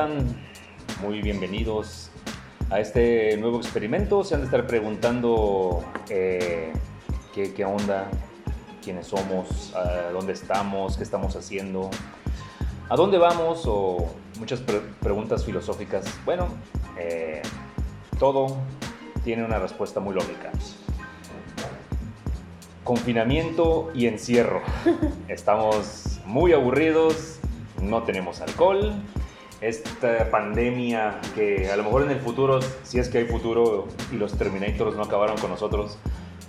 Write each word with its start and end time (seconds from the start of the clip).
están? 0.00 0.24
Muy 1.02 1.20
bienvenidos 1.20 2.10
a 2.70 2.80
este 2.80 3.36
nuevo 3.36 3.58
experimento. 3.58 4.24
Se 4.24 4.34
han 4.34 4.40
de 4.40 4.46
estar 4.46 4.66
preguntando 4.66 5.84
eh, 6.08 6.72
¿qué, 7.34 7.52
qué, 7.52 7.66
onda, 7.66 8.08
quiénes 8.82 9.08
somos, 9.08 9.74
dónde 10.14 10.32
estamos, 10.32 10.96
qué 10.96 11.02
estamos 11.02 11.36
haciendo, 11.36 11.90
a 12.88 12.96
dónde 12.96 13.18
vamos 13.18 13.64
o 13.66 14.10
muchas 14.38 14.62
preguntas 15.00 15.44
filosóficas. 15.44 16.06
Bueno, 16.24 16.48
eh, 16.98 17.42
todo 18.18 18.56
tiene 19.22 19.44
una 19.44 19.58
respuesta 19.58 20.00
muy 20.00 20.14
lógica. 20.14 20.50
Confinamiento 22.84 23.90
y 23.92 24.06
encierro. 24.06 24.62
Estamos 25.28 26.20
muy 26.24 26.54
aburridos, 26.54 27.38
no 27.82 28.02
tenemos 28.04 28.40
alcohol. 28.40 28.94
Esta 29.60 30.30
pandemia 30.30 31.20
que 31.34 31.70
a 31.70 31.76
lo 31.76 31.84
mejor 31.84 32.02
en 32.02 32.10
el 32.10 32.20
futuro, 32.20 32.60
si 32.82 32.98
es 32.98 33.08
que 33.08 33.18
hay 33.18 33.24
futuro 33.26 33.88
y 34.10 34.16
los 34.16 34.36
Terminators 34.38 34.96
no 34.96 35.02
acabaron 35.02 35.36
con 35.36 35.50
nosotros, 35.50 35.98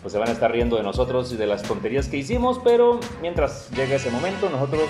pues 0.02 0.14
se 0.14 0.18
van 0.18 0.30
a 0.30 0.32
estar 0.32 0.52
riendo 0.52 0.78
de 0.78 0.84
nosotros 0.84 1.32
y 1.34 1.38
de 1.38 1.46
las 1.46 1.62
tonterías 1.64 2.08
que 2.08 2.18
hicimos, 2.18 2.60
pero 2.64 3.00
mientras 3.22 3.70
llegue 3.72 3.96
ese 3.96 4.10
momento 4.12 4.50
nosotros 4.50 4.90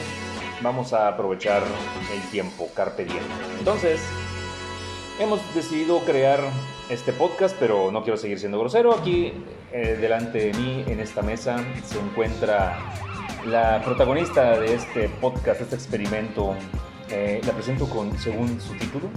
vamos 0.62 0.94
a 0.94 1.08
aprovechar 1.08 1.64
el 2.14 2.22
tiempo, 2.30 2.70
carpe 2.76 3.06
diem. 3.06 3.24
Entonces, 3.60 4.00
hemos 5.20 5.40
decidido 5.56 6.00
crear 6.00 6.40
este 6.90 7.14
podcast, 7.14 7.56
pero 7.60 7.92
no 7.92 8.04
quiero 8.04 8.18
seguir 8.18 8.40
siendo 8.40 8.60
grosero. 8.60 8.94
Aquí 8.94 9.34
eh, 9.72 9.98
delante 10.00 10.52
de 10.52 10.54
mí, 10.54 10.84
en 10.88 11.00
esta 11.00 11.22
mesa, 11.22 11.64
se 11.84 12.00
encuentra 12.00 12.78
la 13.46 13.82
protagonista 13.84 14.60
de 14.60 14.76
este 14.76 15.10
podcast, 15.10 15.62
este 15.62 15.76
experimento, 15.76 16.56
eh, 17.12 17.42
la 17.46 17.54
presento 17.54 17.88
con, 17.88 18.18
según 18.18 18.60
su 18.62 18.74
título, 18.76 19.10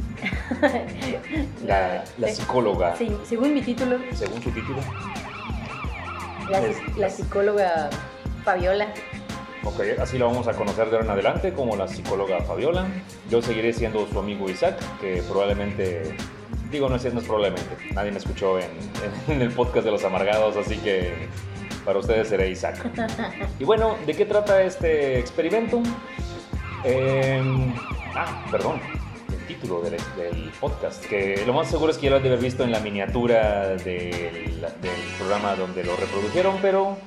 la, 1.67 2.05
psicóloga. 2.29 2.97
Sí, 2.97 3.17
según 3.25 3.55
mi 3.55 3.63
título. 3.63 3.99
Según 4.13 4.43
su 4.43 4.51
título. 4.51 4.79
La, 6.97 7.09
psicóloga 7.09 7.91
Fabiola. 8.45 8.89
Ok, 9.65 9.81
así 10.01 10.19
la 10.19 10.27
vamos 10.27 10.47
a 10.47 10.53
conocer 10.53 10.91
de 10.91 10.97
ahora 10.97 11.05
en 11.07 11.11
adelante 11.13 11.53
como 11.53 11.77
la 11.77 11.89
psicóloga 11.89 12.43
Fabiola. 12.43 12.87
Yo 13.31 13.41
seguiré 13.41 13.73
siendo 13.73 14.07
su 14.07 14.19
amigo 14.19 14.51
Isaac, 14.51 14.79
que 15.01 15.23
probablemente, 15.23 16.17
digo, 16.71 16.89
no 16.89 16.97
es, 16.97 17.15
no 17.15 17.21
es 17.21 17.27
probablemente, 17.27 17.77
nadie 17.93 18.11
me 18.11 18.19
escuchó 18.19 18.59
en, 18.59 18.71
en 19.29 19.41
el 19.41 19.51
podcast 19.51 19.85
de 19.85 19.93
los 19.93 20.05
amargados, 20.05 20.57
así 20.57 20.77
que 20.79 21.29
para 21.85 21.99
ustedes 21.99 22.29
seré 22.29 22.51
Isaac. 22.51 22.91
Y 23.61 23.65
bueno, 23.65 23.97
¿de 24.07 24.15
qué 24.15 24.25
trata 24.25 24.63
este 24.63 25.19
experimento? 25.19 25.83
Em, 26.85 27.73
ah, 28.15 28.45
perdón, 28.51 28.79
el 29.31 29.47
título 29.47 29.81
del, 29.81 29.97
podcast, 30.61 31.03
que 31.07 31.43
lo 31.47 31.55
más 31.55 31.71
seguro 31.71 31.91
es 31.91 31.97
que 31.97 32.05
ya 32.05 32.11
lo 32.11 32.17
han 32.17 32.23
de 32.23 32.29
haber 32.29 32.41
visto 32.41 32.63
en 32.63 32.73
la 32.73 32.81
miniatura 32.81 33.69
del, 33.71 34.61
del 34.61 35.01
programa 35.19 35.55
donde 35.57 35.83
lo 35.83 35.97
reprodujeron, 35.97 36.59
pero 36.61 36.99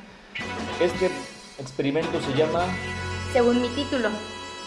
este 0.82 1.12
experimento 1.60 2.20
se 2.22 2.34
llama... 2.34 2.66
Según 3.34 3.62
mi 3.62 3.70
título. 3.70 4.10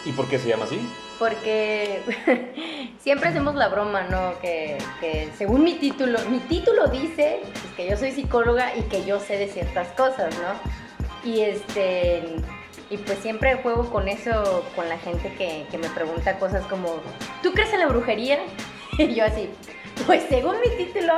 ¿Y 0.05 0.12
por 0.12 0.28
qué 0.28 0.38
se 0.38 0.48
llama 0.48 0.64
así? 0.64 0.78
Porque 1.19 2.00
siempre 3.00 3.31
hacemos 3.31 3.56
la 3.56 3.69
broma, 3.69 4.03
¿no? 4.04 4.38
Que, 4.41 4.78
según 5.37 5.65
mi 5.65 5.75
título, 5.75 6.20
mi 6.31 6.38
título 6.38 6.87
dice 6.87 7.41
pues, 7.43 7.75
que 7.76 7.91
yo 7.91 7.97
soy 7.97 8.12
psicóloga 8.12 8.76
y 8.76 8.82
que 8.82 9.04
yo 9.04 9.19
sé 9.19 9.37
de 9.38 9.49
ciertas 9.49 9.88
cosas, 9.88 10.34
¿no? 10.38 11.28
Y 11.28 11.41
este 11.41 12.22
y 12.91 12.97
pues 12.97 13.21
siempre 13.21 13.55
juego 13.62 13.89
con 13.89 14.09
eso, 14.09 14.65
con 14.75 14.89
la 14.89 14.99
gente 14.99 15.33
que, 15.34 15.78
me 15.78 15.89
pregunta 15.89 16.39
cosas 16.39 16.67
como, 16.67 17.01
¿tú 17.43 17.53
crees 17.53 17.73
en 17.73 17.81
la 17.81 17.87
brujería? 17.87 18.39
Y 18.99 19.15
yo 19.15 19.25
así, 19.25 19.49
pues 20.05 20.25
según 20.28 20.56
mi 20.61 20.84
título, 20.84 21.15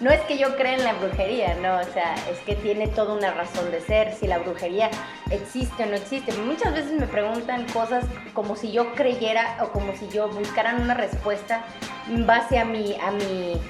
no 0.00 0.10
es 0.10 0.20
que 0.22 0.38
yo 0.38 0.56
crea 0.56 0.74
en 0.74 0.82
la 0.82 0.94
brujería, 0.94 1.54
no, 1.56 1.78
o 1.78 1.92
sea, 1.92 2.14
es 2.30 2.38
que 2.40 2.56
tiene 2.56 2.88
toda 2.88 3.14
una 3.14 3.32
razón 3.32 3.70
de 3.70 3.80
ser, 3.80 4.14
si 4.14 4.26
la 4.26 4.38
brujería 4.38 4.90
existe 5.30 5.84
o 5.84 5.86
no 5.86 5.94
existe. 5.94 6.32
Muchas 6.38 6.72
veces 6.72 6.92
me 6.92 7.06
preguntan 7.06 7.66
cosas 7.66 8.04
como 8.32 8.56
si 8.56 8.72
yo 8.72 8.94
creyera 8.94 9.58
o 9.62 9.68
como 9.68 9.94
si 9.94 10.08
yo 10.08 10.28
buscara 10.28 10.74
una 10.74 10.94
respuesta 10.94 11.64
en 12.08 12.26
base 12.26 12.58
a 12.58 12.64
mi, 12.64 12.96
a 13.00 13.10
mi, 13.10 13.60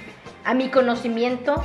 a 0.44 0.54
mi 0.54 0.70
conocimiento, 0.70 1.62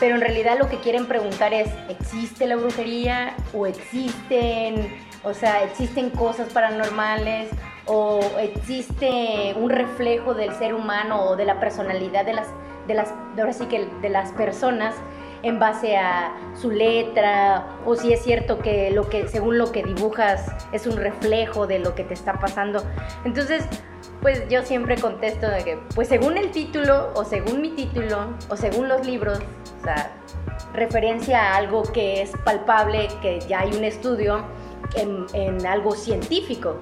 pero 0.00 0.14
en 0.14 0.20
realidad 0.20 0.58
lo 0.58 0.68
que 0.68 0.78
quieren 0.78 1.06
preguntar 1.06 1.52
es, 1.52 1.68
¿existe 1.88 2.46
la 2.46 2.56
brujería 2.56 3.36
o 3.52 3.66
existen, 3.66 4.96
o 5.22 5.34
sea, 5.34 5.62
existen 5.64 6.10
cosas 6.10 6.52
paranormales? 6.52 7.50
o 7.86 8.20
existe 8.40 9.54
un 9.60 9.68
reflejo 9.68 10.34
del 10.34 10.54
ser 10.54 10.74
humano 10.74 11.22
o 11.22 11.36
de 11.36 11.44
la 11.44 11.60
personalidad 11.60 12.24
de 12.24 12.32
las 12.32 12.48
de 12.86 12.94
las, 12.94 13.14
ahora 13.38 13.52
sí 13.52 13.66
que 13.66 13.86
de 14.02 14.08
las 14.08 14.32
personas 14.32 14.94
en 15.42 15.58
base 15.58 15.96
a 15.96 16.34
su 16.54 16.70
letra 16.70 17.66
o 17.84 17.96
si 17.96 18.12
es 18.12 18.22
cierto 18.22 18.58
que 18.58 18.90
lo 18.90 19.08
que 19.08 19.28
según 19.28 19.58
lo 19.58 19.72
que 19.72 19.82
dibujas 19.82 20.50
es 20.72 20.86
un 20.86 20.96
reflejo 20.96 21.66
de 21.66 21.78
lo 21.78 21.94
que 21.94 22.04
te 22.04 22.14
está 22.14 22.40
pasando. 22.40 22.82
Entonces, 23.24 23.64
pues 24.22 24.48
yo 24.48 24.62
siempre 24.62 24.96
contesto 24.96 25.48
de 25.48 25.64
que 25.64 25.78
pues 25.94 26.08
según 26.08 26.38
el 26.38 26.50
título 26.50 27.10
o 27.14 27.24
según 27.24 27.60
mi 27.60 27.70
título 27.70 28.34
o 28.48 28.56
según 28.56 28.88
los 28.88 29.06
libros, 29.06 29.38
o 29.84 29.86
sea, 29.86 30.10
referencia 30.72 31.52
a 31.52 31.56
algo 31.56 31.82
que 31.82 32.22
es 32.22 32.32
palpable, 32.42 33.08
que 33.20 33.40
ya 33.40 33.60
hay 33.60 33.76
un 33.76 33.84
estudio 33.84 34.46
en, 34.94 35.26
en 35.34 35.66
algo 35.66 35.92
científico. 35.92 36.78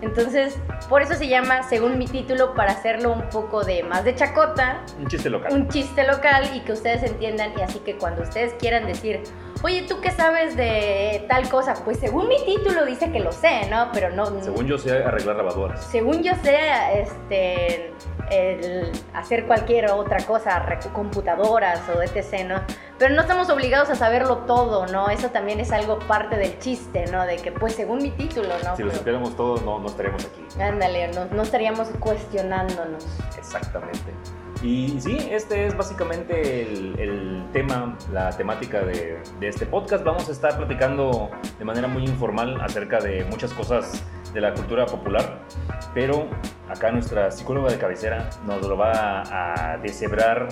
Entonces, 0.00 0.58
por 0.88 1.02
eso 1.02 1.14
se 1.14 1.28
llama, 1.28 1.62
según 1.62 1.98
mi 1.98 2.06
título, 2.06 2.54
para 2.54 2.72
hacerlo 2.72 3.12
un 3.12 3.28
poco 3.28 3.62
de 3.62 3.82
más 3.82 4.04
de 4.04 4.14
chacota. 4.14 4.84
Un 4.98 5.06
chiste 5.06 5.28
local. 5.28 5.52
Un 5.52 5.68
chiste 5.68 6.06
local 6.06 6.50
y 6.54 6.60
que 6.60 6.72
ustedes 6.72 7.02
entiendan. 7.02 7.52
Y 7.58 7.62
así 7.62 7.78
que 7.80 7.96
cuando 7.96 8.22
ustedes 8.22 8.54
quieran 8.54 8.86
decir, 8.86 9.22
oye, 9.62 9.82
¿tú 9.88 10.00
qué 10.00 10.10
sabes 10.10 10.56
de 10.56 11.24
tal 11.28 11.48
cosa? 11.48 11.74
Pues 11.84 11.98
según 11.98 12.28
mi 12.28 12.44
título 12.44 12.84
dice 12.84 13.10
que 13.10 13.20
lo 13.20 13.32
sé, 13.32 13.68
¿no? 13.70 13.90
Pero 13.92 14.10
no... 14.10 14.26
Según 14.42 14.66
yo 14.66 14.78
sé 14.78 15.02
arreglar 15.02 15.36
lavadoras. 15.36 15.84
Según 15.84 16.22
yo 16.22 16.32
sé, 16.42 16.58
este, 17.00 17.92
el 18.30 18.92
hacer 19.14 19.46
cualquier 19.46 19.90
otra 19.90 20.24
cosa, 20.24 20.64
computadoras 20.92 21.82
o 21.94 22.02
etc., 22.02 22.44
¿no? 22.46 22.60
Pero 22.98 23.14
no 23.14 23.20
estamos 23.22 23.50
obligados 23.50 23.90
a 23.90 23.94
saberlo 23.94 24.38
todo, 24.38 24.86
¿no? 24.86 25.10
Eso 25.10 25.28
también 25.28 25.60
es 25.60 25.70
algo 25.70 25.98
parte 26.00 26.36
del 26.36 26.58
chiste, 26.58 27.06
¿no? 27.12 27.26
De 27.26 27.36
que, 27.36 27.52
pues, 27.52 27.74
según 27.74 27.98
mi 27.98 28.10
título, 28.10 28.48
¿no? 28.64 28.76
Si 28.76 28.82
lo 28.82 28.92
supiéramos 28.92 29.36
todo, 29.36 29.60
no, 29.62 29.78
no 29.78 29.86
estaríamos 29.86 30.24
aquí. 30.24 30.60
Ándale, 30.60 31.08
no, 31.08 31.26
no 31.26 31.42
estaríamos 31.42 31.88
cuestionándonos. 32.00 33.04
Exactamente. 33.36 34.12
Y 34.62 35.00
sí, 35.00 35.18
este 35.30 35.66
es 35.66 35.76
básicamente 35.76 36.62
el, 36.62 37.44
tema, 37.52 37.96
la 38.12 38.30
temática 38.30 38.82
de, 38.82 39.18
este 39.40 39.66
podcast. 39.66 40.04
Vamos 40.04 40.28
a 40.28 40.32
estar 40.32 40.56
platicando 40.56 41.30
de 41.58 41.64
manera 41.64 41.88
muy 41.88 42.04
informal 42.04 42.60
acerca 42.60 42.98
de 42.98 43.24
muchas 43.24 43.52
cosas 43.52 44.04
de 44.32 44.40
la 44.40 44.54
cultura 44.54 44.86
popular, 44.86 45.40
pero 45.94 46.28
acá 46.68 46.90
nuestra 46.90 47.30
psicóloga 47.30 47.70
de 47.70 47.78
cabecera 47.78 48.28
nos 48.46 48.66
lo 48.66 48.76
va 48.76 49.22
a 49.72 49.78
deshebrar 49.78 50.48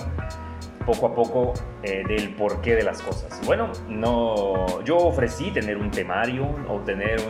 poco 0.85 1.07
a 1.07 1.15
poco 1.15 1.53
eh, 1.83 2.03
del 2.07 2.35
porqué 2.35 2.75
de 2.75 2.83
las 2.83 3.01
cosas. 3.01 3.41
Bueno, 3.45 3.71
no, 3.87 4.81
yo 4.83 4.97
ofrecí 4.97 5.51
tener 5.51 5.77
un 5.77 5.91
temario 5.91 6.47
o 6.69 6.79
tener 6.81 7.21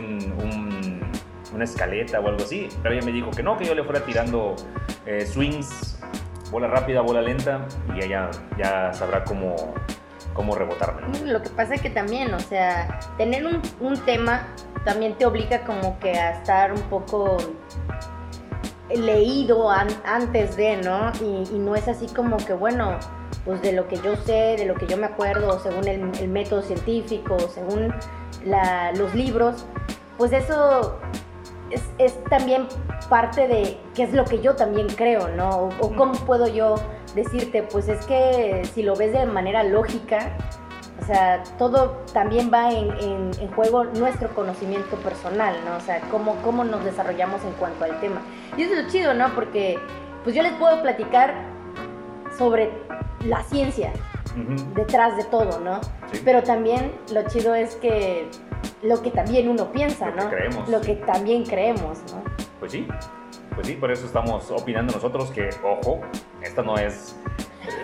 una 1.52 1.64
escaleta 1.64 2.20
o 2.20 2.28
algo 2.28 2.42
así, 2.42 2.68
pero 2.82 2.94
ella 2.94 3.04
me 3.04 3.12
dijo 3.12 3.30
que 3.30 3.42
no, 3.42 3.56
que 3.56 3.64
yo 3.64 3.74
le 3.74 3.82
fuera 3.82 4.00
tirando 4.00 4.54
eh, 5.06 5.24
swings 5.26 5.95
bola 6.50 6.68
rápida, 6.68 7.00
bola 7.00 7.22
lenta, 7.22 7.66
y 7.94 8.04
ella 8.04 8.30
ya 8.56 8.92
sabrá 8.92 9.24
cómo, 9.24 9.56
cómo 10.36 10.54
rebotarme. 10.54 11.02
Lo 11.24 11.42
que 11.42 11.50
pasa 11.50 11.74
es 11.74 11.82
que 11.82 11.90
también, 11.90 12.32
o 12.34 12.40
sea, 12.40 13.00
tener 13.16 13.44
un, 13.44 13.96
tema 14.04 14.46
también 14.84 15.14
te 15.14 15.26
obliga 15.26 15.64
como 15.64 15.98
que 15.98 16.12
a 16.12 16.32
estar 16.32 16.72
un 16.72 16.82
poco 16.82 17.38
leído 18.94 19.68
antes 19.70 20.56
de, 20.56 20.76
¿no? 20.76 21.10
Y, 21.20 21.58
no 21.58 21.74
es 21.74 21.88
así 21.88 22.06
como 22.06 22.36
que, 22.36 22.52
bueno, 22.52 22.98
pues 23.44 23.62
de 23.62 23.72
lo 23.72 23.88
que 23.88 23.96
yo 23.96 24.14
sé, 24.16 24.56
de 24.58 24.66
lo 24.66 24.74
que 24.74 24.86
yo 24.86 24.96
me 24.96 25.06
acuerdo, 25.06 25.58
según 25.60 25.88
el, 25.88 26.28
método 26.28 26.62
científico, 26.62 27.38
según 27.52 27.92
los 28.94 29.14
libros, 29.14 29.66
pues 30.18 30.32
eso 30.32 30.98
es, 31.70 32.24
también 32.24 32.66
parte 33.08 33.48
de 33.48 33.78
qué 33.94 34.04
es 34.04 34.12
lo 34.12 34.24
que 34.24 34.40
yo 34.40 34.54
también 34.54 34.88
creo, 34.88 35.28
¿no? 35.28 35.70
O, 35.80 35.94
cómo 35.94 36.12
puedo 36.12 36.46
yo 36.46 36.76
decirte, 37.14 37.62
pues 37.62 37.88
es 37.88 38.04
que 38.06 38.62
si 38.74 38.82
lo 38.82 38.94
ves 38.96 39.12
de 39.12 39.26
manera 39.26 39.62
lógica, 39.64 40.36
o 41.00 41.04
sea, 41.04 41.42
todo 41.58 42.02
también 42.12 42.50
va 42.52 42.72
en, 42.72 43.32
juego 43.54 43.84
nuestro 43.84 44.28
conocimiento 44.34 44.96
personal, 44.96 45.54
¿no? 45.64 45.76
O 45.76 45.80
sea, 45.80 46.00
cómo, 46.10 46.36
cómo 46.42 46.64
nos 46.64 46.84
desarrollamos 46.84 47.42
en 47.44 47.52
cuanto 47.52 47.84
al 47.84 47.98
tema. 48.00 48.20
Y 48.56 48.62
eso 48.62 48.74
es 48.74 48.84
lo 48.84 48.90
chido, 48.90 49.14
¿no? 49.14 49.34
Porque 49.34 49.78
pues 50.24 50.34
yo 50.34 50.42
les 50.42 50.52
puedo 50.54 50.82
platicar 50.82 51.34
sobre 52.36 52.70
la 53.24 53.42
ciencia 53.44 53.92
detrás 54.74 55.16
de 55.16 55.24
todo, 55.24 55.60
¿no? 55.60 55.80
Pero 56.24 56.42
también 56.42 56.92
lo 57.12 57.26
chido 57.28 57.54
es 57.54 57.76
que 57.76 58.28
lo 58.82 59.02
que 59.02 59.10
también 59.10 59.48
uno 59.48 59.72
piensa, 59.72 60.10
lo 60.10 60.16
¿no? 60.16 60.30
Que 60.30 60.36
creemos, 60.36 60.68
lo 60.68 60.80
que 60.80 60.94
también 60.96 61.44
creemos, 61.44 61.98
¿no? 62.12 62.22
Pues 62.58 62.72
sí. 62.72 62.86
pues 63.54 63.66
sí, 63.66 63.74
por 63.74 63.90
eso 63.90 64.06
estamos 64.06 64.50
opinando 64.50 64.92
nosotros 64.94 65.30
que, 65.30 65.50
ojo, 65.62 66.00
esta 66.42 66.62
no 66.62 66.76
es 66.76 67.16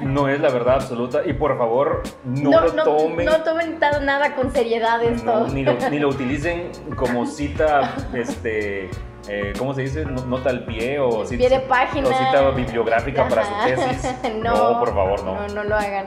no 0.01 0.29
es 0.29 0.41
la 0.41 0.51
verdad 0.51 0.77
absoluta 0.77 1.23
y 1.25 1.33
por 1.33 1.57
favor 1.59 2.03
no, 2.25 2.51
lo 2.61 2.85
tomen. 2.85 3.27
No 3.27 3.43
tomen 3.43 3.79
nada 3.81 4.35
con 4.35 4.53
seriedad 4.53 5.03
esto. 5.03 5.49
ni, 5.49 5.65
lo, 5.65 5.75
ni, 5.91 5.99
lo, 5.99 6.09
utilicen 6.09 6.71
como 6.97 7.27
cita, 7.27 7.95
este, 8.15 8.91
eh, 9.29 9.53
¿cómo 9.59 9.75
se 9.75 9.83
dice? 9.83 10.05
Nota 10.05 10.51
al 10.51 10.65
pie 10.65 10.99
o, 10.99 11.25
pie 11.25 11.49
de 11.49 11.61
página. 11.61 12.09
o 12.09 12.13
cita 12.13 12.51
bibliográfica 12.51 13.29
para 13.29 13.45
su 13.45 13.53
tesis. 13.67 14.15
no, 14.43 14.79
por 14.79 14.95
favor, 14.95 15.25
no. 15.25 15.35
No, 15.35 15.49
no 15.49 15.65
lo 15.65 15.77
hagan. 15.77 16.07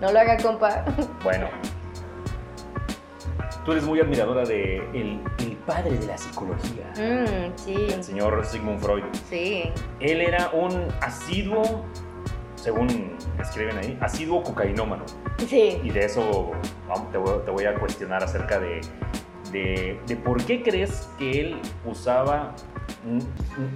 No 0.00 0.12
lo 0.12 0.20
hagan, 0.20 0.40
compa. 0.42 0.84
Bueno. 1.22 1.48
Tú 3.66 3.72
eres 3.72 3.84
muy 3.84 4.00
admiradora 4.00 4.44
de 4.44 4.76
el, 4.94 5.20
el 5.38 5.56
padre 5.66 5.98
de 5.98 6.06
la 6.06 6.16
psicología. 6.16 6.92
Mm, 6.96 7.52
sí. 7.56 7.88
El 7.92 8.04
señor 8.04 8.46
Sigmund 8.46 8.78
Freud. 8.80 9.02
Sí. 9.28 9.64
Él 9.98 10.20
era 10.20 10.50
un 10.52 10.86
asiduo 11.00 11.84
según 12.66 13.16
escriben 13.40 13.78
ahí, 13.78 13.98
asiduo 14.00 14.42
cocainómano. 14.42 15.04
Sí. 15.46 15.80
Y 15.84 15.90
de 15.90 16.04
eso 16.04 16.50
te, 17.12 17.18
voy, 17.18 17.64
a 17.64 17.74
cuestionar 17.74 18.24
acerca 18.24 18.58
de, 18.58 18.80
de, 19.52 20.16
por 20.16 20.44
qué 20.44 20.62
crees 20.64 21.08
que 21.18 21.40
él 21.40 21.60
usaba 21.84 22.54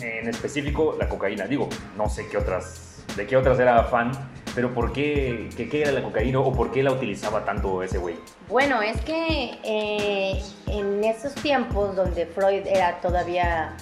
en 0.01 0.29
específico 0.29 0.97
la 0.99 1.09
cocaína. 1.09 1.47
Digo, 1.47 1.69
no 1.97 2.09
sé 2.09 2.27
qué 2.29 2.37
otras, 2.37 3.05
de 3.17 3.29
qué 3.29 3.37
otras 3.37 3.61
era 3.61 3.85
fan, 3.85 4.11
pero 4.55 4.75
¿por 4.75 4.93
qué, 4.93 5.49
qué, 5.57 5.83
era 5.83 5.93
la 5.93 6.03
cocaína 6.03 6.41
o 6.41 6.53
por 6.53 6.73
qué 6.73 6.83
la 6.83 6.93
utilizaba 6.93 7.45
tanto 7.45 7.83
ese 7.83 7.99
güey? 7.99 8.17
Bueno, 8.49 8.83
es 8.83 9.01
que 9.03 9.59
eh, 9.63 10.43
en 10.67 11.05
esos 11.05 11.35
tiempos 11.35 11.95
donde 11.97 12.27
Freud 12.27 12.67
era 12.67 13.01
todavía 13.01 13.77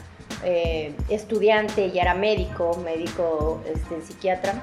eh, 0.45 0.95
estudiante 1.09 1.87
y 1.87 1.99
era 1.99 2.15
médico, 2.15 2.81
médico 2.85 3.61
este, 3.67 4.03
psiquiatra, 4.03 4.55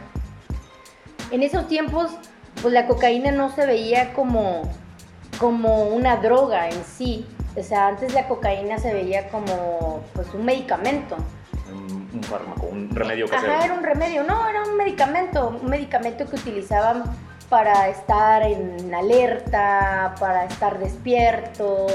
en 1.31 1.43
esos 1.43 1.67
tiempos, 1.67 2.11
pues 2.61 2.73
la 2.73 2.87
cocaína 2.87 3.31
no 3.31 3.53
se 3.53 3.65
veía 3.65 4.13
como, 4.13 4.61
como 5.39 5.87
una 5.87 6.17
droga 6.17 6.69
en 6.69 6.83
sí. 6.83 7.25
O 7.55 7.63
sea, 7.63 7.87
antes 7.87 8.13
la 8.13 8.27
cocaína 8.27 8.77
se 8.77 8.93
veía 8.93 9.29
como 9.29 10.01
pues 10.13 10.33
un 10.33 10.45
medicamento. 10.45 11.17
Fármaco, 12.25 12.67
un 12.67 12.89
remedio 12.89 13.27
casero. 13.27 13.53
Ajá, 13.53 13.65
era 13.65 13.73
un 13.73 13.83
remedio. 13.83 14.23
No, 14.23 14.47
era 14.47 14.63
un 14.63 14.75
medicamento. 14.77 15.57
Un 15.61 15.69
medicamento 15.69 16.25
que 16.29 16.35
utilizaban 16.35 17.03
para 17.49 17.89
estar 17.89 18.43
en 18.43 18.93
alerta, 18.93 20.15
para 20.19 20.45
estar 20.45 20.79
despiertos. 20.79 21.91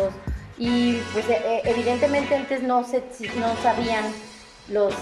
Y 0.59 0.97
pues 1.13 1.29
e, 1.29 1.33
e, 1.33 1.63
evidentemente 1.71 2.35
antes 2.35 2.63
no, 2.63 2.85
se, 2.85 3.03
no 3.39 3.55
sabían 3.63 4.05
los 4.69 4.95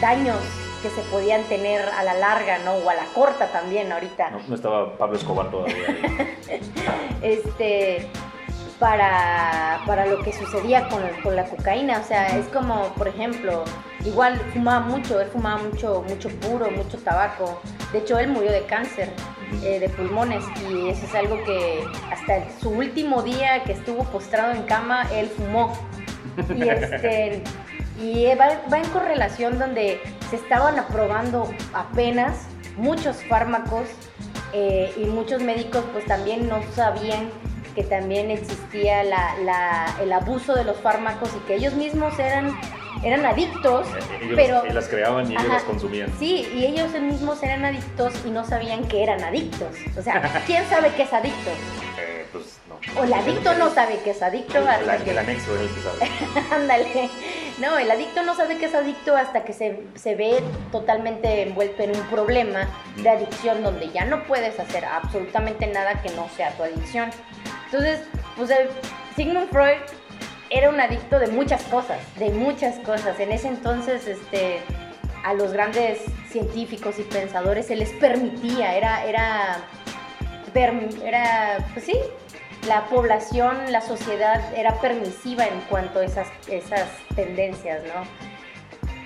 daños 0.00 0.38
que 0.82 0.90
se 0.90 1.00
podían 1.02 1.42
tener 1.44 1.80
a 1.80 2.02
la 2.02 2.14
larga, 2.14 2.58
¿no? 2.58 2.74
O 2.74 2.90
a 2.90 2.94
la 2.94 3.04
corta 3.14 3.46
también 3.52 3.92
ahorita. 3.92 4.30
No, 4.30 4.54
estaba 4.54 4.96
Pablo 4.96 5.16
Escobar 5.16 5.50
todavía. 5.50 5.76
este, 7.22 8.08
para, 8.82 9.80
para, 9.86 10.06
lo 10.06 10.24
que 10.24 10.32
sucedía 10.32 10.88
con, 10.88 11.02
con, 11.22 11.36
la 11.36 11.44
cocaína. 11.44 12.00
O 12.00 12.02
sea, 12.04 12.36
es 12.36 12.46
como, 12.48 12.88
por 12.94 13.06
ejemplo, 13.06 13.62
igual 14.04 14.36
fumaba 14.52 14.80
mucho, 14.80 15.20
él 15.20 15.28
fumaba 15.28 15.62
mucho, 15.62 16.04
mucho 16.08 16.28
puro, 16.40 16.68
mucho 16.68 16.98
tabaco. 16.98 17.62
De 17.92 17.98
hecho, 17.98 18.18
él 18.18 18.30
murió 18.30 18.50
de 18.50 18.62
cáncer 18.62 19.08
eh, 19.62 19.78
de 19.78 19.88
pulmones 19.88 20.42
y 20.68 20.88
eso 20.88 21.06
es 21.06 21.14
algo 21.14 21.36
que 21.44 21.84
hasta 22.10 22.50
su 22.58 22.70
último 22.70 23.22
día 23.22 23.62
que 23.62 23.70
estuvo 23.70 24.02
postrado 24.02 24.52
en 24.52 24.64
cama, 24.64 25.06
él 25.12 25.28
fumó. 25.28 25.72
Y 26.52 26.62
este... 26.68 27.44
Y 28.00 28.24
va, 28.34 28.78
en 28.78 28.88
correlación 28.88 29.60
donde 29.60 30.00
se 30.28 30.34
estaban 30.34 30.76
aprobando 30.76 31.48
apenas 31.72 32.48
muchos 32.76 33.22
fármacos 33.28 33.84
eh, 34.52 34.92
y 34.96 35.04
muchos 35.04 35.40
médicos 35.40 35.84
pues 35.92 36.04
también 36.06 36.48
no 36.48 36.60
sabían 36.74 37.30
que 37.74 37.82
también 37.84 38.30
existía 38.30 39.02
el 39.02 40.12
abuso 40.12 40.54
de 40.54 40.64
los 40.64 40.76
fármacos 40.78 41.30
y 41.36 41.46
que 41.46 41.56
ellos 41.56 41.74
mismos 41.74 42.18
eran, 42.18 42.56
eran 43.02 43.24
adictos. 43.24 43.86
Eh, 43.86 44.18
ellos 44.22 44.34
pero, 44.36 44.64
las 44.72 44.88
creaban 44.88 45.30
y 45.30 45.34
ellos 45.34 45.48
las 45.48 45.62
consumían. 45.64 46.10
Sí, 46.18 46.48
y 46.54 46.66
ellos 46.66 46.92
mismos 47.00 47.42
eran 47.42 47.64
adictos 47.64 48.14
y 48.26 48.30
no 48.30 48.44
sabían 48.44 48.86
que 48.88 49.02
eran 49.02 49.22
adictos. 49.22 49.76
O 49.98 50.02
sea, 50.02 50.42
¿quién 50.46 50.64
sabe 50.68 50.92
qué 50.96 51.02
es 51.02 51.12
adicto? 51.12 51.50
Eh, 52.82 52.98
o 52.98 53.04
el 53.04 53.12
adicto 53.12 53.54
no 53.54 53.70
sabe 53.70 53.98
que 54.02 54.10
es 54.10 54.22
adicto. 54.22 54.58
El, 54.58 55.08
el 55.08 55.18
anexo 55.18 55.54
es 55.56 55.62
el 55.62 55.74
que 55.74 55.80
sabe. 55.80 56.46
Ándale. 56.54 57.10
No, 57.58 57.78
el 57.78 57.90
adicto 57.90 58.22
no 58.22 58.34
sabe 58.34 58.58
que 58.58 58.66
es 58.66 58.74
adicto 58.74 59.16
hasta 59.16 59.44
que 59.44 59.52
se, 59.52 59.80
se, 59.94 60.14
ve 60.14 60.42
totalmente 60.70 61.42
envuelto 61.42 61.82
en 61.82 61.96
un 61.96 62.02
problema 62.06 62.68
de 62.96 63.08
adicción 63.08 63.62
donde 63.62 63.90
ya 63.90 64.04
no 64.04 64.24
puedes 64.24 64.58
hacer 64.58 64.84
absolutamente 64.84 65.66
nada 65.66 66.02
que 66.02 66.10
no 66.10 66.28
sea 66.36 66.50
tu 66.56 66.62
adicción. 66.64 67.10
Entonces, 67.66 68.00
pues 68.36 68.50
el 68.50 68.68
Sigmund 69.16 69.50
Freud 69.50 69.78
era 70.50 70.68
un 70.68 70.80
adicto 70.80 71.18
de 71.18 71.28
muchas 71.28 71.62
cosas, 71.64 71.98
de 72.18 72.30
muchas 72.30 72.78
cosas. 72.80 73.18
En 73.20 73.32
ese 73.32 73.48
entonces, 73.48 74.06
este, 74.06 74.60
a 75.24 75.34
los 75.34 75.52
grandes 75.52 76.00
científicos 76.28 76.98
y 76.98 77.02
pensadores 77.02 77.66
se 77.66 77.76
les 77.76 77.90
permitía, 77.90 78.76
era, 78.76 79.04
era, 79.06 79.58
era, 80.54 81.58
pues 81.72 81.86
sí, 81.86 81.94
la 82.66 82.86
población, 82.86 83.70
la 83.70 83.80
sociedad 83.80 84.40
era 84.56 84.80
permisiva 84.80 85.46
en 85.46 85.60
cuanto 85.68 86.00
a 86.00 86.04
esas, 86.04 86.28
esas 86.48 86.88
tendencias, 87.14 87.82
¿no? 87.84 88.04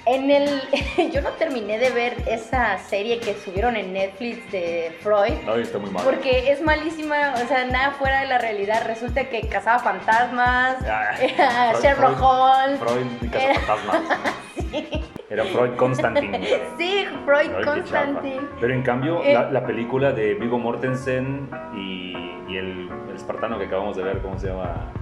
En 0.07 0.31
el, 0.31 0.61
yo 1.13 1.21
no 1.21 1.31
terminé 1.31 1.79
de 1.79 1.91
ver 1.91 2.17
esa 2.29 2.79
serie 2.79 3.19
que 3.19 3.35
subieron 3.35 3.77
en 3.77 3.93
Netflix 3.93 4.53
de 4.53 4.97
Freud. 5.01 5.35
No, 5.45 5.57
está 5.57 5.79
muy 5.79 5.91
mal. 5.91 6.05
Porque 6.05 6.53
es 6.53 6.63
malísima, 6.63 7.35
o 7.35 7.49
sea, 7.49 7.65
nada 7.65 7.91
fuera 7.93 8.21
de 8.21 8.27
la 8.27 8.39
realidad. 8.39 8.83
Resulta 8.87 9.29
que 9.29 9.49
cazaba 9.49 9.81
fantasmas, 9.81 10.77
ah, 10.87 11.73
Sherlock 11.83 12.21
Holmes. 12.21 12.79
Freud 12.79 13.07
y 13.21 13.29
cazaba 13.29 13.77
fantasmas. 13.83 14.35
sí. 14.71 15.07
Era 15.29 15.45
Freud 15.45 15.75
Constantine. 15.77 16.41
Sí, 16.79 17.05
Freud, 17.25 17.51
Constantine. 17.65 18.43
Pero 18.61 18.73
en 18.73 18.83
cambio, 18.83 19.25
eh, 19.25 19.35
la, 19.51 19.67
película 19.67 20.13
de 20.13 20.35
Vigo 20.35 20.57
Mortensen 20.57 21.51
y, 21.75 22.57
el, 22.57 22.86
espartano 23.27 23.59
que 23.59 23.67
acabamos 23.67 23.97
de 23.97 24.05
ver, 24.05 24.23
¿cómo 24.23 24.39
se 24.39 24.49
llama? 24.49 24.93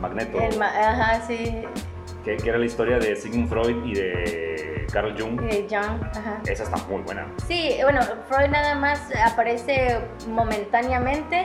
Magneto. 0.00 0.38
ajá, 0.60 1.20
sí. 1.26 1.62
Que, 2.24 2.36
era 2.44 2.58
la 2.58 2.64
historia 2.64 2.98
de 2.98 3.14
Sigmund 3.14 3.48
Freud 3.48 3.84
y 3.84 3.94
de 3.94 4.86
Carl 4.92 5.14
Jung. 5.18 5.40
Y 5.42 5.46
de 5.46 5.66
Jung, 5.68 6.02
ajá. 6.02 6.40
Esa 6.46 6.64
está 6.64 6.76
muy 6.88 7.02
buena. 7.02 7.26
Sí, 7.46 7.76
bueno, 7.82 8.00
Freud 8.28 8.48
nada 8.48 8.74
más 8.74 9.08
aparece 9.24 10.00
momentáneamente 10.28 11.42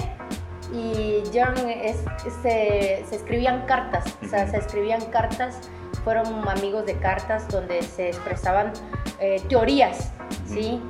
y 0.73 1.21
Jung 1.33 1.67
es, 1.67 2.03
se, 2.41 3.03
se, 3.07 3.15
escribían 3.15 3.65
cartas, 3.65 4.17
o 4.23 4.25
sea, 4.25 4.47
se 4.47 4.57
escribían 4.57 5.01
cartas 5.11 5.69
fueron 6.03 6.47
amigos 6.47 6.85
de 6.85 6.95
cartas 6.95 7.47
donde 7.49 7.81
se 7.83 8.09
expresaban 8.09 8.73
eh, 9.19 9.41
teorías, 9.49 10.11
¿sí? 10.47 10.81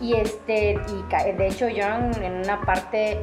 Y, 0.00 0.14
este, 0.14 0.80
y 0.88 1.32
de 1.32 1.46
hecho 1.46 1.66
Jung 1.66 2.16
en 2.22 2.40
una 2.44 2.60
parte 2.62 3.22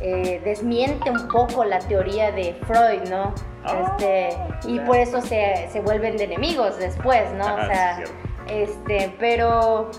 eh, 0.00 0.40
desmiente 0.44 1.10
un 1.10 1.28
poco 1.28 1.64
la 1.64 1.78
teoría 1.80 2.32
de 2.32 2.54
Freud, 2.66 3.08
¿no? 3.10 3.34
Ah, 3.64 3.96
este, 3.98 4.36
y 4.66 4.78
por 4.80 4.96
eso 4.96 5.20
se, 5.20 5.68
se, 5.70 5.80
vuelven 5.80 6.16
de 6.16 6.24
enemigos 6.24 6.78
después, 6.78 7.32
¿no? 7.32 7.44
o 7.44 7.66
sea, 7.66 8.02
este, 8.46 9.14
pero 9.18 9.90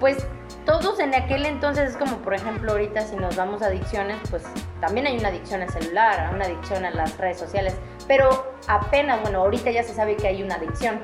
pues 0.00 0.26
todos 0.64 0.98
en 1.00 1.14
aquel 1.14 1.46
entonces 1.46 1.90
es 1.90 1.96
como 1.96 2.16
por 2.18 2.34
ejemplo 2.34 2.72
ahorita 2.72 3.02
si 3.02 3.16
nos 3.16 3.36
vamos 3.36 3.62
a 3.62 3.66
adicciones, 3.66 4.18
pues 4.30 4.44
también 4.80 5.06
hay 5.06 5.18
una 5.18 5.28
adicción 5.28 5.62
al 5.62 5.70
celular, 5.70 6.34
una 6.34 6.44
adicción 6.44 6.84
a 6.84 6.90
las 6.90 7.16
redes 7.18 7.38
sociales, 7.38 7.76
pero 8.06 8.54
apenas, 8.68 9.20
bueno, 9.22 9.40
ahorita 9.40 9.70
ya 9.70 9.82
se 9.82 9.94
sabe 9.94 10.16
que 10.16 10.26
hay 10.26 10.42
una 10.42 10.56
adicción, 10.56 11.00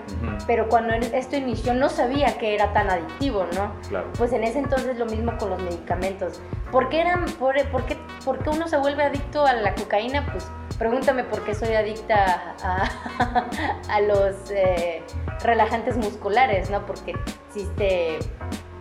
pero 0.46 0.68
cuando 0.68 0.94
esto 0.94 1.36
inició 1.36 1.74
no 1.74 1.88
sabía 1.88 2.38
que 2.38 2.54
era 2.54 2.72
tan 2.72 2.90
adictivo, 2.90 3.46
¿no? 3.54 3.72
Claro. 3.88 4.08
Pues 4.18 4.32
en 4.32 4.44
ese 4.44 4.58
entonces 4.58 4.98
lo 4.98 5.06
mismo 5.06 5.36
con 5.38 5.50
los 5.50 5.62
medicamentos. 5.62 6.40
¿Por 6.70 6.88
qué, 6.88 7.00
eran, 7.00 7.24
por, 7.38 7.54
qué, 7.54 7.96
por 8.24 8.38
qué 8.42 8.50
uno 8.50 8.66
se 8.68 8.76
vuelve 8.76 9.02
adicto 9.02 9.44
a 9.44 9.52
la 9.52 9.74
cocaína? 9.74 10.26
Pues 10.32 10.48
pregúntame 10.78 11.24
por 11.24 11.44
qué 11.44 11.54
soy 11.54 11.74
adicta 11.74 12.56
a, 12.62 14.00
los 14.08 14.50
eh, 14.50 15.02
relajantes 15.42 15.96
musculares, 15.96 16.70
¿no? 16.70 16.86
Porque 16.86 17.14
existe 17.48 18.18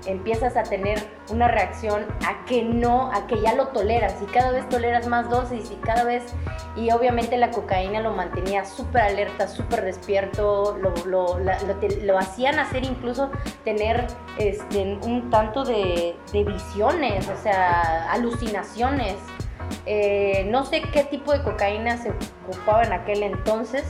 empiezas 0.05 0.58
a 0.58 0.63
tener 0.63 1.00
una 1.29 1.48
reacción 1.48 2.05
a 2.25 2.46
que 2.46 2.63
no, 2.63 3.12
a 3.13 3.27
que 3.27 3.39
ya 3.39 3.53
lo 3.53 3.67
toleras 3.67 4.15
y 4.22 4.25
cada 4.25 4.51
vez 4.51 4.67
toleras 4.70 5.08
más 5.08 5.29
dosis 5.29 5.72
y 5.72 5.75
cada 5.75 6.03
vez, 6.03 6.24
y 6.75 6.91
obviamente 6.91 7.38
la 7.38 7.51
cocaína 7.51 8.01
lo 8.01 8.12
mantenía 8.13 8.65
súper 8.65 9.01
alerta, 9.01 9.48
súper 9.48 9.84
despierto, 9.84 10.77
lo, 10.79 10.93
lo, 11.05 11.39
lo, 11.39 12.17
hacían 12.17 12.60
hacer 12.60 12.84
incluso 12.84 13.31
tener 13.63 14.08
este, 14.38 15.00
un 15.03 15.29
tanto 15.29 15.63
de, 15.63 16.15
de, 16.31 16.43
visiones, 16.43 17.27
o 17.29 17.41
sea, 17.41 18.12
alucinaciones. 18.12 19.15
Eh, 19.86 20.46
no 20.50 20.65
sé 20.65 20.82
qué 20.94 21.03
tipo 21.03 21.32
de 21.32 21.41
cocaína 21.44 21.98
se 21.98 22.13
ocupaba 22.48 22.84
en 22.84 22.94
aquel 22.94 23.24
entonces. 23.24 23.84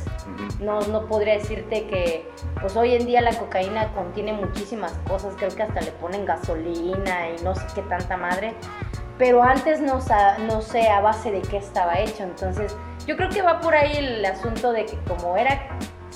No, 0.59 0.81
no 0.81 1.07
podría 1.07 1.33
decirte 1.33 1.85
que, 1.87 2.29
pues 2.59 2.75
hoy 2.75 2.95
en 2.95 3.05
día 3.05 3.21
la 3.21 3.33
cocaína 3.33 3.93
contiene 3.93 4.33
muchísimas 4.33 4.93
cosas, 5.07 5.33
creo 5.37 5.49
que 5.49 5.63
hasta 5.63 5.81
le 5.81 5.91
ponen 5.91 6.25
gasolina 6.25 7.29
y 7.29 7.43
no 7.43 7.55
sé 7.55 7.63
qué 7.73 7.81
tanta 7.81 8.15
madre, 8.15 8.53
pero 9.17 9.43
antes 9.43 9.81
no, 9.81 9.99
no 10.47 10.61
sé 10.61 10.89
a 10.89 11.01
base 11.01 11.31
de 11.31 11.41
qué 11.41 11.57
estaba 11.57 11.99
hecho, 11.99 12.23
entonces 12.23 12.75
yo 13.07 13.17
creo 13.17 13.29
que 13.29 13.41
va 13.41 13.59
por 13.59 13.73
ahí 13.73 13.97
el 13.97 14.23
asunto 14.23 14.71
de 14.71 14.85
que 14.85 14.97
como 15.07 15.35
era 15.35 15.67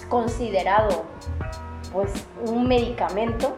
considerado 0.09 1.05
pues 1.91 2.11
un 2.45 2.67
medicamento, 2.67 3.55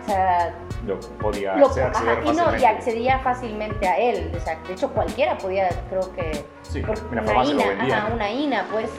o 0.00 0.06
sea, 0.06 0.54
Lo 0.88 0.98
podía 1.18 1.56
lo- 1.56 1.66
acceder 1.66 1.88
ajá, 1.94 2.20
y, 2.22 2.24
no, 2.26 2.32
y 2.32 2.36
fácilmente. 2.36 2.66
accedía 2.66 3.18
fácilmente 3.20 3.86
a 3.88 3.98
él, 3.98 4.32
o 4.36 4.40
sea, 4.40 4.58
de 4.66 4.72
hecho 4.72 4.88
cualquiera 4.90 5.36
podía, 5.38 5.68
creo 5.90 6.12
que, 6.14 6.44
Sí, 6.62 6.82
una 7.12 7.22
lo 7.22 7.44
INA, 7.44 8.10
una 8.14 8.30
INA, 8.30 8.66
pues, 8.72 8.90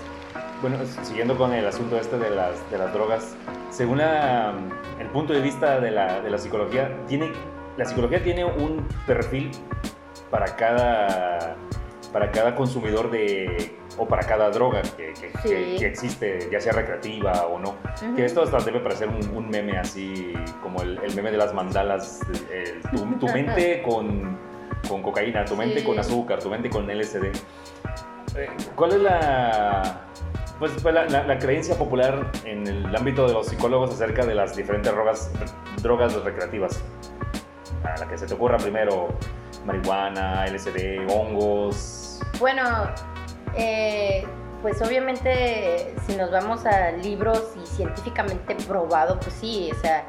Bueno, 0.62 0.78
siguiendo 1.04 1.38
con 1.38 1.54
el 1.54 1.66
asunto 1.66 1.98
este 1.98 2.18
de 2.20 2.30
las, 2.32 2.70
de 2.70 2.78
las 2.78 2.94
drogas, 2.94 3.36
según 3.72 3.98
la- 4.00 4.54
el 5.00 5.08
punto 5.08 5.34
de 5.34 5.40
vista 5.42 5.80
de 5.80 5.90
la, 5.92 6.20
de 6.22 6.30
la 6.30 6.38
psicología, 6.38 6.92
tiene, 7.08 7.32
la 7.78 7.86
psicología 7.86 8.22
tiene 8.24 8.44
un 8.46 8.86
perfil 9.08 9.52
para 10.30 10.56
cada, 10.58 11.56
para 12.14 12.30
cada 12.32 12.56
consumidor 12.56 13.10
de, 13.10 13.78
o 14.00 14.08
para 14.08 14.24
cada 14.24 14.50
droga 14.50 14.82
que, 14.82 15.14
que- 15.14 15.30
Sí. 15.44 15.50
que- 15.50 15.76
que 15.80 15.86
existe, 15.88 16.50
ya 16.52 16.60
sea 16.62 16.74
recreativa 16.74 17.46
o 17.48 17.60
no. 17.60 17.76
Ujú. 18.02 18.16
Que 18.16 18.26
esto 18.26 18.42
hasta 18.44 18.58
debe 18.60 18.80
parecer 18.80 19.10
un, 19.10 19.20
un 19.36 19.50
meme 19.50 19.78
así, 19.78 20.34
como 20.64 20.82
el, 20.82 20.98
el 21.04 21.14
meme 21.16 21.32
de 21.32 21.38
las 21.38 21.54
mandalas, 21.54 22.22
el- 22.52 22.82
tu, 22.92 23.06
tu 23.20 23.28
mente 23.28 23.82
con, 23.88 24.38
con 24.88 25.02
cocaína, 25.04 25.44
tu 25.46 25.56
mente 25.56 25.80
Sí. 25.82 25.86
con 25.86 26.00
azúcar, 26.00 26.40
tu 26.40 26.50
mente 26.50 26.70
con 26.70 26.88
LSD. 26.90 27.26
Eh, 28.36 28.48
¿Cuál 28.76 28.92
es 28.94 29.00
la, 29.02 30.02
pues, 30.60 30.82
la, 30.84 31.06
la- 31.06 31.24
la 31.26 31.38
creencia 31.40 31.76
popular 31.78 32.32
en 32.46 32.66
el 32.68 32.96
ámbito 32.96 33.28
de 33.28 33.34
los 33.34 33.48
psicólogos 33.48 33.92
acerca 33.92 34.26
de 34.26 34.36
las 34.36 34.56
diferentes 34.56 34.92
drogas, 34.94 35.32
drogas 35.82 36.14
recreativas? 36.24 36.82
A 37.84 37.98
la 38.00 38.08
que 38.08 38.18
se 38.18 38.26
te 38.28 38.34
ocurra 38.34 38.58
primero, 38.58 39.10
marihuana, 39.66 40.46
LSD, 40.48 41.06
hongos. 41.10 42.22
Bueno, 42.40 42.64
eh, 43.56 44.26
pues 44.62 44.82
obviamente 44.82 45.94
si 46.06 46.16
nos 46.16 46.32
vamos 46.32 46.66
a 46.66 46.92
libros 46.92 47.54
y 47.62 47.66
científicamente 47.66 48.56
probado, 48.68 49.20
pues 49.20 49.34
sí, 49.36 49.70
o 49.76 49.80
sea, 49.80 50.04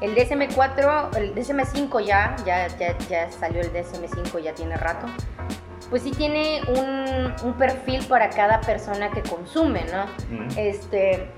el 0.00 0.14
DSM4, 0.14 1.16
el 1.16 1.34
DSM5 1.34 2.04
ya, 2.04 2.34
ya, 2.46 2.68
ya, 2.78 2.96
ya 3.10 3.30
salió 3.30 3.60
el 3.60 3.72
DSM5, 3.72 4.42
ya 4.42 4.54
tiene 4.54 4.76
rato, 4.76 5.06
pues 5.90 6.02
sí 6.02 6.12
tiene 6.12 6.62
un, 6.68 7.34
un 7.42 7.52
perfil 7.54 8.04
para 8.06 8.30
cada 8.30 8.60
persona 8.62 9.10
que 9.10 9.22
consume, 9.22 9.84
¿no? 9.84 10.06
Mm. 10.34 10.48
este 10.56 11.28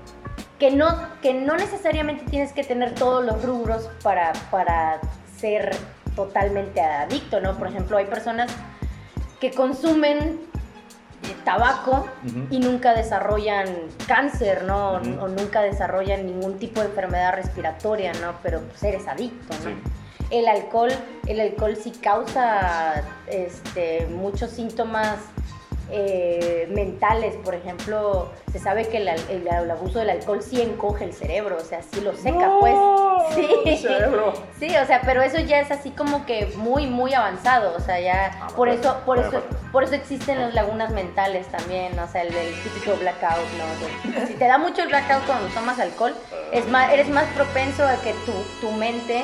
que 0.59 0.71
no 0.71 0.87
que 1.21 1.33
no 1.33 1.57
necesariamente 1.57 2.25
tienes 2.29 2.53
que 2.53 2.63
tener 2.63 2.95
todos 2.95 3.25
los 3.25 3.43
rubros 3.43 3.89
para 4.01 4.33
para 4.49 5.01
ser 5.35 5.75
totalmente 6.15 6.79
adicto 6.79 7.41
no 7.41 7.57
por 7.57 7.67
ejemplo 7.67 7.97
hay 7.97 8.05
personas 8.05 8.51
que 9.39 9.51
consumen 9.51 10.39
tabaco 11.43 12.07
y 12.49 12.59
nunca 12.59 12.93
desarrollan 12.93 13.67
cáncer 14.07 14.63
no 14.63 14.93
o 14.93 15.27
nunca 15.27 15.61
desarrollan 15.61 16.25
ningún 16.25 16.57
tipo 16.59 16.81
de 16.81 16.87
enfermedad 16.87 17.33
respiratoria 17.33 18.13
no 18.21 18.35
pero 18.43 18.61
pues 18.61 18.83
eres 18.83 19.07
adicto 19.07 19.53
no 19.63 19.69
Sí. 19.69 19.75
el 20.29 20.47
alcohol, 20.47 20.89
el 21.27 21.39
alcohol 21.39 21.75
sí 21.75 21.91
causa 21.91 23.03
este, 23.27 24.07
muchos 24.07 24.51
síntomas 24.51 25.17
eh, 25.93 26.67
mentales, 26.71 27.35
por 27.43 27.53
ejemplo, 27.55 28.29
se 28.51 28.59
sabe 28.59 28.87
que 28.87 28.97
el, 28.97 29.07
al- 29.09 29.29
el- 29.29 29.47
el 29.47 29.71
abuso 29.71 29.99
del 29.99 30.09
alcohol 30.09 30.41
sí 30.41 30.61
encoge 30.61 31.05
el 31.05 31.13
cerebro, 31.13 31.57
o 31.57 31.63
sea, 31.63 31.81
sí 31.83 32.01
lo 32.01 32.15
seca, 32.15 32.31
¡No! 32.47 32.59
pues. 32.59 32.75
Sí. 33.33 33.77
Cerebro. 33.77 34.33
Sí, 34.59 34.67
o 34.75 34.85
sea, 34.85 35.01
pero 35.05 35.21
eso 35.21 35.39
ya 35.39 35.59
es 35.59 35.71
así 35.71 35.91
como 35.91 36.25
que 36.25 36.47
muy, 36.57 36.87
muy 36.87 37.13
avanzado, 37.13 37.73
o 37.75 37.79
sea, 37.79 37.99
ya 37.99 38.31
Ah, 38.41 38.47
por 38.47 38.67
bueno, 38.67 38.73
eso, 38.81 38.97
por 39.05 39.17
eso, 39.17 39.41
por 39.71 39.83
eso 39.83 39.95
existen 39.95 40.39
las 40.41 40.53
lagunas 40.53 40.91
mentales 40.91 41.47
también, 41.47 41.97
o 41.97 42.07
sea, 42.07 42.21
el, 42.23 42.33
el 42.35 42.53
típico 42.63 42.95
blackout, 42.97 43.47
¿no? 43.57 44.27
Si 44.27 44.33
te 44.33 44.45
da 44.45 44.57
mucho 44.57 44.81
el 44.83 44.89
blackout 44.89 45.25
cuando 45.25 45.47
tomas 45.53 45.79
alcohol, 45.79 46.13
es 46.51 46.67
más, 46.67 46.91
eres 46.91 47.07
más 47.09 47.25
propenso 47.35 47.85
a 47.87 47.95
que 48.01 48.11
tu, 48.25 48.33
tu 48.61 48.71
mente 48.73 49.23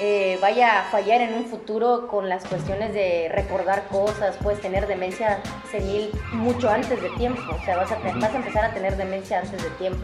eh, 0.00 0.38
vaya 0.40 0.80
a 0.80 0.90
fallar 0.90 1.20
en 1.20 1.34
un 1.34 1.44
futuro 1.44 2.08
con 2.08 2.28
las 2.28 2.46
cuestiones 2.46 2.94
de 2.94 3.30
recordar 3.34 3.86
cosas, 3.88 4.36
puedes 4.42 4.60
tener 4.60 4.86
demencia 4.86 5.40
senil 5.70 6.10
mucho 6.32 6.70
antes 6.70 7.02
de 7.02 7.10
tiempo, 7.10 7.42
o 7.50 7.64
sea, 7.64 7.76
vas 7.76 7.92
a, 7.92 7.98
vas 7.98 8.32
a 8.32 8.36
empezar 8.36 8.64
a 8.64 8.72
tener 8.72 8.96
demencia 8.96 9.40
antes 9.40 9.62
de 9.62 9.70
tiempo. 9.70 10.00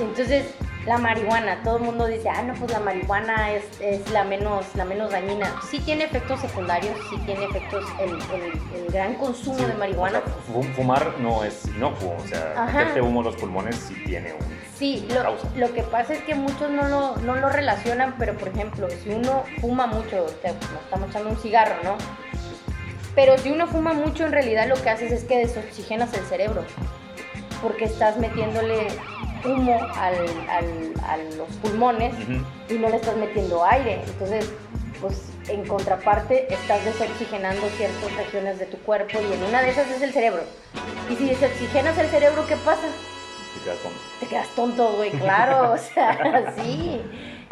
Entonces, 0.00 0.54
la 0.86 0.98
marihuana, 0.98 1.62
todo 1.64 1.78
el 1.78 1.82
mundo 1.82 2.06
dice, 2.06 2.28
ah, 2.28 2.42
no, 2.42 2.54
pues 2.54 2.70
la 2.70 2.78
marihuana 2.78 3.50
es, 3.50 3.64
es 3.80 4.08
la, 4.12 4.22
menos, 4.22 4.66
la 4.76 4.84
menos 4.84 5.10
dañina. 5.10 5.60
Sí 5.68 5.80
tiene 5.80 6.04
efectos 6.04 6.40
secundarios, 6.40 6.96
sí 7.10 7.16
tiene 7.26 7.44
efectos, 7.44 7.84
el, 7.98 8.10
el- 8.10 8.84
el 8.86 8.92
gran 8.92 9.14
consumo 9.14 9.58
Sí, 9.58 9.64
de 9.64 9.74
marihuana. 9.74 10.20
o 10.20 10.22
sea, 10.22 10.32
fu- 10.46 10.62
fumar 10.74 11.18
no 11.18 11.42
es 11.42 11.66
inocuo, 11.66 12.14
o 12.22 12.26
sea, 12.28 12.66
meterte 12.72 13.00
humo 13.00 13.20
en 13.20 13.26
los 13.26 13.36
pulmones 13.36 13.74
sí 13.76 13.94
tiene 14.06 14.32
un... 14.34 14.56
Sí, 14.76 15.06
lo, 15.12 15.22
causa. 15.22 15.48
lo 15.56 15.72
que 15.72 15.82
pasa 15.82 16.12
es 16.14 16.22
que 16.22 16.34
muchos 16.36 16.70
no 16.70 16.86
lo, 16.88 17.16
no 17.16 17.34
lo 17.34 17.48
relacionan, 17.48 18.14
pero 18.18 18.34
por 18.34 18.48
ejemplo, 18.48 18.88
si 18.90 19.08
uno 19.10 19.42
fuma 19.60 19.86
mucho, 19.88 20.24
o 20.24 20.28
sea, 20.40 20.52
nos 20.52 20.82
estamos 20.84 21.10
echando 21.10 21.30
un 21.30 21.36
cigarro, 21.38 21.74
¿no? 21.82 21.96
Pero 23.14 23.38
si 23.38 23.50
uno 23.50 23.66
fuma 23.66 23.92
mucho, 23.94 24.24
en 24.26 24.32
realidad 24.32 24.68
lo 24.68 24.74
que 24.80 24.90
haces 24.90 25.10
es 25.10 25.24
que 25.24 25.38
desoxigenas 25.38 26.12
el 26.14 26.24
cerebro, 26.26 26.62
porque 27.62 27.86
estás 27.86 28.18
metiéndole 28.18 28.88
humo 29.46 29.78
al, 29.94 30.14
al- 30.48 30.94
a 31.04 31.16
los 31.36 31.48
pulmones 31.62 32.14
y 32.68 32.74
no 32.74 32.88
le 32.88 32.96
estás 32.96 33.16
metiendo 33.16 33.64
aire. 33.64 34.00
Entonces, 34.06 34.50
pues 35.00 35.28
en 35.48 35.64
contraparte 35.66 36.52
estás 36.52 36.84
desoxigenando 36.84 37.66
ciertas 37.76 38.12
regiones 38.16 38.58
de 38.58 38.66
tu 38.66 38.78
cuerpo 38.78 39.18
y 39.20 39.32
en 39.32 39.42
una 39.44 39.62
de 39.62 39.70
esas 39.70 39.88
es 39.90 40.02
el 40.02 40.12
cerebro. 40.12 40.42
Y 41.10 41.14
si 41.16 41.26
desoxigenas 41.28 41.96
el 41.98 42.08
cerebro, 42.08 42.44
¿qué 42.48 42.56
pasa? 42.56 42.82
Te 43.54 43.62
quedas 43.64 43.78
con- 43.78 43.92
te 44.20 44.26
quedas 44.26 44.48
tonto, 44.56 44.92
güey, 44.96 45.10
claro, 45.12 45.72
o 45.72 45.78
sea, 45.78 46.52
sí. 46.62 47.00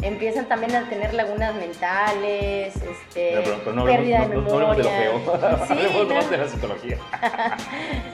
Empiezan 0.01 0.45
también 0.47 0.75
a 0.75 0.87
tener 0.89 1.13
lagunas 1.13 1.55
mentales, 1.55 2.75
este, 2.75 3.31
Pero, 3.31 3.41
pero- 3.43 3.57
pero 3.63 3.75
no 3.75 3.85
pérdida 3.85 4.21
hablemos, 4.21 4.45
de 4.45 4.51
no, 4.51 4.59
no 4.59 4.67
hablemos 4.71 4.77
de 4.77 4.83
lo 4.83 4.89
memoria. 4.89 5.65
feo, 5.67 5.95
hablemos 5.95 6.29
de 6.29 6.37
la 6.37 6.47
psicología. 6.47 6.97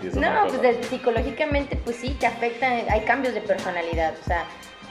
Sí, 0.02 0.20
No, 0.20 0.48
pues 0.48 0.62
de- 0.62 0.84
psicológicamente, 0.86 1.76
pues 1.78 1.96
sí, 1.98 2.16
te 2.20 2.28
afecta, 2.28 2.68
hay 2.68 3.02
cambios 3.02 3.34
de 3.34 3.42
personalidad, 3.42 4.14
o 4.20 4.26
sea, 4.26 4.46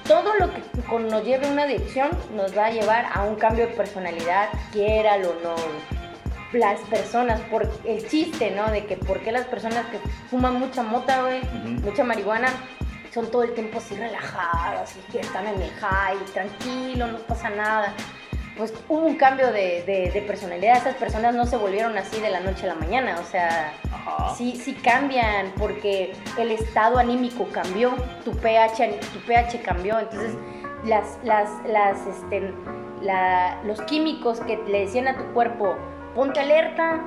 todo 0.06 0.34
lo 0.34 0.50
que 0.52 0.60
nos 0.98 1.24
lleve 1.24 1.46
a 1.46 1.50
una 1.50 1.62
adicción 1.64 2.10
nos 2.34 2.56
va 2.56 2.66
a 2.66 2.70
llevar 2.70 3.06
a 3.12 3.22
un 3.24 3.36
cambio 3.36 3.66
de 3.66 3.72
personalidad, 3.74 4.48
quiéralo 4.72 5.30
o 5.30 5.34
no. 5.44 5.54
Las 6.52 6.80
personas, 6.80 7.40
por 7.42 7.70
el 7.84 8.08
chiste, 8.08 8.50
¿no? 8.50 8.68
De 8.72 8.84
que 8.84 8.96
por 8.96 9.20
qué 9.20 9.30
las 9.30 9.46
personas 9.46 9.86
que 9.86 9.98
fuman 10.30 10.54
mucha 10.58 10.82
mota, 10.82 11.22
güey, 11.22 11.40
mucha 11.82 12.02
marihuana, 12.02 12.48
son 13.12 13.30
todo 13.30 13.42
el 13.42 13.54
tiempo 13.54 13.78
así 13.78 13.94
relajadas 13.96 14.94
y 14.96 15.12
que 15.12 15.20
están 15.20 15.46
en 15.46 15.60
el 15.60 15.70
high, 15.70 16.16
tranquilo, 16.32 17.06
no 17.08 17.18
pasa 17.18 17.50
nada. 17.50 17.92
Pues 18.56 18.74
hubo 18.88 19.06
un 19.06 19.16
cambio 19.16 19.46
de, 19.52 19.82
de- 19.84 20.10
de 20.12 20.22
personalidad, 20.22 20.76
esas 20.76 20.94
personas 20.96 21.34
no 21.34 21.46
se 21.46 21.56
volvieron 21.56 21.96
así 21.96 22.20
de 22.20 22.28
la 22.30 22.40
noche 22.40 22.64
a 22.64 22.74
la 22.74 22.74
mañana, 22.74 23.16
o 23.18 23.24
sea, 23.24 23.72
Ajá. 23.92 24.34
sí, 24.36 24.54
sí 24.62 24.74
cambian 24.74 25.52
porque 25.58 26.12
el 26.38 26.50
estado 26.50 26.98
anímico 26.98 27.48
cambió, 27.52 27.94
tu 28.24 28.32
pH, 28.32 29.00
tu 29.14 29.18
pH 29.20 29.62
cambió, 29.62 29.98
entonces 29.98 30.34
las, 30.84 31.18
las, 31.24 31.48
las, 31.66 32.06
este, 32.06 32.52
la- 33.00 33.60
los 33.64 33.80
químicos 33.82 34.40
que 34.40 34.56
le 34.68 34.80
decían 34.80 35.08
a 35.08 35.16
tu 35.16 35.24
cuerpo, 35.32 35.76
ponte 36.14 36.40
alerta, 36.40 37.00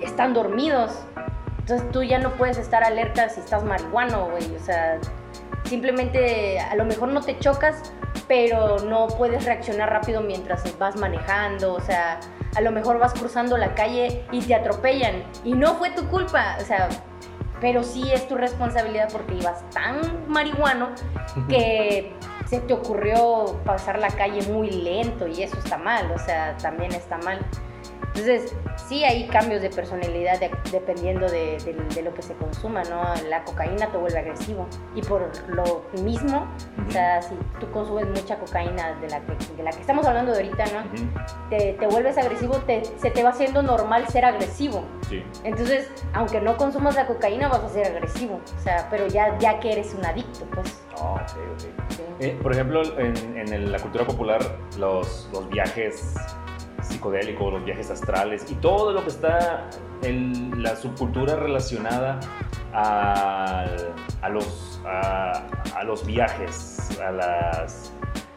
están 0.00 0.34
dormidos. 0.34 0.98
Entonces 1.60 1.90
tú 1.92 2.02
ya 2.02 2.18
no 2.18 2.32
puedes 2.32 2.56
estar 2.58 2.82
alerta 2.82 3.28
si 3.28 3.40
estás 3.40 3.62
marihuano, 3.62 4.30
güey. 4.30 4.56
O 4.56 4.58
sea, 4.64 4.98
simplemente 5.64 6.58
a 6.60 6.74
lo 6.74 6.84
mejor 6.84 7.08
no 7.08 7.20
te 7.20 7.38
chocas, 7.38 7.92
pero 8.26 8.78
no 8.80 9.08
puedes 9.08 9.44
reaccionar 9.44 9.90
rápido 9.90 10.20
mientras 10.20 10.78
vas 10.78 10.96
manejando. 10.96 11.74
O 11.74 11.80
sea, 11.80 12.20
a 12.56 12.60
lo 12.60 12.70
mejor 12.70 12.98
vas 12.98 13.12
cruzando 13.14 13.56
la 13.56 13.74
calle 13.74 14.24
y 14.32 14.40
te 14.40 14.54
atropellan. 14.54 15.24
Y 15.44 15.54
no 15.54 15.74
fue 15.74 15.90
tu 15.90 16.06
culpa. 16.08 16.56
O 16.60 16.64
sea, 16.64 16.88
pero 17.60 17.82
sí 17.82 18.10
es 18.12 18.28
tu 18.28 18.36
responsabilidad 18.36 19.08
porque 19.10 19.34
ibas 19.34 19.68
tan 19.70 20.28
marihuano 20.28 20.90
que 21.48 22.14
se 22.46 22.60
te 22.60 22.72
ocurrió 22.72 23.60
pasar 23.64 23.98
la 23.98 24.08
calle 24.08 24.42
muy 24.50 24.70
lento 24.70 25.26
y 25.26 25.42
eso 25.42 25.58
está 25.58 25.76
mal, 25.76 26.10
o 26.12 26.18
sea, 26.18 26.56
también 26.58 26.92
está 26.92 27.18
mal. 27.18 27.38
Entonces, 28.08 28.54
sí 28.86 29.04
hay 29.04 29.26
cambios 29.28 29.60
de 29.62 29.70
personalidad 29.70 30.38
de- 30.40 30.50
dependiendo 30.70 31.26
de, 31.28 31.58
de- 31.64 31.74
de 31.94 32.02
lo 32.02 32.14
que 32.14 32.22
se 32.22 32.34
consuma, 32.34 32.82
¿no? 32.84 33.02
La 33.28 33.44
cocaína 33.44 33.90
te 33.90 33.96
vuelve 33.98 34.18
agresivo. 34.18 34.66
Y 34.94 35.02
por 35.02 35.30
lo 35.48 35.84
mismo, 36.02 36.46
o 36.86 36.90
sea, 36.90 37.20
si 37.22 37.34
tú 37.60 37.70
consumes 37.70 38.06
mucha 38.06 38.38
cocaína 38.38 38.94
de 39.00 39.08
la 39.08 39.20
que, 39.20 39.34
de 39.56 39.62
la 39.62 39.70
que 39.70 39.80
estamos 39.80 40.06
hablando 40.06 40.32
de 40.32 40.38
ahorita, 40.38 40.64
¿no? 40.66 40.80
Ujú, 40.80 41.10
Te, 41.50 41.72
te 41.74 41.86
vuelves 41.86 42.16
agresivo, 42.18 42.56
te- 42.58 42.84
se 42.84 43.10
te 43.10 43.22
va 43.22 43.30
haciendo 43.30 43.62
normal 43.62 44.06
ser 44.08 44.24
agresivo. 44.24 44.84
Sí. 45.08 45.22
Entonces, 45.44 45.90
aunque 46.14 46.40
no 46.40 46.56
consumas 46.56 46.94
la 46.94 47.06
cocaína, 47.06 47.48
vas 47.48 47.60
a 47.64 47.68
ser 47.68 47.86
agresivo. 47.86 48.40
O 48.58 48.62
sea, 48.62 48.86
pero 48.90 49.06
ya, 49.08 49.36
ya 49.38 49.58
que 49.60 49.72
eres 49.72 49.94
un 49.94 50.04
adicto, 50.06 50.44
pues. 50.54 50.80
Ah, 51.00 51.14
ok, 51.14 51.20
ok. 51.52 51.60
sí. 51.90 52.02
Eh, 52.20 52.38
por 52.42 52.52
ejemplo, 52.52 52.82
en, 52.98 53.16
en 53.38 53.52
el- 53.52 53.70
la 53.72 53.78
cultura 53.78 54.04
popular, 54.04 54.40
los, 54.78 55.28
los 55.32 55.48
viajes 55.48 56.14
psicodélicos, 56.88 57.52
los 57.52 57.64
viajes 57.64 57.90
astrales 57.90 58.44
y 58.50 58.54
todo 58.56 58.92
lo 58.92 59.02
que 59.02 59.10
está 59.10 59.68
en 60.02 60.62
la 60.62 60.74
subcultura 60.76 61.36
relacionada 61.36 62.20
al- 62.72 63.92
a, 64.22 64.28
los, 64.28 64.80
a, 64.86 65.32
a 65.76 65.84
los 65.84 66.04
viajes, 66.06 66.98
a 67.00 67.10
las 67.10 67.92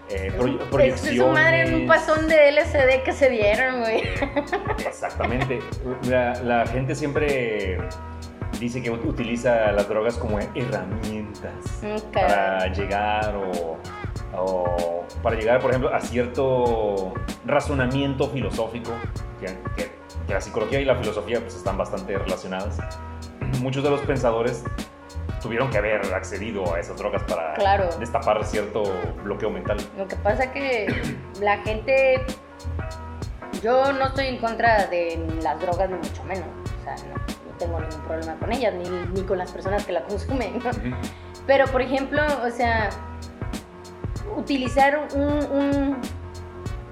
eh, 0.10 0.32
proy- 0.38 0.60
Es- 0.62 0.68
proyecciones. 0.68 1.14
Es 1.20 1.26
su 1.26 1.28
madre 1.32 1.62
en 1.62 1.74
un 1.82 1.88
pasón 1.88 2.28
de 2.28 2.52
LSD 2.52 3.04
que 3.04 3.14
se 3.14 3.30
dieron, 3.30 3.80
güey. 3.82 4.04
Exactamente. 4.86 5.60
La, 6.10 6.34
la 6.44 6.66
gente 6.68 6.96
siempre 6.96 7.78
dice 8.60 8.82
que 8.82 8.92
ut- 8.92 9.06
utiliza 9.06 9.72
las 9.72 9.88
drogas 9.88 10.18
como 10.18 10.40
herramientas 10.40 11.54
Mm, 11.82 12.12
para 12.12 12.68
llegar 12.74 13.36
o, 13.36 13.78
o 14.38 15.04
para 15.24 15.36
llegar, 15.36 15.60
por 15.62 15.72
ejemplo, 15.72 15.94
a 15.94 16.00
cierto 16.00 17.14
razonamiento 17.46 18.28
filosófico, 18.30 18.92
que, 19.40 19.48
que- 19.76 19.92
que 20.28 20.34
la 20.34 20.42
psicología 20.42 20.80
y 20.80 20.86
la 20.86 20.96
filosofía 20.96 21.40
pues, 21.42 21.56
están 21.56 21.78
bastante 21.78 22.18
relacionadas. 22.18 22.78
Muchos 23.60 23.84
de 23.84 23.90
los 23.90 24.00
pensadores 24.02 24.64
tuvieron 25.42 25.70
que 25.72 25.80
haber 25.80 26.14
accedido 26.14 26.74
a 26.74 26.80
esas 26.80 26.98
drogas 26.98 27.24
para 27.24 27.56
Claro. 27.56 27.90
destapar 28.00 28.44
cierto 28.46 28.84
bloqueo 29.24 29.50
mental. 29.50 29.78
Lo 29.98 30.08
que 30.08 30.16
pasa 30.18 30.52
que 30.52 31.18
la 31.42 31.58
gente. 31.64 32.24
Yo 33.64 33.92
no 33.94 34.08
estoy 34.08 34.28
en 34.28 34.38
contra 34.38 34.88
de 34.88 35.20
las 35.44 35.60
drogas, 35.60 35.90
ni 35.90 35.96
mucho 35.98 36.24
menos. 36.24 36.46
O 36.80 36.84
sea, 36.84 36.96
no, 37.08 37.16
no 37.16 37.58
tengo 37.58 37.80
ningún 37.80 38.02
problema 38.08 38.36
con 38.40 38.52
ellas, 38.52 38.74
ni, 38.74 38.90
ni 39.14 39.22
con 39.24 39.38
las 39.38 39.52
personas 39.52 39.86
que 39.86 39.92
la 39.92 40.04
consumen. 40.08 40.60
Pero, 41.46 41.66
por 41.66 41.82
ejemplo, 41.82 42.22
o 42.46 42.50
sea, 42.52 42.90
utilizar 44.38 45.08
un, 45.14 45.22
un, 45.24 45.98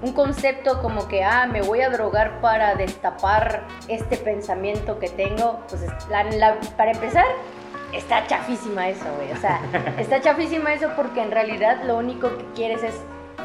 un 0.02 0.12
concepto 0.12 0.80
como 0.80 1.06
que, 1.08 1.22
ah, 1.24 1.46
me 1.46 1.62
voy 1.62 1.80
a 1.82 1.90
drogar 1.90 2.40
para 2.40 2.74
destapar 2.74 3.64
este 3.88 4.16
pensamiento 4.16 4.98
que 4.98 5.08
tengo, 5.08 5.60
pues 5.68 5.82
es- 5.82 6.08
la- 6.08 6.24
la- 6.24 6.58
para 6.76 6.92
empezar, 6.92 7.24
está 7.92 8.26
chafísima 8.26 8.88
eso, 8.88 9.04
güey. 9.16 9.32
O 9.32 9.36
sea, 9.36 9.60
está 9.98 10.20
chafísima 10.20 10.72
eso 10.72 10.90
porque 10.96 11.22
en 11.22 11.30
realidad 11.30 11.82
lo 11.84 11.96
único 11.98 12.28
que 12.36 12.44
quieres 12.54 12.82
es, 12.82 12.94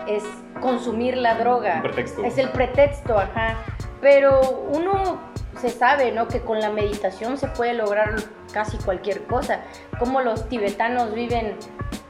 es 0.07 0.23
consumir 0.61 1.17
la 1.17 1.35
droga. 1.35 1.81
Pretexto. 1.81 2.23
Es 2.23 2.37
el 2.37 2.49
pretexto, 2.49 3.17
ajá. 3.17 3.55
Pero 4.01 4.39
uno 4.71 5.19
se 5.59 5.69
sabe, 5.69 6.11
¿no? 6.11 6.27
Que 6.27 6.41
con 6.41 6.59
la 6.59 6.69
meditación 6.69 7.37
se 7.37 7.47
puede 7.47 7.73
lograr 7.73 8.15
casi 8.53 8.77
cualquier 8.77 9.23
cosa. 9.25 9.61
Como 9.99 10.21
los 10.21 10.47
tibetanos 10.47 11.13
viven 11.13 11.55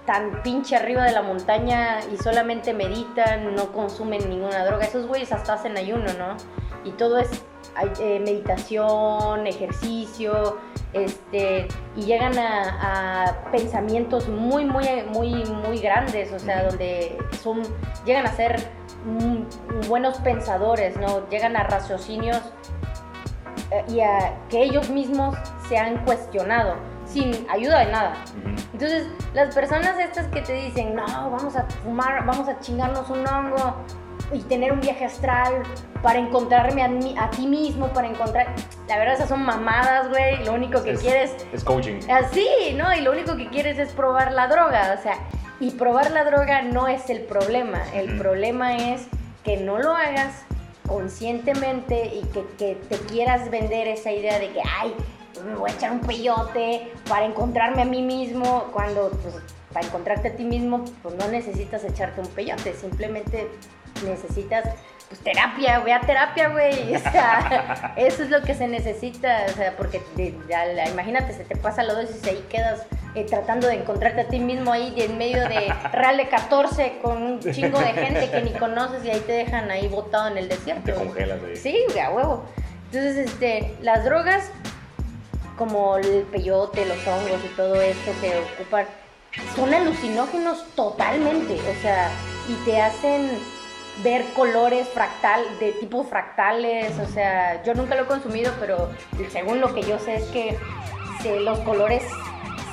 tan 0.06 0.42
pinche 0.44 0.76
arriba 0.76 1.04
de 1.04 1.12
la 1.12 1.22
montaña 1.22 2.00
y 2.14 2.18
solamente 2.18 2.74
meditan, 2.74 3.56
no 3.56 3.72
consumen 3.72 4.30
ninguna 4.30 4.66
droga. 4.66 4.86
Esos 4.86 5.08
güeyes 5.08 5.32
hasta 5.32 5.54
hacen 5.54 5.78
ayuno, 5.78 6.14
¿no? 6.18 6.38
Y 6.84 6.92
todo 6.92 7.18
es 7.18 7.30
eh, 8.00 8.20
meditación, 8.20 9.48
ejercicio, 9.48 10.58
este, 10.94 11.68
y 11.96 12.04
llegan 12.04 12.38
a, 12.38 13.26
a 13.28 13.52
pensamientos 13.52 14.30
muy, 14.30 14.64
muy, 14.64 14.86
muy, 15.10 15.44
muy 15.46 15.80
grandes, 15.80 16.32
o 16.32 16.40
sea, 16.40 16.64
donde 16.64 17.18
son, 17.42 17.64
llegan 18.06 18.26
a 18.26 18.32
ser 18.32 18.58
mm, 19.06 19.88
buenos 19.90 20.18
pensadores, 20.20 20.96
¿no? 20.98 21.28
Llegan 21.30 21.58
a 21.58 21.64
raciocinios 21.64 22.42
eh, 23.72 23.84
y 23.90 24.00
a 24.02 24.40
que 24.50 24.64
ellos 24.64 24.90
mismos 24.90 25.36
se 25.68 25.78
han 25.78 26.06
cuestionado 26.06 26.76
sin 27.16 27.48
ayuda 27.50 27.80
de 27.80 27.92
nada. 27.92 28.14
Entonces, 28.74 29.08
las 29.34 29.56
personas 29.56 29.98
estas 29.98 30.28
que 30.28 30.42
te 30.42 30.52
dicen, 30.54 30.94
no, 30.96 31.06
vamos 31.06 31.56
a 31.56 31.64
fumar, 31.84 32.26
vamos 32.26 32.48
a 32.50 32.60
chingarnos 32.60 33.10
un 33.10 33.26
hongo 33.26 33.76
y 34.34 34.40
tener 34.42 34.74
un 34.74 34.82
viaje 34.82 35.06
astral 35.06 35.64
para 36.04 36.20
encontrarme 36.20 36.84
a, 36.84 36.88
mí- 36.90 37.16
a 37.18 37.30
ti 37.30 37.48
mismo, 37.48 37.88
para 37.90 38.08
encontrar... 38.08 38.48
La 38.90 38.98
verdad, 38.98 39.14
esas 39.16 39.30
son 39.30 39.44
mamadas, 39.46 40.10
güey. 40.10 40.44
Lo 40.44 40.54
único 40.54 40.84
que 40.84 40.92
Es- 40.92 41.00
quieres... 41.02 41.36
Es 41.54 41.64
coaching. 41.64 42.00
Así, 42.12 42.46
¿no? 42.76 42.94
Y 42.94 43.00
lo 43.02 43.12
único 43.12 43.38
que 43.38 43.48
quieres 43.50 43.80
es 43.80 43.94
probar 43.94 44.34
la 44.34 44.48
droga, 44.48 44.96
o 45.00 45.02
sea, 45.02 45.14
y 45.62 45.72
probar 45.72 46.12
la 46.12 46.26
droga 46.26 46.64
no 46.64 46.88
es 46.90 47.10
el 47.10 47.22
problema, 47.22 47.82
el 47.94 48.10
Ujú. 48.10 48.18
problema 48.24 48.76
es 48.76 49.08
que 49.46 49.56
no 49.58 49.78
lo 49.80 49.92
hagas 49.96 50.44
conscientemente 50.88 52.06
y 52.14 52.22
que, 52.34 52.46
que 52.58 52.76
te 52.90 52.98
quieras 53.06 53.50
vender 53.50 53.88
esa 53.88 54.12
idea 54.12 54.38
de 54.38 54.50
que, 54.52 54.62
ay, 54.80 54.94
me 55.46 55.56
voy 55.56 55.72
a 55.72 55.74
echar 55.74 55.92
un 55.92 56.00
peyote 56.02 56.92
para 57.08 57.26
encontrarme 57.26 57.82
a 57.82 57.86
mí 57.86 58.02
mismo, 58.02 58.70
cuando, 58.74 59.10
pues, 59.10 59.36
para 59.74 59.86
encontrarte 59.86 60.30
a 60.30 60.36
ti 60.36 60.44
mismo, 60.46 60.86
pues 61.04 61.16
no 61.16 61.28
necesitas 61.28 61.84
echarte 61.84 62.22
un 62.22 62.28
peyote, 62.28 62.74
simplemente 62.74 63.50
necesitas 64.06 64.66
pues 65.08 65.20
terapia, 65.22 65.80
ve 65.80 65.94
a 65.94 66.02
terapia, 66.02 66.50
güey. 66.50 66.96
O 66.96 67.00
sea, 67.00 67.94
eso 67.96 68.24
es 68.24 68.30
lo 68.32 68.42
que 68.42 68.56
se 68.56 68.68
necesita. 68.68 69.46
O 69.50 69.52
sea, 69.56 69.76
porque 69.78 70.02
de- 70.16 70.34
imagínate, 70.92 71.34
se 71.34 71.44
te 71.44 71.56
pasa 71.56 71.84
la 71.84 71.94
dosis 71.94 72.26
y 72.26 72.30
ahí 72.30 72.46
quedas 72.50 72.86
eh, 73.14 73.24
tratando 73.24 73.68
de 73.68 73.76
encontrarte 73.76 74.22
a 74.22 74.28
ti 74.28 74.40
mismo 74.40 74.72
ahí 74.72 74.94
en 74.98 75.18
medio 75.18 75.48
de 75.48 75.72
Real 75.94 76.18
de 76.18 76.28
14 76.28 76.98
con 77.04 77.22
un 77.22 77.40
chingo 77.40 77.80
de 77.80 77.94
gente 77.94 78.30
que 78.32 78.42
ni 78.42 78.52
conoces 78.54 79.06
y 79.06 79.12
ahí 79.12 79.20
te 79.22 79.34
dejan 79.34 79.70
ahí 79.70 79.88
botado 79.88 80.30
en 80.30 80.38
el 80.38 80.50
desierto. 80.50 80.84
Te 80.86 80.94
congelas 80.94 81.40
ahí. 81.44 81.56
Sí, 81.56 81.84
güey, 81.90 82.00
a 82.00 82.10
huevo. 82.10 82.44
Entonces, 82.92 83.18
este, 83.18 83.76
las 83.82 84.04
drogas, 84.06 84.50
como 85.58 85.98
el 85.98 86.24
peyote, 86.32 86.86
los 86.86 86.98
hongos 87.08 87.40
y 87.44 87.56
todo 87.56 87.80
esto 87.82 88.12
que 88.22 88.34
ocupan, 88.56 88.86
son 89.56 89.74
alucinógenos 89.74 90.66
totalmente. 90.76 91.54
O 91.56 91.82
sea, 91.82 92.10
y 92.48 92.54
te 92.66 92.82
hacen 92.82 93.30
ver 94.04 94.24
colores 94.36 94.88
fractal, 94.90 95.42
de 95.60 95.72
tipo 95.74 96.04
fractales. 96.04 96.98
O 97.00 97.08
sea, 97.08 97.64
yo 97.64 97.74
nunca 97.74 97.96
lo 97.96 98.04
he 98.04 98.06
consumido, 98.08 98.52
pero 98.60 98.90
según 99.32 99.62
lo 99.62 99.74
que 99.74 99.82
yo 99.84 99.98
sé 100.00 100.16
es 100.16 100.24
que 100.26 100.58
los 101.40 101.60
colores 101.60 102.04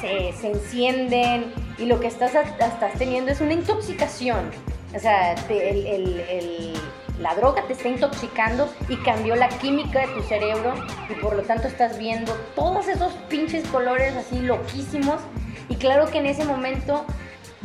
se, 0.01 0.33
se 0.33 0.51
encienden 0.51 1.53
y 1.79 1.87
lo 1.87 2.01
que 2.01 2.09
estás, 2.09 2.35
estás 2.35 2.93
teniendo 2.99 3.31
es 3.33 3.41
una 3.41 3.55
intoxicación. 3.55 4.51
O 4.95 4.99
sea, 4.99 5.35
te- 5.49 5.71
el- 5.71 5.87
el- 6.29 6.75
la 7.23 7.35
droga 7.35 7.63
te 7.67 7.73
está 7.73 7.89
intoxicando 7.89 8.69
y 8.89 8.97
cambió 8.97 9.37
la 9.37 9.49
química 9.49 10.01
de 10.01 10.09
tu 10.09 10.23
cerebro 10.23 10.75
y 11.09 11.15
por 11.21 11.37
lo 11.37 11.43
tanto 11.43 11.69
estás 11.69 11.97
viendo 11.99 12.33
todos 12.57 12.89
esos 12.89 13.13
pinches 13.29 13.67
colores 13.69 14.15
así 14.17 14.41
loquísimos. 14.41 15.21
Y 15.69 15.77
claro 15.77 16.07
que 16.11 16.19
en 16.19 16.27
ese 16.27 16.45
momento 16.45 17.07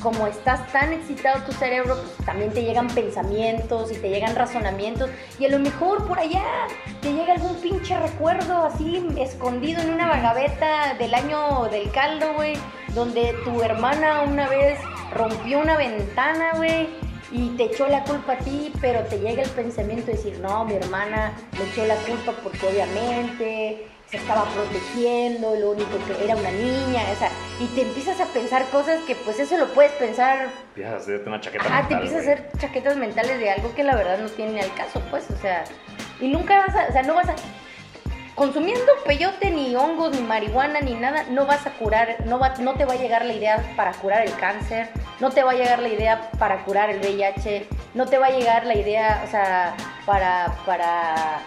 como 0.02 0.28
estás 0.28 0.72
tan 0.72 0.94
excitado 0.94 1.44
tu 1.44 1.52
cerebro, 1.54 1.96
pues 1.96 2.26
también 2.26 2.52
te 2.52 2.62
llegan 2.62 2.88
pensamientos 2.88 3.92
y 3.92 3.96
te 3.96 4.10
llegan 4.10 4.36
razonamientos. 4.36 5.10
Y 5.40 5.46
a 5.46 5.50
lo 5.50 5.60
mejor 5.60 6.08
por 6.08 6.20
allá 6.20 6.44
te 7.02 7.14
llega 7.14 7.34
algún 7.34 7.56
pinche 7.56 7.98
recuerdo 7.98 8.66
así 8.66 9.04
escondido 9.18 9.82
en 9.82 9.90
una 9.90 10.08
vagabeta 10.08 10.94
del 11.00 11.14
año 11.14 11.68
del 11.72 11.90
caldo, 11.92 12.34
güey, 12.36 12.54
donde 12.94 13.34
tu 13.44 13.62
hermana 13.64 14.22
una 14.22 14.48
vez 14.48 14.80
rompió 15.14 15.60
una 15.60 15.78
ventana, 15.78 16.54
güey, 16.58 16.90
y 17.32 17.50
te 17.58 17.64
echó 17.64 17.88
la 17.88 18.04
culpa 18.04 18.34
a 18.34 18.38
ti, 18.38 18.72
pero 18.80 19.02
te 19.02 19.20
llega 19.20 19.44
el 19.44 19.50
pensamiento 19.50 20.08
de 20.08 20.14
decir, 20.14 20.40
no, 20.40 20.66
mi 20.66 20.76
hermana 20.76 21.34
me 21.58 21.66
echó 21.70 21.86
la 21.86 21.96
culpa 21.96 22.34
porque 22.44 22.66
obviamente 22.66 23.88
se 24.10 24.18
estaba 24.18 24.46
protegiendo, 24.46 25.54
lo 25.56 25.72
único 25.72 25.92
que 26.08 26.24
era 26.24 26.36
una 26.38 26.52
niña, 26.52 27.04
o 27.12 27.16
sea, 27.20 27.30
y 27.60 27.66
te 27.76 27.82
empiezas 27.82 28.22
a 28.22 28.26
pensar 28.28 28.64
cosas 28.70 29.02
que 29.02 29.16
pues 29.16 29.38
eso 29.40 29.58
lo 29.58 29.68
puedes 29.74 29.92
pensar, 29.94 30.48
Empiezas 30.70 30.94
a 30.94 30.98
hacerte 30.98 31.28
una 31.28 31.42
chaqueta 31.42 31.66
ah, 31.70 31.88
te 31.88 31.94
empiezas 31.96 32.20
a 32.20 32.22
hacer 32.22 32.50
chaquetas 32.58 32.96
mentales 32.96 33.38
de 33.38 33.50
algo 33.50 33.76
que 33.76 33.84
la 33.84 33.96
verdad 33.98 34.20
no 34.20 34.30
tiene 34.30 34.62
al 34.62 34.74
caso, 34.76 35.02
pues, 35.12 35.30
o 35.30 35.38
sea, 35.42 35.66
y 36.22 36.30
nunca 36.30 36.66
vas 36.66 36.76
a, 36.76 36.88
o 36.88 36.92
sea, 36.94 37.04
no 37.04 37.16
vas 37.16 37.28
a, 37.28 37.36
consumiendo 38.38 38.92
peyote, 39.04 39.50
ni 39.50 39.76
hongos, 39.76 40.12
ni 40.12 40.22
marihuana, 40.22 40.80
ni 40.80 40.94
nada, 40.94 41.24
no 41.32 41.48
vas 41.48 41.66
a 41.66 41.72
curar, 41.72 42.18
no, 42.28 42.38
va, 42.38 42.54
no 42.60 42.76
te 42.76 42.86
va 42.86 42.94
a 42.94 42.96
llegar 42.96 43.26
la 43.26 43.34
idea 43.34 43.74
para 43.76 43.92
curar 43.94 44.28
el 44.28 44.34
cáncer, 44.36 44.90
no 45.20 45.32
te 45.32 45.42
va 45.42 45.52
a 45.52 45.56
llegar 45.56 45.80
la 45.80 45.90
idea 45.90 46.30
para 46.38 46.64
curar 46.64 46.92
el 46.92 47.00
VIH, 47.00 47.68
no 47.96 48.06
te 48.06 48.20
va 48.20 48.28
a 48.28 48.30
llegar 48.30 48.68
la 48.68 48.76
idea, 48.76 49.24
o 49.26 49.32
sea, 49.32 49.76
para, 50.06 50.56
para, 50.68 51.42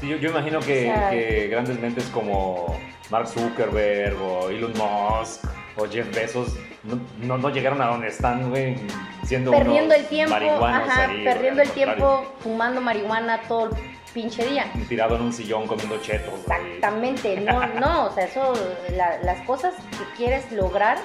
Sí, 0.00 0.08
yo, 0.08 0.18
yo 0.18 0.28
imagino 0.28 0.60
que, 0.60 0.90
O 0.90 0.94
sea- 0.94 1.10
que 1.10 1.48
grandes 1.48 1.80
mentes 1.80 2.04
como 2.10 2.76
Mark 3.08 3.26
Zuckerberg 3.26 4.20
o 4.20 4.50
Elon 4.50 4.72
Musk 4.72 5.44
o 5.78 5.86
Jeff 5.88 6.14
Bezos 6.14 6.54
no, 6.82 7.00
no, 7.22 7.38
no 7.38 7.48
llegaron 7.48 7.80
a 7.80 7.86
donde 7.86 8.08
están, 8.08 8.50
güey, 8.50 8.76
siendo 9.24 9.50
perdiendo 9.50 9.94
unos 9.94 9.96
el 9.96 10.06
tiempo, 10.08 10.34
marihuanos 10.34 10.88
ajá, 10.90 11.02
ahí, 11.04 11.22
güey, 11.22 11.24
perdiendo 11.24 11.62
el 11.62 11.70
tiempo 11.70 12.34
fumando 12.40 12.82
marihuana 12.82 13.40
todo, 13.48 13.70
pinche 14.14 14.46
día. 14.46 14.64
Tirado 14.88 15.16
en 15.16 15.22
un 15.22 15.32
sillón 15.32 15.66
comiendo 15.66 15.98
chetos. 16.00 16.30
güey. 16.46 16.58
Exactamente, 16.60 17.40
no, 17.40 17.66
no, 17.80 18.06
o 18.06 18.10
sea, 18.12 18.24
eso, 18.24 18.52
la- 18.96 19.18
las 19.18 19.40
cosas 19.46 19.74
que 19.90 20.16
quieres 20.16 20.50
lograr, 20.52 20.96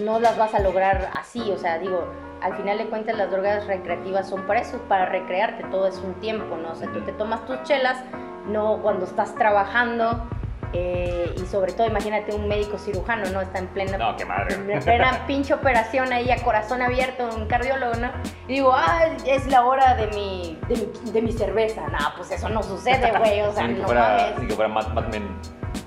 no 0.00 0.18
las 0.20 0.36
vas 0.36 0.54
a 0.54 0.58
lograr 0.60 1.10
así, 1.18 1.40
o 1.50 1.58
sea, 1.58 1.78
digo, 1.78 2.04
al 2.42 2.56
final 2.56 2.78
de 2.78 2.86
cuentas 2.86 3.16
las 3.16 3.30
drogas 3.30 3.66
recreativas 3.66 4.28
son 4.28 4.46
para 4.46 4.60
eso, 4.60 4.78
para 4.88 5.06
recrearte, 5.06 5.64
todo 5.64 5.86
es 5.86 5.96
un 5.98 6.14
tiempo, 6.14 6.56
¿no? 6.56 6.72
O 6.72 6.74
sea, 6.74 6.90
tú 6.92 7.00
te 7.02 7.12
tomas 7.12 7.44
tus 7.46 7.62
chelas, 7.64 8.02
no 8.46 8.78
cuando 8.82 9.04
estás 9.04 9.34
trabajando, 9.34 10.26
eh, 10.72 11.34
y 11.36 11.46
sobre 11.46 11.72
todo 11.72 11.86
imagínate 11.86 12.34
un 12.34 12.46
médico 12.46 12.78
cirujano, 12.78 13.28
¿no? 13.30 13.40
Está 13.40 13.58
en 13.58 13.66
plena, 13.68 13.98
No, 13.98 14.16
qué 14.16 14.24
madre. 14.24 14.54
en 14.54 14.80
plena 14.80 15.24
pinche 15.26 15.52
operación 15.54 16.12
ahí 16.12 16.30
a 16.30 16.42
corazón 16.42 16.82
abierto, 16.82 17.28
un 17.34 17.46
cardiólogo, 17.46 17.94
¿no? 17.94 18.10
Y 18.46 18.54
digo, 18.54 18.72
ah, 18.74 19.06
es 19.26 19.46
la 19.48 19.64
hora 19.64 19.94
de 19.94 20.06
mi, 20.08 20.58
de 20.68 20.76
mi, 20.76 21.10
de 21.12 21.22
mi 21.22 21.32
cerveza. 21.32 21.88
No, 21.88 21.98
pues 22.16 22.30
eso 22.30 22.48
no 22.48 22.62
sucede, 22.62 23.12
güey, 23.18 23.40
o 23.42 23.52
sea, 23.52 23.66
no 23.66 23.84
fuera, 23.84 24.16
mames. 24.18 24.38
ni 24.40 24.46
que 24.46 24.54
fuera 24.54 24.68
Mad, 24.72 24.88
Mad 24.88 25.08
Men. 25.08 25.28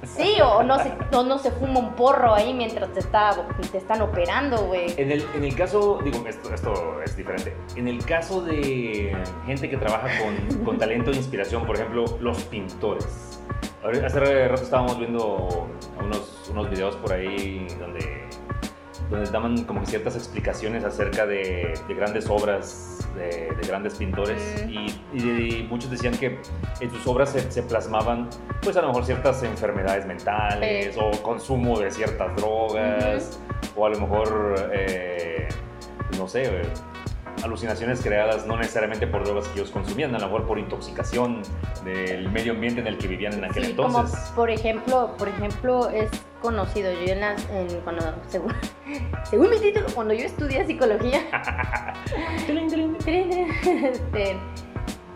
Sí, 0.04 0.38
o 0.44 0.62
no 0.64 0.78
se, 0.80 0.92
o 1.16 1.24
no 1.24 1.40
se 1.40 1.50
fuma 1.52 1.80
un 1.80 1.94
porro 1.96 2.36
ahí 2.36 2.54
mientras 2.54 2.92
te, 2.94 3.00
está, 3.00 3.32
te 3.72 3.78
están 3.78 4.02
operando, 4.02 4.58
güey. 4.66 4.94
En 4.98 5.12
el, 5.12 5.26
en 5.34 5.44
el 5.44 5.56
caso, 5.56 6.00
digo, 6.04 6.24
esto, 6.28 6.54
esto 6.54 7.02
es 7.04 7.16
diferente. 7.18 7.56
En 7.76 7.88
el 7.88 8.06
caso 8.06 8.42
de 8.42 9.16
gente 9.46 9.70
que 9.70 9.78
trabaja 9.78 10.10
con, 10.20 10.64
con 10.64 10.78
talento 10.78 11.10
e 11.12 11.16
inspiración, 11.16 11.66
por 11.66 11.78
ejemplo, 11.78 12.06
los 12.20 12.44
pintores. 12.44 13.40
Hace 13.84 14.48
rato 14.48 14.64
estábamos 14.64 14.98
viendo 14.98 15.68
unos, 16.00 16.50
unos 16.50 16.70
videos 16.70 16.96
por 16.96 17.12
ahí 17.12 17.68
donde, 17.78 18.24
donde 19.10 19.30
daban 19.30 19.66
como 19.66 19.86
ciertas 19.86 20.16
explicaciones 20.16 20.86
acerca 20.86 21.26
de, 21.26 21.74
de 21.86 21.94
grandes 21.94 22.30
obras 22.30 23.06
de, 23.14 23.54
de 23.54 23.68
grandes 23.68 23.96
pintores 23.96 24.66
y, 24.70 24.88
y 25.14 25.68
muchos 25.70 25.92
decían 25.92 26.18
que 26.18 26.40
en 26.80 26.92
sus 26.92 27.06
obras 27.08 27.32
se, 27.32 27.52
se 27.52 27.62
plasmaban 27.62 28.30
pues 28.62 28.78
a 28.78 28.82
lo 28.82 28.88
mejor 28.88 29.06
ciertas 29.06 29.44
enfermedades 29.44 30.06
mentales 30.06 30.98
o 30.98 31.12
consumo 31.22 31.78
de 31.78 31.92
ciertas 31.92 32.34
drogas 32.38 33.40
o 33.76 33.86
a 33.86 33.90
lo 33.90 34.00
mejor, 34.00 34.70
eh, 34.72 35.50
no 36.18 36.28
sé, 36.28 36.62
alucinaciones 37.44 38.02
creadas 38.02 38.48
no 38.48 38.58
necesariamente 38.58 39.06
por 39.08 39.24
drogas 39.24 39.48
que 39.50 39.60
ellos 39.60 39.72
consumían, 39.72 40.16
a 40.16 40.20
lo 40.20 40.26
mejor 40.28 40.48
por 40.48 40.58
intoxicación 40.60 41.42
del 41.84 42.30
medio 42.30 42.54
ambiente 42.54 42.82
en 42.82 42.88
el 42.88 42.98
que 42.98 43.08
vivían 43.08 43.34
en 43.34 43.46
aquel 43.46 43.66
Sí, 43.66 43.72
entonces. 43.72 44.20
como 44.20 44.36
por 44.36 44.50
ejemplo, 44.50 45.16
por 45.18 45.28
ejemplo, 45.28 45.90
es 45.90 46.10
conocido, 46.42 46.92
yo 46.92 47.14
en 47.14 47.20
las, 47.22 47.50
en, 47.50 47.68
cuando, 47.82 48.04
según, 48.28 48.54
según 49.30 49.50
mi 49.50 49.60
título, 49.60 49.86
cuando 49.94 50.14
yo 50.14 50.26
estudié 50.26 50.66
psicología, 50.66 51.22
este, 52.48 54.38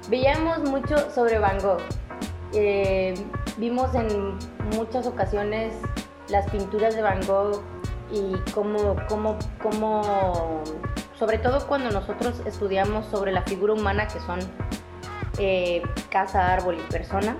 veíamos 0.10 0.60
mucho 0.70 1.10
sobre 1.12 1.40
Van 1.40 1.60
Gogh. 1.60 1.82
Eh, 2.54 3.14
vimos 3.58 3.94
en 3.94 4.38
muchas 4.76 5.06
ocasiones 5.06 5.74
las 6.30 6.50
pinturas 6.50 6.96
de 6.96 7.02
Van 7.02 7.26
Gogh 7.26 7.62
y 8.12 8.36
cómo, 8.54 8.96
cómo, 9.10 9.38
cómo, 9.62 10.64
sobre 11.18 11.38
todo 11.38 11.66
cuando 11.68 11.90
nosotros 11.92 12.42
estudiamos 12.46 13.06
sobre 13.08 13.32
la 13.32 13.42
figura 13.42 13.74
humana 13.74 14.08
que 14.08 14.20
son 14.20 14.40
eh, 15.38 15.82
casa, 16.10 16.54
árbol 16.54 16.78
y 16.78 16.92
persona. 16.92 17.36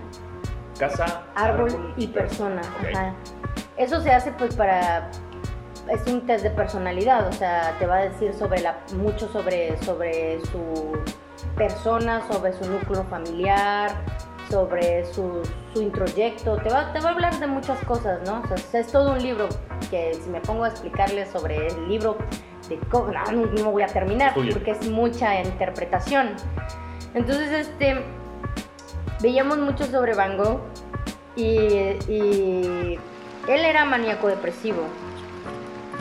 Casa, 0.78 1.24
Árbol 1.34 1.94
y 1.98 2.08
persona. 2.08 2.62
Ajá. 2.62 3.16
Eso 3.78 4.00
se 4.02 4.12
hace 4.12 4.32
pues 4.34 4.56
para 4.56 5.10
es 5.90 6.06
un 6.06 6.26
test 6.26 6.44
de 6.44 6.52
personalidad, 6.52 7.28
o 7.28 7.32
sea, 7.32 7.74
te 7.80 7.88
va 7.88 7.96
a 7.96 8.02
decir 8.10 8.34
sobre 8.34 8.62
la 8.62 8.78
mucho 8.96 9.28
sobre 9.30 9.78
sobre 9.84 10.40
su 10.46 10.98
persona, 11.56 12.22
sobre 12.30 12.54
su 12.54 12.70
núcleo 12.70 13.04
familiar, 13.06 13.92
sobre 14.50 15.06
su, 15.06 15.42
su 15.74 15.82
introyecto, 15.82 16.58
te 16.58 16.70
va, 16.70 16.92
te 16.94 17.00
va 17.00 17.10
a 17.10 17.14
hablar 17.14 17.40
de 17.40 17.48
muchas 17.48 17.80
cosas, 17.86 18.20
¿no? 18.26 18.42
O 18.42 18.58
sea, 18.58 18.80
es 18.80 18.88
todo 18.88 19.12
un 19.12 19.22
libro 19.22 19.48
que 19.90 20.14
si 20.14 20.30
me 20.30 20.40
pongo 20.42 20.64
a 20.64 20.70
explicarles 20.70 21.30
sobre 21.30 21.68
el 21.68 21.88
libro 21.90 22.18
de 22.70 22.78
cómo, 22.90 23.12
no, 23.12 23.72
voy 23.72 23.84
a 23.84 23.88
terminar 23.88 24.34
porque 24.34 24.72
es 24.72 24.90
mucha 24.90 25.42
interpretación. 25.42 26.36
Entonces, 27.14 27.68
este, 27.68 28.04
veíamos 29.22 29.58
mucho 29.58 29.86
sobre 29.86 30.14
Van 30.14 30.38
Gogh 30.38 30.62
y, 31.36 31.58
y 32.08 33.00
él 33.48 33.66
era 33.66 33.86
maníaco 33.86 34.28
depresivo 34.28 34.84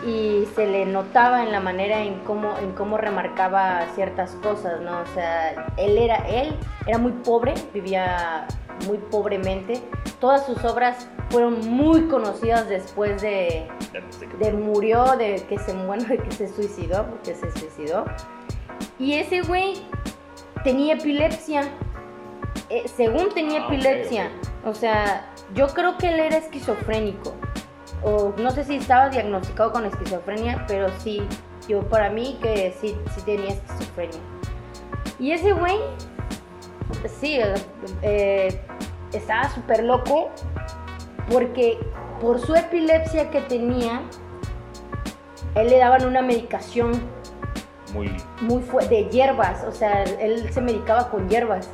y 0.07 0.47
se 0.55 0.67
le 0.67 0.87
notaba 0.87 1.43
en 1.43 1.51
la 1.51 1.61
manera 1.61 2.03
en 2.03 2.21
cómo, 2.21 2.57
en 2.59 2.73
cómo 2.73 2.97
remarcaba 2.97 3.87
ciertas 3.95 4.33
cosas, 4.43 4.81
¿no? 4.81 5.01
O 5.01 5.07
sea, 5.15 5.67
él 5.77 5.99
era, 5.99 6.17
él 6.29 6.55
era 6.87 6.99
muy 6.99 7.13
pobre, 7.13 7.55
vivía 7.75 8.47
muy 8.87 8.99
pobremente. 8.99 9.83
Todas 10.21 10.47
sus 10.47 10.65
obras 10.65 11.09
fueron 11.31 11.69
muy 11.69 12.09
conocidas 12.09 12.69
después 12.69 13.21
de, 13.21 13.69
de 14.39 14.53
murió, 14.53 15.17
de 15.17 15.45
que 15.49 15.59
se 15.59 15.73
bueno, 15.73 16.05
de 16.05 16.19
que 16.19 16.31
se 16.31 16.49
suicidó, 16.49 17.07
porque 17.07 17.35
se 17.35 17.51
suicidó. 17.53 18.05
Y 18.99 19.15
ese 19.15 19.43
güey 19.43 19.75
tenía 20.65 20.95
epilepsia. 20.95 21.63
Eh, 22.71 22.85
según 22.89 23.29
tenía 23.35 23.61
Ah, 23.63 23.67
epilepsia. 23.67 24.31
O 24.65 24.75
sea, 24.75 25.31
yo 25.55 25.69
creo 25.69 25.97
que 25.99 26.09
él 26.09 26.19
era 26.21 26.39
esquizofrénico. 26.39 27.35
O 28.03 28.33
no 28.39 28.51
sé 28.51 28.65
si 28.65 28.77
estaba 28.77 29.09
diagnosticado 29.09 29.73
con 29.73 29.85
esquizofrenia, 29.85 30.65
pero 30.67 30.89
sí, 30.99 31.23
yo 31.69 31.83
para 31.89 32.11
mí 32.11 32.39
que 32.43 32.75
sí, 32.81 32.97
sí 33.15 33.23
tenía 33.23 33.51
esquizofrenia. 33.51 34.21
Y 35.19 35.33
ese 35.33 35.53
güey, 35.53 35.77
sí, 37.21 37.39
eh, 38.03 38.61
estaba 39.19 39.49
súper 39.51 39.83
loco 39.85 40.31
porque 41.31 41.79
por 42.21 42.41
su 42.41 42.55
epilepsia 42.55 43.31
que 43.31 43.41
tenía, 43.43 44.03
él 45.55 45.69
le 45.69 45.79
daban 45.79 46.05
una 46.07 46.23
medicación 46.23 46.93
Muy. 47.93 48.15
muy 48.43 48.63
fuerte 48.63 48.95
de 48.95 49.05
hierbas, 49.11 49.65
o 49.65 49.73
sea, 49.73 50.03
él 50.05 50.49
se 50.53 50.61
medicaba 50.61 51.11
con 51.11 51.29
hierbas. 51.29 51.69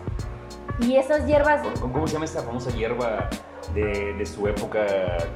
Y 0.80 0.96
esas 0.96 1.26
hierbas, 1.26 1.60
¿Cómo 1.80 2.06
se 2.06 2.14
llama 2.14 2.24
esta 2.24 2.42
famosa 2.42 2.70
hierba 2.70 3.28
de, 3.74 4.14
de 4.14 4.26
su 4.26 4.48
época 4.48 4.84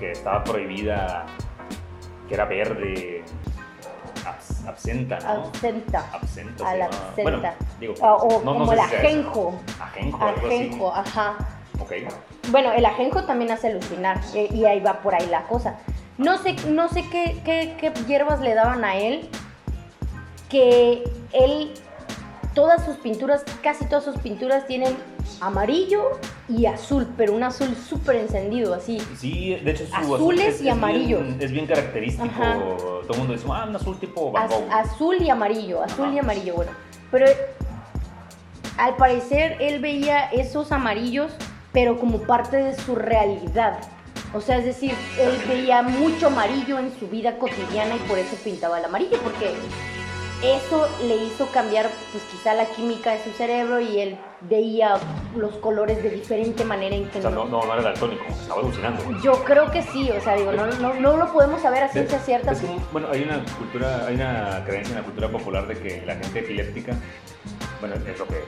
que 0.00 0.12
estaba 0.12 0.42
prohibida, 0.44 1.26
que 2.28 2.34
era 2.34 2.44
verde? 2.46 3.22
Abs- 4.24 4.66
absenta, 4.66 5.18
¿no? 5.20 5.44
absenta, 5.44 6.04
Absenta. 6.12 6.66
a 6.68 6.72
se 6.72 6.78
la 6.78 6.84
llama. 6.90 6.96
absenta. 7.08 7.22
Bueno, 7.22 7.54
digo, 7.78 7.94
Ah, 8.02 8.14
o 8.14 8.28
no- 8.42 8.44
no 8.44 8.52
como 8.54 8.66
sé 8.72 8.72
el 8.80 8.88
si 8.88 8.94
ajenjo, 8.96 9.60
Ajenjo, 9.80 10.24
algo 10.24 10.46
ajenjo, 10.46 10.94
ajá. 10.94 11.36
Así. 11.84 12.04
Ok. 12.04 12.12
Bueno, 12.50 12.72
el 12.72 12.84
ajenjo 12.84 13.24
también 13.24 13.50
hace 13.50 13.68
alucinar 13.68 14.20
eh, 14.34 14.48
y 14.52 14.64
ahí 14.64 14.80
va 14.80 15.00
por 15.02 15.14
ahí 15.14 15.26
la 15.26 15.42
cosa. 15.44 15.78
No 16.18 16.38
sé, 16.38 16.54
no 16.68 16.88
sé 16.88 17.04
qué, 17.10 17.36
qué, 17.44 17.76
qué 17.78 17.92
hierbas 18.06 18.40
le 18.40 18.54
daban 18.54 18.84
a 18.84 18.96
él, 18.96 19.28
que 20.48 21.04
él, 21.32 21.72
todas 22.54 22.84
sus 22.84 22.96
pinturas, 22.96 23.44
casi 23.62 23.84
todas 23.86 24.04
sus 24.04 24.16
pinturas 24.18 24.66
tienen 24.66 24.96
amarillo 25.40 26.18
y 26.48 26.66
azul, 26.66 27.06
pero 27.16 27.34
un 27.34 27.42
azul 27.42 27.74
súper 27.76 28.16
encendido, 28.16 28.72
así. 28.72 28.98
Sí, 29.18 29.56
de 29.56 29.70
hecho 29.72 29.86
su 29.86 29.94
Azules 29.94 30.14
azul 30.20 30.40
es- 30.40 30.62
y 30.62 30.68
amarillos. 30.68 31.22
bien- 31.22 31.36
es 31.42 31.50
bien 31.52 31.66
característico. 31.66 32.24
Ajá. 32.24 32.54
Todo 32.78 33.12
el 33.12 33.18
mundo 33.18 33.32
dice, 33.34 33.46
ah, 33.52 33.66
un 33.68 33.76
azul 33.76 33.98
tipo 33.98 34.30
Van 34.32 34.44
Az- 34.44 34.50
Gogh". 34.52 34.70
azul 34.70 35.16
y 35.20 35.28
amarillo, 35.28 35.82
azul 35.82 36.06
Ajá. 36.06 36.14
y 36.14 36.18
amarillo, 36.20 36.54
bueno. 36.54 36.72
Pero 37.10 37.26
al 38.78 38.96
parecer 38.96 39.56
él 39.60 39.80
veía 39.80 40.26
esos 40.30 40.70
amarillos, 40.72 41.32
pero 41.76 41.98
como 41.98 42.20
parte 42.20 42.56
de 42.56 42.74
su 42.74 42.94
realidad. 42.94 43.76
O 44.32 44.40
sea, 44.40 44.56
es 44.56 44.64
decir, 44.64 44.94
él 45.20 45.38
veía 45.46 45.82
mucho 45.82 46.28
amarillo 46.28 46.78
en 46.78 46.90
su 46.98 47.06
vida 47.06 47.36
cotidiana 47.38 47.96
y 47.96 47.98
por 48.08 48.18
eso 48.18 48.34
pintaba 48.42 48.78
el 48.78 48.86
amarillo, 48.86 49.18
porque 49.22 49.52
eso 50.42 50.88
le 51.06 51.16
hizo 51.16 51.46
cambiar, 51.52 51.90
pues 52.12 52.24
quizá 52.32 52.54
la 52.54 52.64
química 52.64 53.12
de 53.12 53.22
su 53.24 53.30
cerebro 53.32 53.78
y 53.80 53.98
él 54.00 54.16
veía 54.48 54.94
los 55.36 55.54
colores 55.56 56.02
de 56.02 56.08
diferente 56.08 56.64
manera 56.64 56.96
en 56.96 57.10
que 57.10 57.18
O 57.18 57.22
sea, 57.22 57.30
no- 57.30 57.44
no, 57.44 57.60
no, 57.60 57.66
no 57.66 57.72
era 57.74 57.82
daltónico, 57.82 58.24
estaba 58.30 58.62
alucinando. 58.62 59.02
Yo 59.22 59.44
creo 59.44 59.70
que 59.70 59.82
sí, 59.82 60.10
o 60.10 60.20
sea, 60.22 60.34
digo, 60.34 60.52
no, 60.52 60.66
no, 60.66 60.94
no 60.94 61.16
lo 61.18 61.30
podemos 61.30 61.60
saber 61.60 61.82
a 61.82 61.88
ciencia 61.88 62.18
cierta. 62.20 62.52
Es 62.52 62.60
como- 62.60 62.80
bueno, 62.90 63.08
hay 63.12 63.22
una 63.22 63.44
cultura, 63.58 64.06
hay 64.06 64.14
una 64.14 64.64
creencia 64.64 64.92
en 64.94 65.00
la 65.00 65.04
cultura 65.04 65.28
popular 65.28 65.66
de 65.66 65.78
que 65.78 66.06
la 66.06 66.14
gente 66.16 66.38
epiléptica, 66.38 66.94
bueno, 67.80 67.96
es 67.96 68.18
lo 68.18 68.26
que 68.26 68.42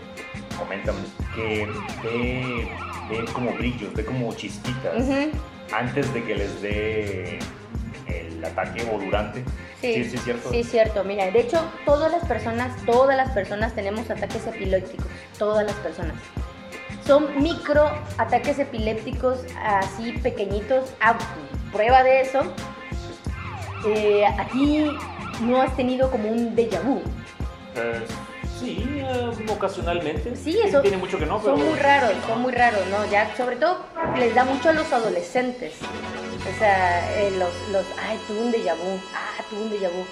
comentan, 0.59 0.95
que 1.35 1.67
ve, 2.03 2.69
ve 3.09 3.25
como 3.33 3.53
brillos, 3.53 3.95
ve 3.95 4.05
como 4.05 4.33
chispitas 4.35 4.95
Ujú. 5.03 5.31
antes 5.73 6.13
de 6.13 6.25
que 6.25 6.35
les 6.35 6.63
dé 6.63 7.39
el 8.07 8.45
ataque 8.45 8.89
o 8.93 8.99
durante. 8.99 9.45
Sí, 9.81 10.05
sí, 10.05 10.17
es 10.17 10.25
cierto. 10.25 10.51
Sí, 10.51 10.61
es 10.61 10.71
cierto. 10.71 11.05
Mira, 11.05 11.31
de 11.31 11.41
hecho, 11.41 11.61
todas 11.85 12.11
las 12.11 12.25
personas, 12.27 12.75
todas 12.85 13.17
las 13.17 13.31
personas 13.31 13.75
tenemos 13.75 14.11
ataques 14.11 14.47
epilépticos. 14.47 15.07
Todas 15.39 15.65
las 15.65 15.77
personas. 15.77 16.15
Son 17.07 17.43
micro 17.43 17.91
ataques 18.19 18.59
epilépticos 18.59 19.45
así 19.63 20.13
pequeñitos. 20.13 20.91
Prueba 21.73 22.03
de 22.03 22.23
eso, 22.23 22.43
eh, 23.87 24.25
aquí 24.39 24.91
no 25.43 25.63
has 25.63 25.75
tenido 25.77 26.11
como 26.11 26.29
un 26.29 26.57
déjà 26.57 26.81
vu. 26.83 27.01
Eh, 27.77 28.03
Sí, 28.59 28.85
eh, 28.87 29.31
ocasionalmente. 29.49 30.35
Sí, 30.37 30.59
eso. 30.63 30.81
Tiene 30.81 30.97
mucho 30.97 31.19
que 31.19 31.27
no, 31.27 31.39
pero. 31.41 31.57
Son 31.57 31.67
muy 31.67 31.79
raros, 31.79 32.13
son 32.27 32.43
muy 32.43 32.53
raros, 32.53 32.81
¿no? 32.91 33.11
Ya, 33.11 33.35
sobre 33.37 33.57
todo 33.57 33.79
les 34.17 34.35
da 34.35 34.45
mucho 34.45 34.71
a 34.71 34.73
los 34.73 34.93
adolescentes. 34.93 35.75
O 36.41 36.59
sea, 36.59 37.21
eh, 37.21 37.31
los, 37.39 37.53
los. 37.73 37.87
Ay, 38.03 38.19
tuve 38.27 38.41
un 38.41 38.53
déjà 38.53 38.75
vu. 38.75 39.01
Ah, 39.15 39.43
tuve 39.49 39.63
un 39.63 39.71
déjà 39.71 39.89
vu. 39.89 40.05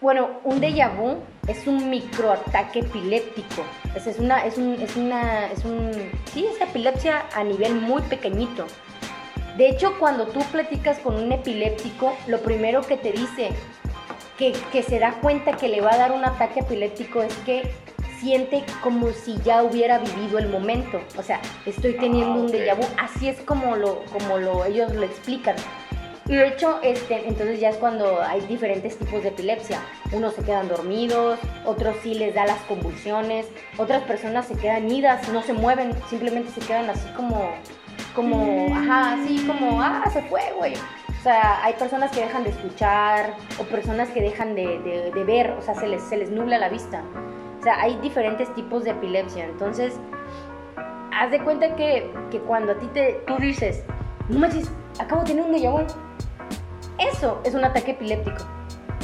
Bueno, 0.00 0.40
un 0.44 0.60
déjà 0.60 0.88
vu 0.88 1.16
es 1.46 1.66
un 1.66 1.88
microataque 1.88 2.80
epiléptico. 2.80 3.62
Sea, 3.98 4.12
es 4.12 4.18
una, 4.18 4.44
es 4.44 4.58
un, 4.58 4.74
es 4.74 4.96
una, 4.96 5.46
es 5.50 5.64
un, 5.64 5.92
sí, 6.32 6.46
es 6.46 6.60
epilepsia 6.60 7.24
a 7.34 7.42
nivel 7.44 7.74
muy 7.74 8.02
pequeñito. 8.02 8.66
De 9.56 9.68
hecho, 9.68 9.98
cuando 9.98 10.26
tú 10.26 10.40
platicas 10.50 10.98
con 10.98 11.14
un 11.14 11.30
epiléptico, 11.30 12.16
lo 12.26 12.40
primero 12.40 12.82
que 12.82 12.96
te 12.96 13.12
dice 13.12 13.50
que, 14.38 14.52
que 14.72 14.82
se 14.82 14.98
da 14.98 15.12
cuenta 15.20 15.52
que 15.52 15.68
le 15.68 15.80
va 15.80 15.92
a 15.94 15.96
dar 15.96 16.12
un 16.12 16.24
ataque 16.24 16.60
epiléptico 16.60 17.22
es 17.22 17.34
que 17.46 17.70
siente 18.20 18.64
como 18.82 19.10
si 19.12 19.36
ya 19.44 19.62
hubiera 19.62 19.98
vivido 19.98 20.38
el 20.38 20.48
momento. 20.48 21.00
O 21.18 21.22
sea, 21.22 21.40
estoy 21.66 21.94
teniendo 21.98 22.32
Ah, 22.32 22.36
un 22.38 22.46
ok. 22.46 22.52
déjà 22.52 22.74
vu. 22.74 22.84
Así 22.98 23.28
es 23.28 23.40
como 23.42 23.76
lo, 23.76 24.02
como 24.06 24.38
lo, 24.38 24.64
ellos 24.64 24.92
lo 24.94 25.02
explican. 25.04 25.56
Y 26.26 26.36
de 26.36 26.48
hecho, 26.48 26.78
este, 26.82 27.28
entonces 27.28 27.60
ya 27.60 27.68
es 27.68 27.76
cuando 27.76 28.22
hay 28.22 28.40
diferentes 28.46 28.98
tipos 28.98 29.22
de 29.22 29.28
epilepsia. 29.28 29.78
Unos 30.10 30.32
se 30.34 30.42
quedan 30.42 30.68
dormidos, 30.68 31.38
otros 31.66 31.96
sí 32.02 32.14
les 32.14 32.34
da 32.34 32.46
las 32.46 32.60
convulsiones, 32.62 33.46
otras 33.76 34.02
personas 34.04 34.46
se 34.46 34.54
quedan 34.56 34.90
idas, 34.90 35.28
no 35.28 35.42
se 35.42 35.52
mueven, 35.52 35.92
simplemente 36.08 36.50
se 36.50 36.60
quedan 36.66 36.88
así 36.88 37.06
como, 37.14 37.50
como, 38.14 38.74
ajá, 38.74 39.14
así 39.22 39.44
como, 39.46 39.82
ah, 39.82 40.02
se 40.10 40.22
fue, 40.22 40.40
güey. 40.56 40.72
O 41.24 41.26
sea, 41.26 41.64
hay 41.64 41.72
personas 41.72 42.10
que 42.10 42.20
dejan 42.20 42.44
de 42.44 42.50
escuchar 42.50 43.34
o 43.58 43.62
personas 43.64 44.10
que 44.10 44.20
dejan 44.20 44.54
de, 44.54 44.78
de- 45.14 45.24
ver, 45.24 45.52
o 45.52 45.62
sea, 45.62 45.74
se 45.74 45.88
les, 45.88 46.02
se 46.02 46.18
les 46.18 46.28
nubla 46.30 46.58
la 46.58 46.68
vista. 46.68 47.00
O 47.60 47.62
sea, 47.62 47.80
hay 47.80 47.96
diferentes 48.02 48.52
tipos 48.54 48.84
de 48.84 48.90
epilepsia. 48.90 49.46
Entonces, 49.46 49.98
haz 51.18 51.30
de 51.30 51.42
cuenta 51.42 51.76
que, 51.76 52.12
que 52.30 52.40
cuando 52.40 52.72
a 52.72 52.74
ti 52.74 52.88
te, 52.88 53.22
tú 53.26 53.36
dices, 53.38 53.82
no 54.28 54.38
manches, 54.38 54.70
acabo 55.00 55.22
de 55.22 55.28
tener 55.28 55.46
un 55.46 55.52
déjà. 55.52 55.86
Eso 56.98 57.40
es 57.42 57.54
un 57.54 57.64
ataque 57.64 57.92
epiléptico. 57.92 58.44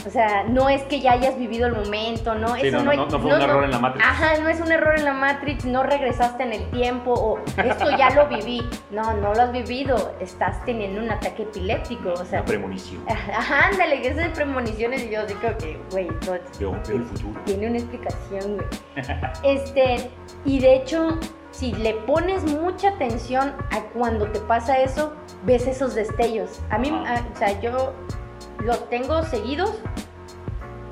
O 0.07 0.11
sea, 0.11 0.45
no 0.45 0.69
es 0.69 0.83
que 0.85 1.01
ya 1.01 1.13
hayas 1.13 1.37
vivido 1.39 1.67
el 1.67 1.75
momento, 1.75 2.35
¿no? 2.35 2.55
Sí, 2.57 2.69
Eso 2.69 2.79
no, 2.83 2.85
no, 2.85 2.95
no, 2.95 3.07
no 3.07 3.21
fue 3.21 3.35
un 3.35 3.41
error 3.43 3.65
en 3.65 3.71
la 3.71 3.79
Matrix. 3.79 4.07
Ajá, 4.07 4.39
no 4.41 4.49
es 4.49 4.61
un 4.61 4.73
error 4.73 4.99
en 4.99 5.05
la 5.05 5.13
Matrix, 5.13 5.65
no 5.65 5.83
regresaste 5.83 6.43
en 6.43 6.53
el 6.53 6.71
tiempo 6.71 7.13
o 7.13 7.39
esto 7.63 7.91
ya 7.97 8.11
lo 8.11 8.27
viví. 8.29 8.63
No, 8.91 9.15
no 9.15 9.35
lo 9.35 9.43
has 9.43 9.53
vivido, 9.53 10.15
estás 10.21 10.65
teniendo 10.65 11.01
un 11.01 11.11
ataque 11.11 11.43
epiléptico, 11.43 12.13
o 12.13 12.25
sea... 12.25 12.41
Una 12.41 12.47
premonición. 12.47 13.03
Ajá, 13.09 13.69
ándale, 13.69 14.01
que 14.03 14.15
de 14.15 14.29
premoniciones 14.31 15.05
y 15.05 15.11
yo 15.11 15.25
digo 15.27 15.41
que, 15.59 15.81
güey, 15.91 16.09
veo 16.27 16.35
el 16.35 17.05
futuro. 17.05 17.41
tiene 17.45 17.69
una 17.69 17.79
explicación, 17.79 18.57
güey. 18.57 18.67
Este, 19.43 20.11
y 20.45 20.61
de 20.61 20.77
hecho, 20.77 21.19
si 21.51 21.73
le 21.73 21.95
pones 21.95 22.45
mucha 22.45 22.91
atención 22.91 23.55
a 23.71 23.81
cuando 23.95 24.27
te 24.31 24.41
pasa 24.41 24.79
eso, 24.79 25.15
ves 25.45 25.67
esos 25.67 25.95
destellos. 25.95 26.61
A 26.71 26.79
mí, 26.79 26.91
a- 26.91 27.25
o 27.35 27.39
sea, 27.39 27.59
yo 27.61 27.95
los 28.63 28.89
tengo 28.89 29.23
seguidos, 29.25 29.73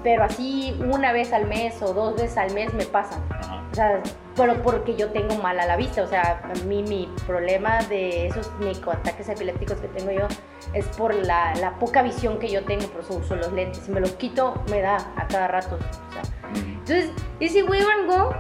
pero 0.03 0.25
así 0.25 0.77
una 0.93 1.13
vez 1.13 1.33
al 1.33 1.47
mes 1.47 1.81
o 1.83 1.93
dos 1.93 2.15
veces 2.17 2.37
al 2.39 2.53
mes 2.55 2.73
me 2.75 2.85
pasan. 2.85 3.23
Ajá. 3.31 3.63
O 3.71 3.75
sea, 3.75 4.03
pero 4.35 4.63
porque 4.63 4.97
yo 4.97 5.11
tengo 5.11 5.35
mal 5.37 5.59
a 5.61 5.67
la 5.67 5.77
vista. 5.77 6.03
O 6.03 6.07
sea, 6.07 6.41
a 6.45 6.65
mí 6.65 6.83
mi 6.83 7.13
problema 7.27 7.79
de 7.85 8.29
esos 8.29 8.51
microataques 8.61 9.29
epilépticos 9.29 9.79
que 9.79 9.89
tengo 9.89 10.11
yo 10.13 10.27
es 10.73 10.87
por 10.97 11.15
la, 11.15 11.55
la 11.57 11.79
poca 11.79 12.03
visión 12.03 12.39
que 12.39 12.49
yo 12.49 12.65
tengo, 12.65 12.87
por 12.89 13.03
eso 13.03 13.17
uso 13.19 13.37
los 13.37 13.53
lentes. 13.53 13.85
Si 13.85 13.91
me 13.91 14.01
los 14.01 14.13
quito, 14.13 14.63
me 14.71 14.81
da 14.81 14.97
a 15.17 15.27
cada 15.29 15.49
rato. 15.49 15.77
O 15.77 16.13
sea, 16.13 16.23
Ujú. 16.51 16.61
entonces, 16.61 17.11
ese 17.41 17.63
güey 17.63 17.83
Van 17.85 18.07
Gogh, 18.07 18.35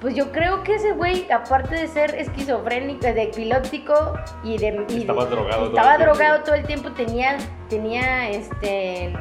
pues 0.00 0.14
yo 0.14 0.32
creo 0.32 0.62
que 0.62 0.74
ese 0.76 0.92
güey, 0.92 1.30
aparte 1.30 1.74
de 1.74 1.86
ser 1.88 2.14
esquizofrénico, 2.14 3.06
de 3.06 3.22
epiléptico 3.24 4.14
y 4.42 4.58
de... 4.58 4.84
y 4.88 4.94
de- 4.94 5.00
Estaba 5.00 5.26
drogado 5.26 5.64
todo 5.66 5.76
Estaba 5.76 5.92
el 5.92 5.96
tiempo. 5.98 6.14
drogado 6.16 6.44
todo 6.44 6.54
el 6.54 6.66
tiempo, 6.66 6.90
tenía, 6.92 7.36
tenía, 7.68 8.30
este... 8.30 9.12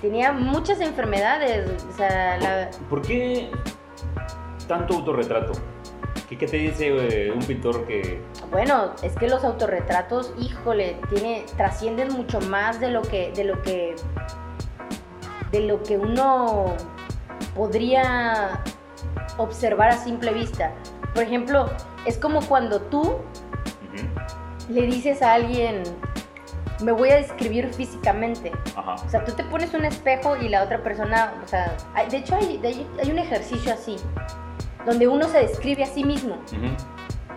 Tenía 0.00 0.32
muchas 0.32 0.80
enfermedades, 0.80 1.82
o 1.90 1.96
sea, 1.96 2.36
la... 2.38 2.70
¿Por 2.90 3.00
qué 3.00 3.50
tanto 4.68 4.94
autorretrato? 4.96 5.52
¿Qué, 6.28 6.36
qué 6.36 6.46
te 6.46 6.56
dice 6.58 6.88
eh, 6.88 7.30
un 7.32 7.38
pintor 7.40 7.86
que... 7.86 8.20
Bueno, 8.50 8.92
es 9.02 9.14
que 9.16 9.28
los 9.28 9.44
autorretratos, 9.44 10.34
híjole, 10.38 10.98
tiene, 11.08 11.46
trascienden 11.56 12.08
mucho 12.12 12.38
más 12.42 12.80
de 12.80 12.90
lo 12.90 13.00
que, 13.00 13.32
de 13.34 13.44
lo 13.44 13.62
que, 13.62 13.94
de 15.52 15.60
lo 15.60 15.82
que 15.82 15.96
uno 15.96 16.74
podría 17.54 18.60
observar 19.38 19.90
a 19.90 19.96
simple 19.96 20.32
vista. 20.32 20.72
Por 21.14 21.22
ejemplo, 21.22 21.68
es 22.06 22.18
como 22.18 22.40
cuando 22.42 22.80
tú 22.80 23.16
le 24.68 24.82
dices 24.82 25.22
a 25.22 25.34
alguien, 25.34 25.82
me 26.82 26.92
voy 26.92 27.10
a 27.10 27.16
describir 27.16 27.72
físicamente. 27.72 28.52
Ajá. 28.76 28.94
O 28.94 29.08
sea, 29.08 29.24
tú 29.24 29.32
te 29.32 29.44
pones 29.44 29.72
un 29.74 29.84
espejo 29.84 30.36
y 30.36 30.48
la 30.48 30.62
otra 30.64 30.82
persona, 30.82 31.34
o 31.44 31.48
sea, 31.48 31.76
hay- 31.94 32.08
de 32.08 32.18
hecho 32.18 32.34
hay, 32.36 32.58
de- 32.58 32.86
hay 33.02 33.10
un 33.10 33.18
ejercicio 33.18 33.72
así, 33.72 33.96
donde 34.86 35.06
uno 35.06 35.28
se 35.28 35.38
describe 35.38 35.84
a 35.84 35.86
sí 35.86 36.04
mismo. 36.04 36.36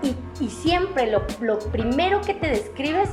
Y, 0.01 0.15
y 0.43 0.49
siempre 0.49 1.09
lo, 1.11 1.23
lo 1.41 1.59
primero 1.59 2.21
que 2.21 2.33
te 2.33 2.47
describes 2.47 3.09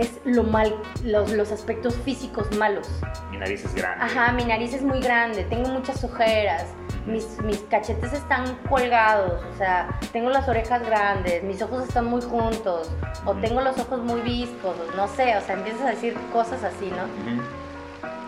es 0.00 0.18
lo 0.24 0.42
mal, 0.42 0.74
los, 1.04 1.30
los 1.32 1.52
aspectos 1.52 1.94
físicos 2.04 2.50
malos. 2.56 2.88
Mi 3.30 3.36
nariz 3.38 3.64
es 3.64 3.74
grande. 3.74 4.04
Ajá, 4.04 4.32
mi 4.32 4.44
nariz 4.44 4.74
es 4.74 4.82
muy 4.82 5.00
grande, 5.00 5.44
tengo 5.44 5.68
muchas 5.68 6.02
ojeras, 6.04 6.66
mis, 7.06 7.38
mis 7.42 7.58
cachetes 7.70 8.12
están 8.12 8.54
colgados, 8.68 9.42
o 9.54 9.56
sea, 9.56 9.98
tengo 10.12 10.30
las 10.30 10.48
orejas 10.48 10.84
grandes, 10.84 11.42
mis 11.42 11.60
ojos 11.62 11.84
están 11.84 12.06
muy 12.06 12.22
juntos, 12.22 12.90
o 13.24 13.34
tengo 13.34 13.60
los 13.60 13.78
ojos 13.78 14.00
muy 14.00 14.20
viscosos, 14.20 14.94
no 14.96 15.06
sé, 15.08 15.36
o 15.36 15.40
sea, 15.40 15.54
empiezas 15.56 15.82
a 15.82 15.90
decir 15.90 16.14
cosas 16.32 16.62
así, 16.64 16.86
¿no? 16.90 17.04
Ujú. 17.04 17.42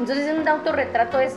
Entonces 0.01 0.39
un 0.39 0.47
autorretrato 0.49 1.19
es, 1.21 1.37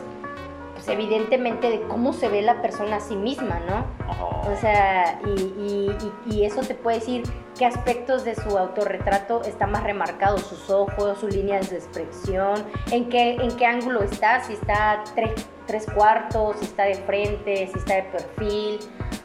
pues 0.73 0.87
evidentemente, 0.87 1.69
de 1.69 1.81
cómo 1.83 2.13
se 2.13 2.29
ve 2.29 2.41
la 2.41 2.61
persona 2.61 2.97
a 2.97 2.99
sí 2.99 3.15
misma, 3.15 3.59
¿no? 3.67 3.85
Ajá. 4.09 4.23
O 4.49 4.57
sea, 4.59 5.19
y, 5.25 5.29
y- 5.29 5.97
y- 6.29 6.35
y 6.35 6.45
eso 6.45 6.61
te 6.61 6.73
puede 6.75 6.99
decir 6.99 7.23
qué 7.57 7.65
aspectos 7.65 8.23
de 8.25 8.35
su 8.35 8.57
autorretrato 8.57 9.41
está 9.43 9.65
más 9.67 9.83
remarcado, 9.83 10.37
sus 10.37 10.69
ojos, 10.69 11.19
sus 11.19 11.33
líneas 11.33 11.69
de 11.69 11.77
expresión, 11.77 12.63
en 12.91 13.09
qué, 13.09 13.35
en 13.35 13.55
qué 13.57 13.65
ángulo 13.65 14.03
está, 14.03 14.43
si 14.43 14.53
está 14.53 15.03
tres, 15.15 15.31
tres 15.65 15.85
cuartos, 15.95 16.57
si 16.59 16.65
está 16.65 16.83
de 16.83 16.95
frente, 16.95 17.67
si 17.71 17.77
está 17.79 17.95
de 17.95 18.03
perfil, 18.03 18.79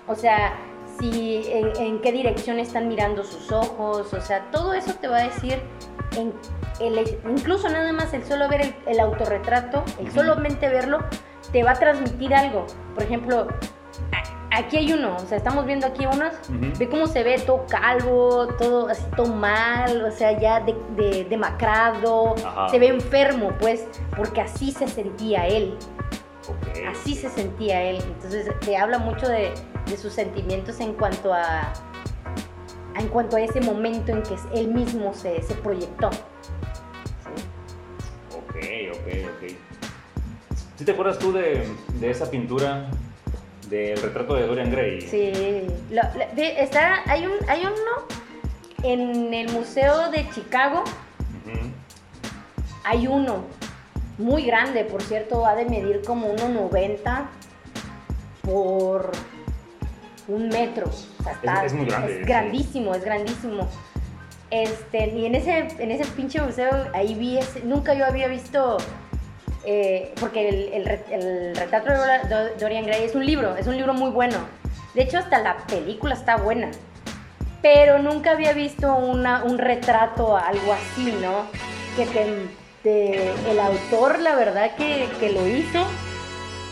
o 0.06 0.14
sea, 0.14 0.54
si, 0.98 1.42
en, 1.50 1.76
en 1.76 2.00
qué 2.00 2.12
dirección 2.12 2.58
están 2.58 2.88
mirando 2.88 3.24
sus 3.24 3.50
ojos, 3.52 4.12
o 4.12 4.20
sea, 4.20 4.50
todo 4.50 4.74
eso 4.74 4.94
te 4.94 5.08
va 5.08 5.18
a 5.18 5.22
decir, 5.24 5.60
en 6.16 6.32
el- 6.80 7.18
incluso 7.28 7.68
nada 7.68 7.92
más 7.92 8.12
el 8.14 8.24
solo 8.24 8.48
ver 8.48 8.60
el, 8.62 8.74
el 8.86 9.00
autorretrato, 9.00 9.84
el 9.98 10.10
solamente 10.12 10.68
verlo, 10.68 10.98
te 11.52 11.62
va 11.62 11.72
a 11.72 11.74
transmitir 11.74 12.34
algo. 12.34 12.66
Por 12.94 13.02
ejemplo, 13.04 13.48
aquí 14.52 14.76
hay 14.78 14.92
uno, 14.92 15.16
o 15.16 15.26
sea, 15.26 15.36
estamos 15.38 15.64
viendo 15.66 15.86
aquí 15.86 16.06
unos, 16.06 16.34
ve 16.78 16.88
cómo 16.88 17.06
se 17.06 17.22
ve 17.22 17.38
todo 17.38 17.66
calvo, 17.68 18.48
todo 18.58 18.88
así, 18.88 19.02
todo 19.16 19.32
mal, 19.34 20.04
o 20.04 20.10
sea, 20.10 20.38
ya 20.38 20.60
de, 20.60 20.74
de- 20.96 21.24
demacrado, 21.24 22.34
Ajá. 22.44 22.68
se 22.68 22.78
ve 22.78 22.88
enfermo, 22.88 23.52
pues, 23.60 23.86
porque 24.16 24.40
así 24.40 24.72
se 24.72 24.88
sentía 24.88 25.46
él, 25.46 25.76
así 26.90 27.14
se 27.14 27.28
sentía 27.28 27.82
él. 27.82 27.98
Entonces, 28.02 28.50
te 28.60 28.76
habla 28.76 28.98
mucho 28.98 29.28
de, 29.28 29.52
de 29.86 29.96
sus 29.96 30.12
sentimientos 30.12 30.80
en 30.80 30.94
cuanto 30.94 31.32
a, 31.32 31.42
a- 31.62 31.72
en 33.00 33.08
cuanto 33.08 33.36
a 33.36 33.40
ese 33.40 33.60
momento 33.60 34.10
en 34.12 34.22
que 34.22 34.34
él 34.54 34.68
mismo 34.68 35.14
se, 35.14 35.40
se 35.42 35.54
proyectó. 35.54 36.10
Sí. 36.10 36.18
Ok, 38.36 38.56
ok, 38.96 39.06
ok. 39.36 39.52
¿Sí 40.76 40.84
te 40.84 40.92
acuerdas 40.92 41.18
tú 41.18 41.32
de, 41.32 41.66
de 42.00 42.10
esa 42.10 42.30
pintura 42.30 42.90
del 43.70 43.96
retrato 44.02 44.34
de 44.34 44.46
Dorian 44.46 44.70
Gray? 44.70 45.00
Sí, 45.00 45.32
lo- 45.90 46.02
lo- 46.02 46.34
ve, 46.34 46.60
está, 46.62 47.02
hay, 47.06 47.24
un, 47.26 47.32
hay 47.48 47.60
uno 47.62 47.72
en 48.82 49.32
el 49.32 49.50
Museo 49.52 50.10
de 50.10 50.28
Chicago, 50.30 50.84
hay 52.84 53.06
uno 53.06 53.44
muy 54.18 54.44
grande, 54.44 54.84
por 54.84 55.02
cierto, 55.02 55.46
ha 55.46 55.54
de 55.54 55.64
medir 55.66 56.02
como 56.04 56.28
1,90 56.34 57.26
por 58.42 59.12
un 60.28 60.48
metro. 60.48 60.86
O 60.88 61.22
sea, 61.22 61.32
está- 61.32 61.64
es 61.64 61.72
muy 61.72 61.86
grande, 61.86 62.12
Es 62.12 62.18
sí. 62.20 62.24
grandísimo, 62.24 62.94
es 62.94 63.04
grandísimo. 63.04 63.68
Este, 64.50 65.08
y 65.10 65.26
en 65.26 65.34
ese, 65.36 65.58
en 65.78 65.90
ese 65.92 66.04
pinche 66.12 66.40
museo, 66.42 66.70
ahí 66.92 67.14
vi, 67.14 67.38
ese- 67.38 67.62
nunca 67.64 67.94
yo 67.94 68.04
había 68.04 68.26
visto, 68.28 68.78
eh, 69.64 70.12
porque 70.20 70.48
el, 70.48 70.72
el 70.72 70.84
re- 70.84 71.04
el 71.10 71.56
retrato 71.56 71.90
de 71.92 72.54
Dorian 72.58 72.84
Gray 72.86 73.04
es 73.04 73.14
un 73.14 73.24
libro, 73.26 73.56
es 73.56 73.66
un 73.66 73.76
libro 73.76 73.94
muy 73.94 74.10
bueno. 74.10 74.36
De 74.94 75.02
hecho, 75.02 75.18
hasta 75.18 75.38
la 75.38 75.56
película 75.66 76.14
está 76.14 76.36
buena. 76.36 76.70
Pero 77.62 77.98
nunca 77.98 78.30
había 78.32 78.52
visto 78.54 78.94
un 78.94 79.58
retrato, 79.58 80.36
algo 80.36 80.72
así, 80.72 81.12
¿no? 81.20 81.44
Que 81.96 82.06
te, 82.82 83.32
el 83.50 83.60
autor, 83.60 84.18
la 84.20 84.34
verdad, 84.34 84.74
que, 84.76 85.06
que 85.20 85.30
lo 85.30 85.46
hizo, 85.46 85.84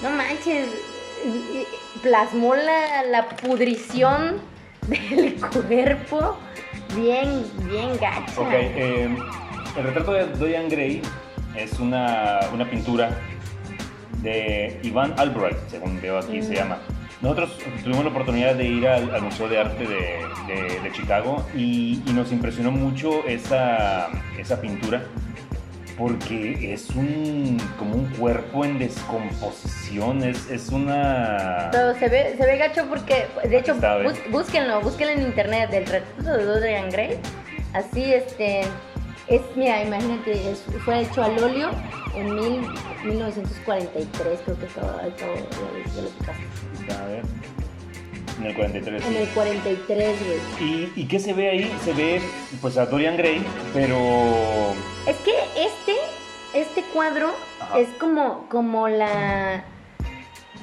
no 0.02 0.08
manches, 0.10 0.66
plasmó 2.02 2.54
la, 2.54 3.02
la 3.04 3.28
pudrición 3.28 4.40
del 4.86 5.34
cuerpo 5.40 6.38
bien, 6.96 7.44
bien 7.64 7.92
gacha. 8.00 8.40
Ok, 8.40 8.48
eh, 8.52 9.08
el 9.76 9.84
retrato 9.84 10.12
de 10.12 10.26
Dorian 10.26 10.68
Gray 10.70 11.02
es 11.56 11.78
una, 11.80 12.40
una 12.52 12.68
pintura 12.68 13.10
de 14.22 14.80
Ivan 14.82 15.14
Albright, 15.18 15.56
según 15.68 16.00
veo 16.00 16.18
aquí 16.18 16.42
se 16.42 16.50
Mm. 16.52 16.54
llama. 16.54 16.78
Nosotros 17.20 17.58
tuvimos 17.82 18.04
la 18.04 18.10
oportunidad 18.10 18.54
de 18.54 18.64
ir 18.64 18.86
al, 18.86 19.12
al 19.14 19.22
Museo 19.22 19.48
de 19.48 19.58
Arte 19.58 19.84
de, 19.86 19.96
de- 20.46 20.80
de 20.80 20.92
Chicago 20.92 21.44
y, 21.54 22.00
y 22.06 22.12
nos 22.12 22.30
impresionó 22.30 22.70
mucho 22.70 23.26
esa, 23.26 24.08
esa 24.38 24.60
pintura 24.60 25.02
porque 25.96 26.72
es 26.72 26.90
un, 26.90 27.58
como 27.76 27.94
un 27.96 28.04
cuerpo 28.14 28.64
en 28.64 28.78
descomposición, 28.78 30.22
es, 30.22 30.48
es 30.48 30.68
una... 30.68 31.70
Pero 31.72 31.92
se 31.98 32.08
ve, 32.08 32.34
se 32.38 32.46
ve 32.46 32.56
gacho 32.56 32.86
porque, 32.88 33.26
de 33.48 33.58
hecho, 33.58 33.74
bus- 33.74 34.30
búsquenlo, 34.30 34.80
búsquenlo 34.80 35.14
en 35.14 35.22
internet 35.22 35.70
del 35.70 35.86
retrato 35.86 36.36
de 36.38 36.44
Dorian 36.44 36.88
Gray. 36.90 37.18
Así, 37.74 38.14
este, 38.14 38.60
es, 39.28 39.40
mira, 39.56 39.82
imagínate, 39.82 40.50
es- 40.50 40.64
fue 40.84 41.00
hecho 41.02 41.22
al 41.22 41.42
óleo 41.42 41.70
en 42.14 42.34
mil, 42.34 42.60
1943, 43.04 44.40
creo 44.44 44.58
que 44.58 44.66
acabo 44.66 44.98
de, 45.02 45.92
de 45.94 46.02
lo 46.02 46.08
picaste. 46.10 46.92
A 46.94 47.06
ver, 47.06 47.22
en 48.40 48.46
el 48.46 48.54
43. 48.54 49.06
En 49.06 49.16
el 49.16 49.28
43, 49.28 50.16
güey. 50.58 50.68
¿Y, 50.70 50.92
¿Y 50.96 51.06
qué 51.08 51.18
se 51.18 51.32
ve 51.32 51.50
ahí? 51.50 51.72
Se 51.84 51.92
ve 51.92 52.20
pues 52.60 52.76
a 52.78 52.86
Dorian 52.86 53.16
Gray, 53.16 53.42
pero... 53.74 53.96
Es 55.06 55.16
que 55.24 55.32
este, 55.56 55.94
este 56.54 56.82
cuadro 56.92 57.30
Ajá. 57.60 57.78
es 57.80 57.88
como, 58.00 58.46
como 58.48 58.88
la, 58.88 59.64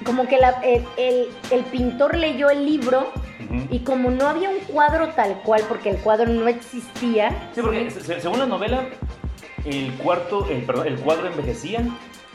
como 0.04 0.28
que 0.28 0.38
la- 0.38 0.60
el, 0.64 0.86
el- 0.98 1.28
el 1.52 1.64
pintor 1.66 2.18
leyó 2.18 2.50
el 2.50 2.66
libro 2.66 3.12
y 3.70 3.80
como 3.80 4.10
no 4.12 4.28
había 4.28 4.50
un 4.50 4.58
cuadro 4.60 5.10
tal 5.10 5.42
cual, 5.44 5.64
porque 5.70 5.90
el 5.92 5.98
cuadro 5.98 6.28
no 6.28 6.48
existía. 6.48 7.50
Sí, 7.54 7.62
porque 7.62 7.90
se- 7.92 8.02
se- 8.02 8.20
según 8.20 8.40
la 8.40 8.46
novela, 8.46 8.86
el 9.64 9.94
cuarto, 9.94 10.48
el, 10.50 10.64
perdón, 10.64 10.88
el 10.88 11.00
cuadro 11.00 11.28
envejecía 11.28 11.82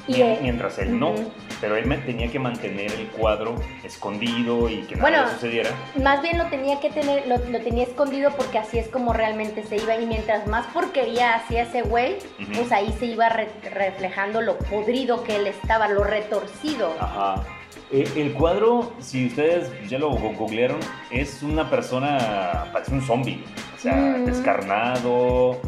mientras 0.08 0.78
él 0.78 0.98
no. 0.98 1.14
Pero 1.60 1.76
él 1.76 1.86
tenía 2.06 2.28
que 2.30 2.38
mantener 2.38 2.90
el 2.92 3.06
cuadro 3.08 3.54
escondido 3.84 4.68
y 4.70 4.82
que 4.82 4.96
nada 4.96 5.08
Bueno, 5.10 5.30
sucediera. 5.30 5.70
Más 6.02 6.22
bien 6.22 6.38
lo 6.38 6.46
tenía 6.46 6.80
que 6.80 6.88
tener, 6.90 7.26
lo, 7.26 7.36
lo 7.36 7.60
tenía 7.60 7.84
escondido 7.84 8.30
porque 8.36 8.58
así 8.58 8.78
es 8.78 8.88
como 8.88 9.12
realmente 9.12 9.62
se 9.64 9.76
iba 9.76 9.94
y 9.96 10.06
mientras 10.06 10.46
más 10.46 10.66
porquería 10.68 11.34
hacía 11.34 11.64
ese 11.64 11.82
güey, 11.82 12.16
pues 12.54 12.72
ahí 12.72 12.94
se 12.98 13.06
iba 13.06 13.28
re- 13.28 13.50
reflejando 13.74 14.40
lo 14.40 14.56
podrido 14.58 15.22
que 15.22 15.36
él 15.36 15.46
estaba, 15.48 15.88
lo 15.88 16.02
retorcido. 16.02 16.94
Ajá. 16.98 17.44
Eh, 17.92 18.08
el 18.16 18.32
cuadro, 18.32 18.92
si 19.00 19.26
ustedes 19.26 19.70
ya 19.88 19.98
lo 19.98 20.10
go- 20.10 20.32
googlearon, 20.38 20.78
es 21.10 21.42
una 21.42 21.68
persona, 21.68 22.66
parece 22.72 22.92
un 22.94 23.02
zombie. 23.02 23.44
O 23.76 23.78
sea, 23.78 23.94
Mm. 23.96 24.24
descarnado, 24.26 25.60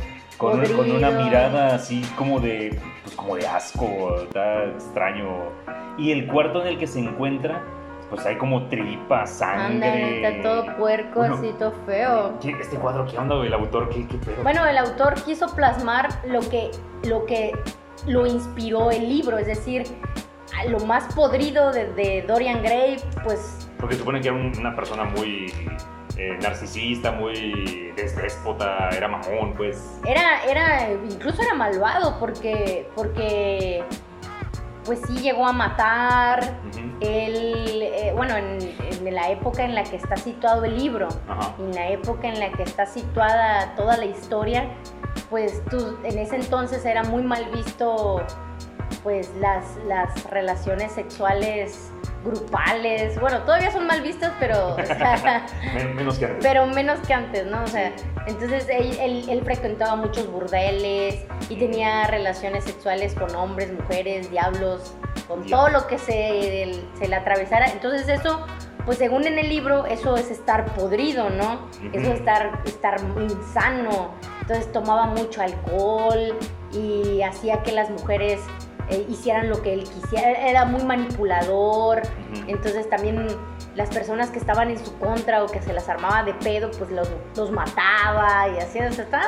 con, 0.43 0.61
un- 0.61 0.77
con 0.77 0.91
una 0.91 1.11
mirada 1.11 1.75
así 1.77 2.03
como 2.17 2.41
de, 2.41 2.79
pues 3.05 3.15
como 3.17 3.37
de 3.37 3.47
asco, 3.47 4.17
está 4.23 4.65
extraño. 4.65 5.29
Y 5.99 6.11
el 6.13 6.27
cuarto 6.27 6.61
en 6.63 6.69
el 6.69 6.79
que 6.79 6.87
se 6.87 6.99
encuentra, 7.01 7.63
pues 8.11 8.27
hay 8.27 8.37
como 8.37 8.67
tripa, 8.69 9.27
sangre. 9.27 9.67
Ándale, 9.89 10.27
está 10.27 10.43
todo 10.43 10.77
puerco, 10.77 11.21
Bueno, 11.21 11.35
así 11.37 11.55
todo 11.59 11.73
feo. 11.87 12.39
¿Qué- 12.41 12.57
Este 12.61 12.77
cuadro, 12.77 13.07
¿qué 13.07 13.17
onda? 13.19 13.37
El 13.45 13.55
autor, 13.55 13.89
¿qué, 13.89 14.07
qué 14.07 14.19
pedo? 14.19 14.43
Bueno, 14.43 14.67
el 14.67 14.77
autor 14.79 15.15
quiso 15.25 15.47
plasmar 15.55 16.09
lo 16.27 16.41
que, 16.41 16.71
lo 17.05 17.25
que 17.27 17.53
lo 18.07 18.27
inspiró 18.27 18.91
el 18.91 19.09
libro, 19.09 19.39
es 19.39 19.47
decir, 19.47 19.85
lo 20.69 20.79
más 20.81 21.13
podrido 21.15 21.73
de, 21.73 21.93
de 21.95 22.23
Dorian 22.23 22.63
Gray, 22.63 22.97
pues 23.25 23.69
Porque 23.81 23.95
supone 23.97 24.21
que 24.21 24.29
era 24.29 24.37
un- 24.37 24.53
una 24.59 24.75
persona 24.77 25.05
muy 25.05 25.53
eh, 26.23 26.39
narcisista, 26.41 27.13
muy 27.13 27.93
déspota, 27.97 28.89
era 28.91 29.09
mamón, 29.09 29.55
pues. 29.55 30.01
era, 30.07 30.45
era, 30.45 30.91
incluso 30.93 31.43
era 31.43 31.55
malvado 31.55 32.19
porque, 32.19 32.89
porque, 32.95 33.85
pues 34.85 35.01
sí 35.07 35.19
llegó 35.19 35.47
a 35.47 35.53
matar. 35.53 36.59
Él, 37.01 37.83
eh, 37.83 38.13
bueno, 38.15 38.37
en, 38.37 38.59
en 39.07 39.15
la 39.15 39.31
época 39.31 39.65
en 39.65 39.75
la 39.75 39.85
que 39.85 39.97
está 39.97 40.17
situado 40.17 40.65
el 40.65 40.77
libro, 40.77 41.09
Ajá. 41.29 41.55
en 41.59 41.75
la 41.75 41.89
época 41.91 42.29
en 42.29 42.41
la 42.41 42.53
que 42.53 42.63
está 42.63 42.87
situada 42.87 43.75
toda 43.77 43.97
la 43.97 44.05
historia, 44.05 44.69
pues 45.31 45.63
tú, 45.71 45.99
en 46.05 46.19
ese 46.19 46.37
entonces 46.37 46.85
era 46.85 47.03
muy 47.05 47.23
mal 47.23 47.47
visto 47.55 48.25
pues 49.03 49.31
las, 49.41 49.77
las 49.87 50.31
relaciones 50.31 50.93
sexuales 50.93 51.92
grupales. 52.25 53.19
Bueno, 53.21 53.41
todavía 53.43 53.71
son 53.71 53.87
mal 53.87 54.01
vistas, 54.03 54.33
pero, 54.39 54.75
o 54.77 54.85
sea, 54.85 55.47
Men- 55.75 55.95
menos 55.95 56.19
que 56.19 56.27
antes. 56.27 56.39
pero 56.43 56.67
menos 56.67 57.01
que 57.07 57.15
antes, 57.15 57.47
¿no? 57.47 57.63
O 57.63 57.67
sea, 57.67 57.93
entonces 58.27 58.67
él, 58.69 58.97
él- 59.01 59.25
él 59.29 59.43
frecuentaba 59.45 59.97
muchos 59.97 60.27
burdeles 60.31 61.25
y 61.49 61.57
tenía 61.57 62.07
relaciones 62.07 62.65
sexuales 62.65 63.15
con 63.15 63.35
hombres, 63.35 63.73
mujeres, 63.73 64.31
diablos, 64.31 64.95
con 65.29 65.45
todo 65.47 65.69
lo 65.69 65.87
que 65.87 65.99
se, 65.99 66.83
se 66.99 67.09
le 67.09 67.17
atravesara. 67.17 67.67
Entonces 67.71 68.09
eso, 68.09 68.45
pues 68.85 68.99
según 68.99 69.27
en 69.27 69.39
el 69.39 69.49
libro, 69.49 69.87
eso 69.87 70.17
es 70.17 70.31
estar 70.31 70.65
podrido, 70.75 71.31
¿no? 71.31 71.69
Eso 71.93 72.13
es 72.13 72.19
estar, 72.21 72.61
estar 72.65 72.97
insano. 73.21 74.11
Entonces 74.41 74.71
tomaba 74.73 75.07
mucho 75.07 75.41
alcohol 75.41 76.37
y 76.73 77.23
hacía 77.23 77.63
que 77.63 77.71
las 77.73 77.91
mujeres 77.91 78.41
eh, 78.93 79.07
hicieran 79.09 79.49
lo 79.51 79.63
que 79.63 79.73
él 79.75 79.85
quisiera. 79.85 80.31
Era 80.49 80.65
muy 80.65 80.83
manipulador. 80.85 82.03
Entonces 82.47 82.89
también 82.89 83.27
las 83.75 83.89
personas 83.89 84.31
que 84.31 84.39
estaban 84.39 84.71
en 84.71 84.79
su 84.85 84.99
contra 84.99 85.43
o 85.43 85.47
que 85.47 85.63
se 85.63 85.73
las 85.73 85.89
armaba 85.89 86.23
de 86.25 86.35
pedo, 86.35 86.71
pues 86.79 86.91
los, 86.91 87.11
los 87.37 87.51
mataba 87.51 88.49
y 88.49 88.59
así. 88.59 88.79
O 88.81 88.93
sea, 88.93 89.05
está, 89.05 89.23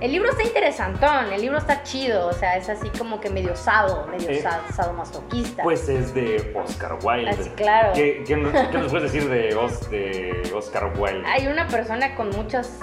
el 0.00 0.12
libro 0.12 0.30
está 0.30 0.42
interesantón, 0.42 1.32
el 1.32 1.40
libro 1.42 1.58
está 1.58 1.82
chido, 1.82 2.26
o 2.28 2.32
sea, 2.32 2.56
es 2.56 2.68
así 2.70 2.88
como 2.98 3.20
que 3.20 3.28
medio 3.28 3.54
sado, 3.56 4.06
medio 4.06 4.30
Eh, 4.30 4.40
sa- 4.40 4.62
sadomasoquista. 4.72 5.62
Pues 5.62 5.88
es 5.88 6.14
de 6.14 6.54
Oscar 6.62 6.98
Wilde. 7.02 7.30
Así, 7.30 7.50
claro. 7.50 7.92
¿Qué, 7.94 8.24
qué 8.26 8.36
nos, 8.36 8.52
qué 8.68 8.78
nos 8.78 8.90
puedes 8.90 9.12
decir 9.12 9.28
de, 9.28 9.54
Os- 9.54 9.90
de 9.90 10.50
Oscar 10.54 10.92
Wilde? 10.98 11.26
Hay 11.26 11.46
una 11.46 11.66
persona 11.68 12.14
con 12.14 12.30
muchas... 12.30 12.78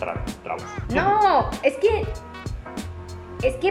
Tra- 0.00 0.22
traumas. 0.42 0.66
No, 0.90 1.50
es 1.62 1.76
que... 1.76 2.06
Es 3.42 3.54
que 3.56 3.70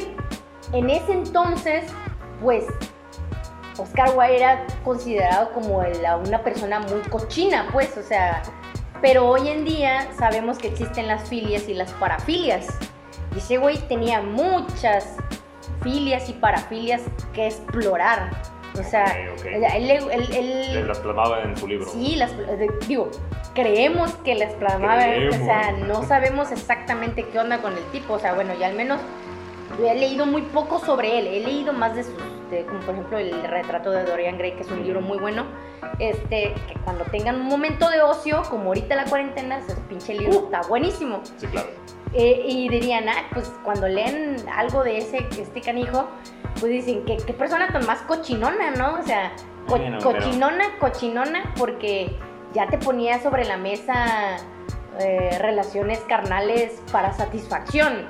en 0.74 0.90
ese 0.90 1.12
entonces, 1.14 1.86
pues... 2.42 2.66
Oscar 3.80 4.10
Wilde 4.18 4.38
era 4.38 4.66
considerado 4.84 5.52
como 5.52 5.84
una 6.26 6.42
persona 6.42 6.80
muy 6.80 7.00
cochina, 7.12 7.68
pues, 7.72 7.96
o 7.96 8.02
sea, 8.02 8.42
pero 9.02 9.28
hoy 9.30 9.50
en 9.50 9.66
día 9.66 10.08
sabemos 10.18 10.58
que 10.58 10.68
existen 10.70 11.06
las 11.08 11.30
filias 11.30 11.70
y 11.70 11.76
las 11.76 11.92
parafilias. 11.94 12.68
Y 13.36 13.38
ese 13.38 13.58
güey 13.60 13.78
tenía 13.88 14.20
muchas 14.20 15.18
filias 15.84 16.28
y 16.28 16.34
parafilias 16.34 17.04
que 17.34 17.46
explorar. 17.46 18.32
O 18.80 18.84
sea, 18.84 19.06
él- 19.46 19.92
él- 20.32 20.88
las 20.88 20.98
plasmaba 20.98 21.44
en 21.44 21.56
su 21.56 21.68
libro. 21.68 21.88
Sí, 21.92 22.16
las, 22.16 22.32
digo, 22.88 23.12
creemos 23.54 24.12
que 24.26 24.34
las 24.34 24.54
plasmaba, 24.54 25.04
Creemos. 25.04 25.36
o 25.36 25.46
sea, 25.46 25.72
no 25.74 26.02
sabemos 26.04 26.52
exactamente 26.52 27.28
qué 27.32 27.38
onda 27.38 27.60
con 27.60 27.74
el 27.74 27.84
tipo, 27.92 28.14
o 28.16 28.20
sea, 28.20 28.34
bueno, 28.34 28.56
ya 28.60 28.66
al 28.68 28.74
menos 28.76 29.00
he 29.80 29.96
leído 29.96 30.26
muy 30.26 30.42
poco 30.44 30.80
sobre 30.80 31.20
él, 31.20 31.28
he 31.28 31.40
leído 31.42 31.74
más 31.74 31.96
de 31.96 32.04
sus, 32.04 32.13
de, 32.50 32.66
como 32.66 32.80
por 32.82 32.94
ejemplo 32.96 33.18
el 33.18 33.44
retrato 33.44 33.92
de 33.92 34.04
Dorian 34.06 34.38
Gray, 34.38 34.54
que 34.54 34.62
es 34.62 34.72
un 34.72 34.84
libro 34.84 35.02
muy 35.02 35.18
bueno, 35.20 35.46
este, 36.00 36.54
que 36.68 36.74
cuando 36.84 37.04
tengan 37.06 37.36
un 37.42 37.48
momento 37.48 37.90
de 37.90 38.02
ocio, 38.02 38.42
como 38.50 38.66
ahorita 38.70 38.96
la 38.96 39.06
cuarentena, 39.06 39.60
ese 39.60 39.76
pinche 39.90 40.13
libro 40.16 40.40
Uh. 40.40 40.46
está 40.46 40.62
buenísimo. 40.68 41.22
Sí, 41.38 41.48
claro. 41.48 41.68
Eh, 42.13 42.44
y 42.48 42.70
dirían, 42.70 43.08
ah, 43.10 43.26
pues 43.34 43.52
cuando 43.63 43.88
leen 43.88 44.38
algo 44.56 44.84
de 44.84 44.98
ese 44.98 45.18
este 45.40 45.62
canijo, 45.62 46.08
pues 46.60 46.72
dicen, 46.72 47.04
¿qué, 47.06 47.18
qué 47.18 47.34
persona 47.34 47.68
tan 47.72 47.86
más 47.86 48.00
cochinona, 48.04 48.72
¿no? 48.72 49.00
O 49.00 49.04
sea, 49.04 49.34
co- 49.68 49.78
Bueno, 49.78 49.98
pero- 50.00 50.13
cochinona, 50.17 50.63
cochinona, 50.80 51.54
porque 51.58 52.15
ya 52.54 52.67
te 52.67 52.78
ponía 52.78 53.21
sobre 53.21 53.44
la 53.46 53.58
mesa 53.58 54.38
eh, 55.00 55.37
relaciones 55.39 56.00
carnales 56.02 56.81
para 56.91 57.13
satisfacción. 57.13 58.08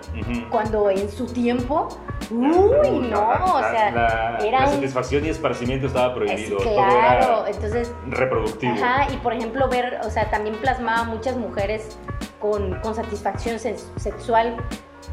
Cuando 0.49 0.89
en 0.89 1.09
su 1.09 1.25
tiempo, 1.25 1.87
uy, 2.31 2.99
no, 3.09 3.31
la- 3.33 3.45
o 3.45 3.59
sea, 3.59 3.91
la, 3.91 4.37
era 4.45 4.59
la 4.61 4.65
un- 4.67 4.73
satisfacción 4.75 5.25
y 5.25 5.29
esparcimiento 5.29 5.87
estaba 5.87 6.07
es 6.09 6.13
prohibido. 6.13 6.57
claro, 6.59 7.25
Todo 7.25 7.47
entonces 7.47 7.93
era 8.07 8.17
reproductivo. 8.17 8.73
Ajá, 8.73 9.07
y 9.13 9.17
por 9.17 9.33
ejemplo 9.33 9.67
ver, 9.69 9.99
o 10.03 10.09
sea, 10.09 10.29
también 10.29 10.55
plasmaba 10.57 11.03
muchas 11.03 11.35
mujeres 11.37 11.97
con, 12.39 12.79
con 12.81 12.93
satisfacción 12.95 13.59
sex- 13.59 13.91
sexual 13.97 14.57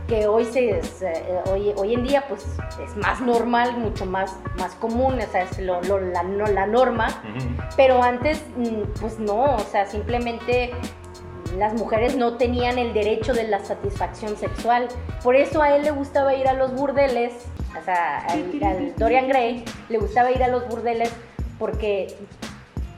que 0.08 0.26
hoy 0.26 0.44
se 0.44 0.80
eh, 0.80 1.40
hoy, 1.50 1.72
hoy 1.76 1.94
en 1.94 2.02
día 2.04 2.24
pues 2.28 2.44
es 2.84 2.94
más 2.96 3.22
normal, 3.22 3.78
mucho 3.78 4.04
más, 4.04 4.36
más 4.58 4.74
común, 4.74 5.18
o 5.18 5.32
sea, 5.32 5.44
es 5.44 5.58
lo- 5.58 5.80
lo- 5.82 5.98
la, 6.00 6.22
no- 6.22 6.44
la 6.46 6.66
norma, 6.66 7.06
pero 7.74 8.02
antes 8.02 8.44
mm, 8.56 8.82
pues 9.00 9.18
no, 9.18 9.54
o 9.54 9.58
sea, 9.60 9.86
simplemente 9.86 10.72
las 11.58 11.74
mujeres 11.74 12.16
no 12.16 12.36
tenían 12.36 12.78
el 12.78 12.92
derecho 12.94 13.32
de 13.32 13.44
la 13.48 13.64
satisfacción 13.64 14.36
sexual. 14.36 14.88
Por 15.22 15.36
eso 15.36 15.62
a 15.62 15.74
él 15.76 15.82
le 15.82 15.90
gustaba 15.90 16.34
ir 16.34 16.48
a 16.48 16.52
los 16.54 16.72
burdeles, 16.74 17.32
o 17.80 17.84
sea, 17.84 18.18
al, 18.28 18.94
Dorian 18.96 19.28
Gray 19.28 19.64
le 19.88 19.98
gustaba 19.98 20.30
ir 20.30 20.42
a 20.42 20.48
los 20.48 20.68
burdeles 20.68 21.12
porque 21.58 22.14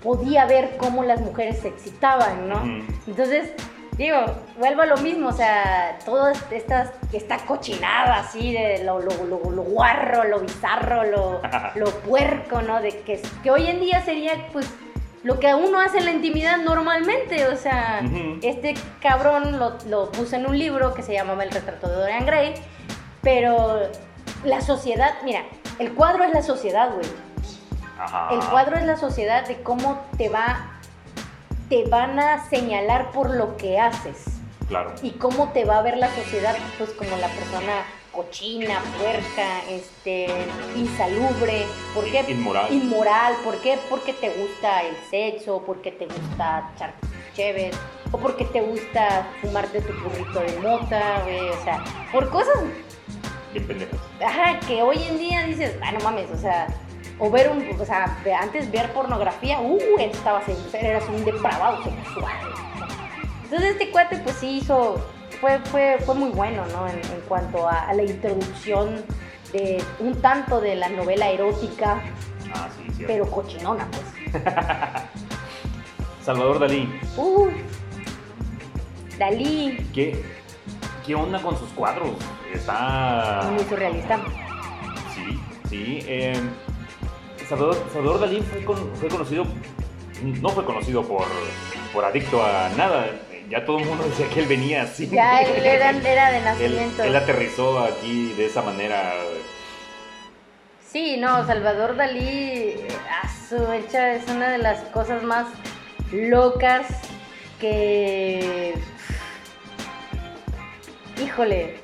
podía 0.02 0.46
ver 0.46 0.76
cómo 0.78 1.02
las 1.04 1.20
mujeres 1.20 1.58
se 1.58 1.68
excitaban, 1.68 2.48
¿no? 2.48 2.62
Entonces, 3.06 3.50
digo, 3.96 4.18
vuelvo 4.58 4.82
a 4.82 4.86
lo 4.86 4.96
mismo, 4.98 5.28
o 5.28 5.32
sea, 5.32 5.98
toda 6.04 6.32
esta, 6.50 6.92
esta 7.12 7.38
cochinada 7.38 8.20
así 8.20 8.52
de 8.52 8.84
lo, 8.84 9.00
lo, 9.00 9.10
lo- 9.24 9.50
lo 9.50 9.62
guarro, 9.62 10.24
lo 10.24 10.40
bizarro, 10.40 11.04
lo, 11.04 11.40
lo 11.74 11.90
puerco, 12.00 12.62
¿no? 12.62 12.80
De 12.80 12.90
que, 13.00 13.20
que 13.42 13.50
hoy 13.50 13.66
en 13.66 13.80
día 13.80 14.00
sería, 14.02 14.32
pues, 14.52 14.66
lo 15.26 15.40
que 15.40 15.52
uno 15.54 15.80
hace 15.80 15.98
en 15.98 16.04
la 16.04 16.12
intimidad 16.12 16.58
normalmente, 16.58 17.48
o 17.48 17.56
sea, 17.56 18.00
este 18.42 18.74
cabrón 19.00 19.58
lo, 19.58 19.76
lo 19.88 20.12
puso 20.12 20.36
en 20.36 20.46
un 20.46 20.56
libro 20.56 20.94
que 20.94 21.02
se 21.02 21.12
llamaba 21.14 21.42
El 21.42 21.50
retrato 21.50 21.88
de 21.88 21.96
Dorian 21.96 22.24
Gray, 22.24 22.54
pero 23.22 23.80
la 24.44 24.60
sociedad, 24.60 25.14
mira, 25.24 25.42
el 25.80 25.94
cuadro 25.94 26.22
es 26.22 26.30
la 26.32 26.42
sociedad, 26.42 26.90
güey. 26.94 27.06
Ajá. 27.98 28.28
El 28.30 28.38
cuadro 28.50 28.76
es 28.76 28.84
la 28.84 28.96
sociedad 28.96 29.44
de 29.48 29.60
cómo 29.64 30.00
te 30.16 30.28
va, 30.28 30.78
te 31.68 31.86
van 31.88 32.20
a 32.20 32.48
señalar 32.48 33.10
por 33.10 33.34
lo 33.34 33.56
que 33.56 33.80
haces 33.80 34.26
Claro. 34.68 34.94
y 35.02 35.10
cómo 35.12 35.48
te 35.52 35.64
va 35.64 35.78
a 35.78 35.82
ver 35.82 35.96
la 35.96 36.08
sociedad, 36.14 36.54
pues 36.78 36.90
como 36.90 37.16
la 37.16 37.26
persona 37.28 37.84
cochina, 38.16 38.82
puerca, 38.98 39.62
este, 39.68 40.26
insalubre, 40.74 41.66
¿por 41.94 42.04
qué? 42.10 42.24
Inmoral. 42.28 42.72
Inmoral, 42.72 43.36
¿por 43.44 43.60
qué? 43.60 43.78
Porque 43.88 44.14
te 44.14 44.30
gusta 44.30 44.82
el 44.82 44.96
sexo, 45.10 45.62
porque 45.64 45.92
te 45.92 46.06
gusta 46.06 46.72
echar 46.74 46.94
chéves, 47.34 47.76
o 48.10 48.18
porque 48.18 48.46
te 48.46 48.62
gusta 48.62 49.28
fumarte 49.42 49.82
tu 49.82 49.92
burrito 49.92 50.40
de 50.40 50.58
mota, 50.60 51.22
güey, 51.24 51.50
o 51.50 51.62
sea, 51.62 51.84
por 52.10 52.30
cosas 52.30 52.56
Bien 53.52 53.66
pendejas. 53.66 54.00
Ajá, 54.24 54.58
que 54.66 54.82
hoy 54.82 55.02
en 55.02 55.18
día 55.18 55.42
dices, 55.44 55.76
ah, 55.82 55.92
no 55.92 56.00
mames, 56.00 56.30
o 56.30 56.36
sea, 56.36 56.66
o 57.18 57.30
ver 57.30 57.50
un, 57.50 57.80
o 57.80 57.84
sea, 57.84 58.18
antes 58.40 58.70
ver 58.70 58.92
pornografía, 58.92 59.60
uh, 59.60 59.78
estabas 59.98 60.44
en, 60.48 60.56
eras 60.74 61.04
un 61.08 61.24
depravado 61.24 61.82
sexual. 61.82 62.34
Entonces 63.44 63.70
este 63.72 63.90
cuate 63.90 64.18
pues 64.18 64.36
sí 64.36 64.58
hizo, 64.58 65.00
fue, 65.40 65.58
fue, 65.70 65.98
fue 66.04 66.14
muy 66.14 66.30
bueno, 66.30 66.64
¿no? 66.72 66.86
En, 66.88 66.96
en 66.96 67.20
cuanto 67.28 67.68
a, 67.68 67.88
a 67.88 67.94
la 67.94 68.02
introducción 68.02 69.04
de 69.52 69.82
un 70.00 70.14
tanto 70.20 70.60
de 70.60 70.74
la 70.76 70.88
novela 70.88 71.28
erótica, 71.30 72.00
Ah, 72.54 72.68
sí, 72.96 73.04
pero 73.06 73.28
cochinona, 73.30 73.88
pues. 73.90 74.42
Salvador 76.24 76.58
Dalí, 76.58 76.88
Uh, 77.16 77.48
Dalí, 79.18 79.88
¿qué, 79.94 80.24
¿qué 81.04 81.14
onda 81.14 81.40
con 81.40 81.56
sus 81.58 81.68
cuadros? 81.70 82.10
Está... 82.52 83.48
muy 83.52 83.64
surrealista. 83.64 84.20
Sí, 85.14 85.40
sí. 85.68 85.98
eh, 86.06 86.34
Salvador, 87.48 87.76
Salvador 87.92 88.20
Dalí 88.20 88.40
fue, 88.42 88.64
con- 88.64 88.94
fue 88.96 89.08
conocido, 89.08 89.44
no 90.22 90.48
fue 90.50 90.64
conocido 90.64 91.02
por, 91.02 91.24
por 91.92 92.04
adicto 92.04 92.42
a 92.44 92.68
nada. 92.76 93.06
Ya 93.48 93.64
todo 93.64 93.78
el 93.78 93.84
mundo 93.84 94.04
decía 94.04 94.28
que 94.28 94.40
él 94.40 94.46
venía 94.46 94.82
así. 94.82 95.08
Ya 95.08 95.40
él 95.42 95.64
era, 95.64 95.90
era 95.90 96.32
de 96.32 96.40
nacimiento. 96.44 97.04
él 97.04 97.14
aterrizó 97.14 97.78
aquí 97.78 98.32
de 98.36 98.46
esa 98.46 98.62
manera. 98.62 99.14
Sí, 100.84 101.16
no, 101.18 101.46
Salvador 101.46 101.96
Dalí, 101.96 102.74
a 103.22 103.28
su 103.48 103.70
hecha, 103.72 104.14
es 104.14 104.28
una 104.28 104.50
de 104.50 104.58
las 104.58 104.80
cosas 104.90 105.22
más 105.22 105.46
locas 106.10 106.86
que... 107.60 108.74
Híjole, 111.22 111.78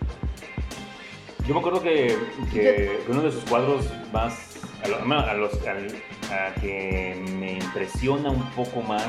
Yo 1.46 1.54
me 1.54 1.60
acuerdo 1.60 1.82
que, 1.82 2.16
que 2.52 3.00
uno 3.08 3.22
de 3.22 3.32
sus 3.32 3.44
cuadros 3.44 3.86
más. 4.12 4.48
A, 4.84 5.34
los, 5.34 5.52
a 5.64 6.60
que 6.60 7.14
me 7.38 7.52
impresiona 7.52 8.30
un 8.30 8.42
poco 8.50 8.82
más 8.82 9.06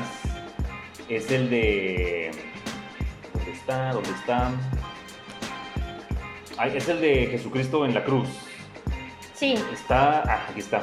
es 1.08 1.30
el 1.30 1.50
de. 1.50 2.30
¿Dónde 3.34 3.50
está? 3.52 3.92
¿Dónde 3.92 4.10
está? 4.10 4.50
Ay, 6.56 6.72
es 6.76 6.88
el 6.88 7.00
de 7.00 7.26
Jesucristo 7.26 7.84
en 7.84 7.94
la 7.94 8.04
cruz. 8.04 8.28
sí, 9.34 9.54
Está. 9.72 10.22
Ah, 10.22 10.46
aquí 10.50 10.60
está. 10.60 10.82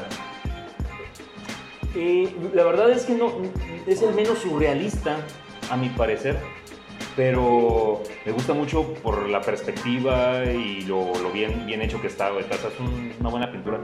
Eh, 1.96 2.34
la 2.54 2.64
verdad 2.64 2.90
es 2.92 3.06
que 3.06 3.14
no. 3.14 3.32
Es 3.88 4.02
el 4.02 4.14
menos 4.14 4.40
surrealista, 4.40 5.18
a 5.70 5.78
mi 5.78 5.90
parecer. 5.90 6.38
Pero 7.16 8.02
me 8.26 8.32
gusta 8.32 8.54
mucho 8.54 8.94
por 8.96 9.28
la 9.28 9.42
perspectiva 9.42 10.46
y 10.46 10.84
lo, 10.84 11.14
lo 11.22 11.30
bien, 11.32 11.66
bien 11.66 11.82
hecho 11.82 12.00
que 12.02 12.08
está. 12.08 12.30
Es 12.40 12.80
un- 12.80 13.14
una 13.20 13.30
buena 13.30 13.52
pintura. 13.52 13.80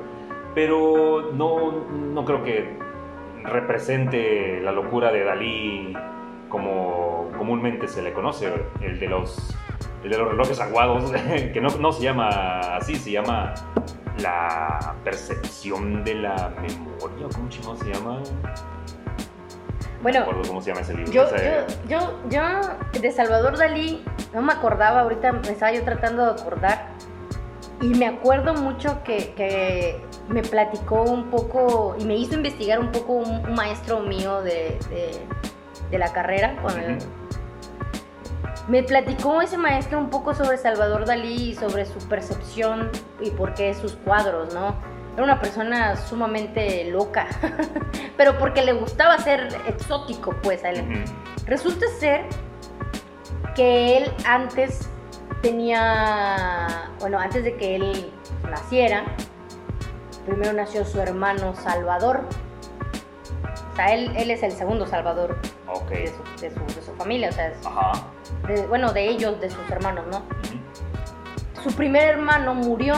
Pero 0.55 1.31
no, 1.33 1.71
no 1.89 2.25
creo 2.25 2.43
que 2.43 2.77
represente 3.43 4.59
la 4.61 4.71
locura 4.71 5.11
de 5.11 5.23
Dalí 5.23 5.93
como 6.49 7.29
comúnmente 7.37 7.87
se 7.87 8.01
le 8.01 8.13
conoce. 8.13 8.51
El 8.81 8.99
de 8.99 9.07
los, 9.07 9.55
el 10.03 10.09
de 10.11 10.17
los 10.17 10.29
relojes 10.29 10.59
aguados, 10.59 11.11
que 11.53 11.59
no, 11.61 11.69
no 11.79 11.91
se 11.91 12.03
llama 12.03 12.29
así, 12.77 12.95
se 12.95 13.11
llama 13.11 13.53
la 14.19 14.95
percepción 15.03 16.03
de 16.03 16.15
la 16.15 16.53
memoria. 16.61 17.27
¿Cómo 17.35 17.49
chingón 17.49 17.77
se 17.77 17.93
llama? 17.93 18.21
Bueno, 20.01 20.25
cómo 20.47 20.61
se 20.61 20.69
llama 20.69 20.81
ese 20.81 20.93
libro. 20.93 21.11
yo, 21.11 21.25
yo, 21.89 21.99
yo, 22.29 22.39
yo 22.93 23.01
de 23.01 23.11
Salvador 23.11 23.57
Dalí 23.57 24.03
no 24.33 24.41
me 24.41 24.53
acordaba, 24.53 25.01
ahorita 25.01 25.31
me 25.33 25.39
estaba 25.49 25.71
yo 25.71 25.83
tratando 25.83 26.23
de 26.25 26.39
acordar 26.41 26.89
y 27.81 27.87
me 27.89 28.05
acuerdo 28.07 28.53
mucho 28.53 29.03
que, 29.03 29.33
que 29.35 29.99
me 30.29 30.43
platicó 30.43 31.01
un 31.01 31.29
poco 31.29 31.95
y 31.99 32.05
me 32.05 32.15
hizo 32.15 32.35
investigar 32.35 32.79
un 32.79 32.91
poco 32.91 33.13
un, 33.13 33.45
un 33.47 33.55
maestro 33.55 33.99
mío 34.01 34.41
de, 34.41 34.77
de- 34.89 35.27
de 35.91 35.97
la 35.97 36.11
carrera 36.13 36.55
con 36.61 36.79
el, 36.79 36.97
Ujú. 36.97 37.07
Me 38.67 38.83
platicó 38.83 39.41
ese 39.41 39.57
maestro 39.57 39.97
un 39.97 40.09
poco 40.09 40.33
sobre 40.33 40.57
Salvador 40.57 41.05
Dalí 41.05 41.51
y 41.51 41.55
sobre 41.55 41.85
su 41.85 41.99
percepción 42.09 42.91
y 43.21 43.29
por 43.31 43.53
qué 43.53 43.73
sus 43.73 43.93
cuadros, 43.95 44.53
¿no? 44.53 44.75
Era 45.13 45.23
una 45.23 45.39
persona 45.39 45.95
sumamente 45.95 46.83
loca, 46.91 47.27
pero 48.17 48.37
porque 48.37 48.63
le 48.63 48.73
gustaba 48.73 49.17
ser 49.19 49.47
exótico, 49.67 50.35
pues 50.43 50.65
a 50.65 50.71
él. 50.71 51.05
Resulta 51.45 51.85
ser 51.97 52.25
que 53.55 53.97
él 53.97 54.11
antes 54.25 54.89
tenía, 55.41 56.91
bueno, 56.99 57.19
antes 57.19 57.45
de 57.45 57.55
que 57.55 57.77
él 57.77 58.11
naciera, 58.49 59.05
primero 60.25 60.51
nació 60.51 60.83
su 60.83 60.99
hermano 60.99 61.55
Salvador. 61.55 62.25
Sea, 63.77 63.93
él, 63.93 64.11
él 64.17 64.31
es 64.31 64.43
el 64.43 64.51
segundo 64.51 64.85
Salvador 64.87 65.39
de 65.89 66.07
su, 66.07 66.41
de 66.41 66.51
su- 66.51 66.75
de 66.75 66.81
su 66.85 66.93
familia, 66.95 67.29
o 67.29 67.31
sea, 67.31 67.47
es- 67.47 67.65
Ajá. 67.65 67.91
de- 68.47 68.65
bueno, 68.67 68.91
de 68.91 69.07
ellos, 69.07 69.39
de 69.39 69.49
sus 69.49 69.69
hermanos, 69.69 70.05
¿no? 70.11 70.23
Su 71.63 71.71
primer 71.75 72.03
hermano 72.09 72.53
murió 72.55 72.95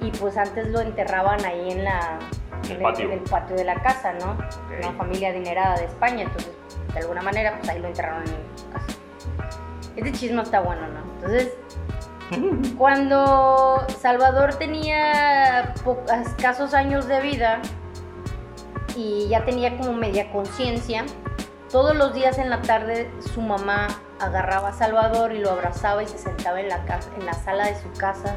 y 0.00 0.10
pues 0.12 0.36
antes 0.36 0.68
lo 0.68 0.80
enterraban 0.80 1.44
ahí 1.44 1.70
en 1.70 1.84
la 1.84 2.18
En 2.64 2.72
el 2.72 2.82
patio. 2.82 3.06
en 3.06 3.12
el 3.12 3.20
patio 3.20 3.56
de 3.56 3.64
la 3.64 3.74
casa, 3.82 4.12
¿no? 4.14 4.36
Una 4.78 4.92
familia 4.96 5.30
adinerada 5.30 5.76
de 5.78 5.84
España, 5.86 6.22
entonces 6.24 6.52
de 6.92 7.00
alguna 7.00 7.22
manera 7.22 7.56
pues 7.58 7.68
ahí 7.70 7.78
lo 7.80 7.88
enterraron 7.88 8.22
en 8.22 8.28
su 8.58 8.70
casa. 8.70 8.86
Este 9.96 10.12
chisme 10.12 10.42
está 10.42 10.60
bueno, 10.60 10.82
¿no? 10.88 11.00
Entonces, 11.14 11.52
cuando 12.78 13.86
Salvador 14.00 14.54
tenía 14.54 15.72
escasos 16.26 16.74
años 16.74 17.06
de 17.06 17.20
vida 17.20 17.60
y 18.96 19.28
ya 19.28 19.44
tenía 19.44 19.76
como 19.78 19.92
media 19.92 20.30
conciencia, 20.32 21.04
todos 21.70 21.96
los 21.96 22.12
días 22.12 22.38
en 22.38 22.50
la 22.50 22.60
tarde 22.62 23.10
su 23.32 23.40
mamá 23.40 23.88
agarraba 24.20 24.68
a 24.68 24.72
Salvador 24.72 25.32
y 25.32 25.38
lo 25.38 25.50
abrazaba 25.50 26.02
y 26.02 26.06
se 26.06 26.18
sentaba 26.18 26.60
en 26.60 26.68
la, 26.68 26.84
casa, 26.84 27.08
en 27.18 27.24
la 27.26 27.32
sala 27.34 27.66
de 27.66 27.74
su 27.80 27.90
casa 27.98 28.36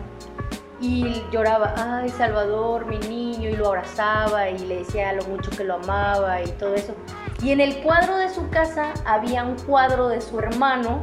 y 0.81 1.23
lloraba, 1.31 1.73
ay 1.77 2.09
Salvador, 2.09 2.85
mi 2.85 2.97
niño, 2.99 3.49
y 3.49 3.55
lo 3.55 3.67
abrazaba 3.67 4.49
y 4.49 4.57
le 4.59 4.79
decía 4.79 5.13
lo 5.13 5.23
mucho 5.25 5.49
que 5.51 5.63
lo 5.63 5.75
amaba 5.75 6.41
y 6.41 6.47
todo 6.51 6.75
eso. 6.75 6.93
Y 7.41 7.51
en 7.51 7.61
el 7.61 7.81
cuadro 7.81 8.17
de 8.17 8.29
su 8.29 8.49
casa 8.49 8.93
había 9.05 9.43
un 9.43 9.55
cuadro 9.59 10.07
de 10.09 10.19
su 10.21 10.37
hermano 10.39 11.01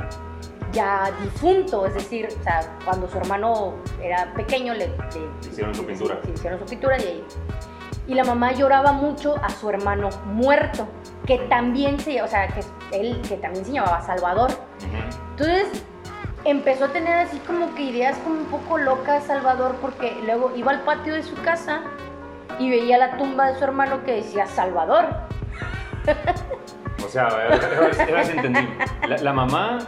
ya 0.73 1.11
difunto, 1.23 1.85
es 1.87 1.93
decir, 1.95 2.29
o 2.39 2.43
sea, 2.43 2.79
cuando 2.85 3.07
su 3.09 3.19
hermano 3.19 3.75
era 4.03 4.33
pequeño 4.35 4.73
le, 4.73 4.89
le- 4.89 5.49
Hicieron 5.51 5.75
su 5.75 5.85
pintura. 5.85 6.19
hicieron 6.35 6.59
su 6.59 6.65
pintura 6.65 6.99
y 6.99 7.03
ahí. 7.07 7.25
Y 8.07 8.15
la 8.15 8.25
mamá 8.25 8.53
lloraba 8.53 8.93
mucho 8.93 9.37
a 9.43 9.49
su 9.51 9.71
hermano 9.71 10.11
muerto, 10.27 10.89
que 11.27 11.39
también 11.39 12.01
se, 12.01 12.21
o 12.23 12.29
sea, 12.29 12.49
que 12.49 12.63
él 12.93 13.21
que 13.29 13.37
también 13.37 13.65
se 13.65 13.73
llamaba 13.73 14.03
Salvador. 14.03 14.51
Entonces 15.31 15.85
empezó 16.45 16.87
a 16.87 16.89
tener 16.89 17.15
así 17.15 17.39
como 17.39 17.75
que 17.75 17.83
ideas 17.83 18.17
como 18.19 18.41
un 18.41 18.47
poco 18.47 18.79
locas 18.79 19.25
Salvador 19.25 19.77
porque 19.81 20.17
luego 20.25 20.53
iba 20.57 20.73
al 20.73 20.81
patio 20.81 21.15
de 21.15 21.23
su 21.23 21.41
casa 21.43 21.83
y 22.59 22.69
veía 22.71 22.99
la 22.99 23.17
tumba 23.17 23.53
de 23.53 23.59
su 23.59 23.65
hermano 23.65 24.03
que 24.05 24.15
decía 24.17 24.47
Salvador. 24.47 25.07
O 27.05 27.09
sea, 27.09 27.29
a 27.29 27.37
ver, 27.37 27.53
a 27.53 27.57
ver, 27.57 28.01
a 28.01 28.05
ver 28.05 28.25
si 28.27 28.33
entendí. 28.37 28.69
La, 29.07 29.17
la 29.19 29.33
mamá 29.33 29.79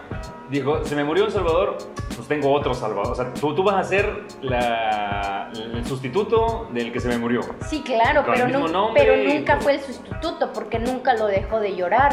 dijo, 0.50 0.84
se 0.84 0.94
me 0.96 1.04
murió 1.04 1.24
un 1.24 1.30
Salvador, 1.30 1.78
pues 2.14 2.28
tengo 2.28 2.52
otro 2.52 2.74
Salvador. 2.74 3.12
O 3.12 3.14
sea, 3.14 3.32
tú, 3.34 3.54
tú 3.54 3.62
vas 3.62 3.76
a 3.76 3.84
ser 3.84 4.24
la, 4.42 5.50
el 5.54 5.84
sustituto 5.86 6.68
del 6.72 6.92
que 6.92 7.00
se 7.00 7.08
me 7.08 7.18
murió. 7.18 7.40
Sí, 7.68 7.82
claro, 7.82 8.24
pero, 8.26 8.48
nombre 8.68 9.02
pero 9.04 9.16
nunca 9.16 9.60
fue 9.60 9.74
el 9.74 9.80
sustituto 9.80 10.52
porque 10.52 10.78
nunca 10.78 11.14
lo 11.14 11.26
dejó 11.26 11.60
de 11.60 11.76
llorar. 11.76 12.12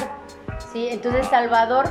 ¿sí? 0.72 0.88
Entonces. 0.90 1.28
Salvador, 1.28 1.86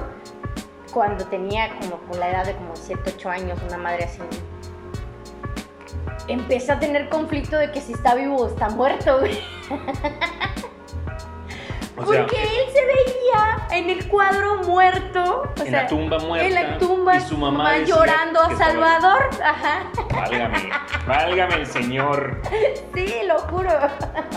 cuando 0.93 1.25
tenía 1.27 1.71
como 1.81 1.97
por 1.99 2.17
la 2.19 2.31
edad 2.31 2.47
de 2.47 2.55
como 2.55 2.75
7, 2.75 3.15
8 3.17 3.31
años, 3.31 3.59
una 3.67 3.79
madre 3.79 4.05
así, 4.05 4.21
empieza 6.29 6.75
a 6.75 6.79
tener 6.79 7.09
conflicto 7.09 7.57
de 7.57 7.71
que 7.71 7.81
si 7.81 7.93
está 7.93 8.15
vivo 8.15 8.37
o 8.37 8.47
está 8.49 8.69
muerto, 8.69 9.21
güey. 9.21 9.39
O 12.03 12.07
sea, 12.13 12.23
Porque 12.27 12.43
él 12.43 12.73
se 12.73 12.85
veía 12.87 13.67
en 13.73 13.91
el 13.91 14.09
cuadro 14.09 14.57
muerto. 14.65 15.43
O 15.57 15.61
en 15.63 15.71
sea, 15.71 15.83
la 15.83 15.89
tumba 15.89 16.19
muerta. 16.19 16.47
En 16.47 16.55
la 16.55 16.79
tumba, 16.79 17.17
y 17.17 17.21
su 17.21 17.37
mamá, 17.37 17.73
decía 17.73 17.95
llorando 17.95 18.41
a 18.41 18.53
estaba- 18.53 18.65
Salvador. 18.73 19.31
Ajá. 19.45 19.83
Válgame, 20.15 20.71
válgame 21.07 21.55
el 21.57 21.67
señor. 21.67 22.41
Sí, 22.95 23.15
lo 23.27 23.39
juro. 23.41 23.71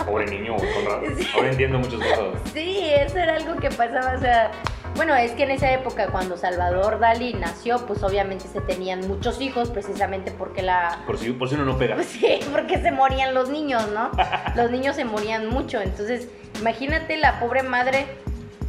Pobre 0.06 0.26
niño, 0.26 0.56
con 0.56 0.84
razón. 0.84 1.16
Sí. 1.18 1.28
Ahora 1.34 1.50
entiendo 1.50 1.78
muchas 1.78 2.00
cosas. 2.00 2.26
Sí, 2.52 2.90
eso 2.92 3.18
era 3.18 3.36
algo 3.36 3.56
que 3.56 3.70
pasaba, 3.70 4.14
o 4.16 4.20
sea, 4.20 4.50
bueno, 4.96 5.14
es 5.14 5.32
que 5.32 5.42
en 5.44 5.50
esa 5.50 5.72
época 5.72 6.08
cuando 6.08 6.36
Salvador 6.36 7.00
Dalí 7.00 7.34
nació, 7.34 7.84
pues 7.86 8.02
obviamente 8.02 8.46
se 8.46 8.60
tenían 8.60 9.06
muchos 9.08 9.40
hijos 9.40 9.70
precisamente 9.70 10.30
porque 10.30 10.62
la 10.62 11.02
Por 11.06 11.18
si, 11.18 11.32
por 11.32 11.48
si 11.48 11.56
uno 11.56 11.64
no 11.64 11.76
pega. 11.78 11.96
pues 11.96 12.06
sí, 12.20 12.40
porque 12.52 12.80
se 12.80 12.90
morían 12.90 13.34
los 13.34 13.48
niños, 13.48 13.88
¿no? 13.92 14.10
Los 14.54 14.70
niños 14.70 14.96
se 14.96 15.04
morían 15.04 15.48
mucho, 15.48 15.80
entonces 15.80 16.28
imagínate 16.60 17.16
la 17.16 17.40
pobre 17.40 17.62
madre 17.62 18.06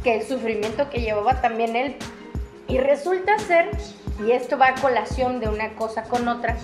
que 0.02 0.16
el 0.16 0.26
sufrimiento 0.26 0.90
que 0.90 1.00
llevaba 1.00 1.40
también 1.40 1.76
él. 1.76 1.96
Y 2.68 2.78
resulta 2.78 3.38
ser, 3.38 3.70
y 4.26 4.32
esto 4.32 4.58
va 4.58 4.68
a 4.68 4.74
colación 4.74 5.38
de 5.38 5.48
una 5.48 5.74
cosa 5.74 6.02
con 6.04 6.26
otra, 6.26 6.56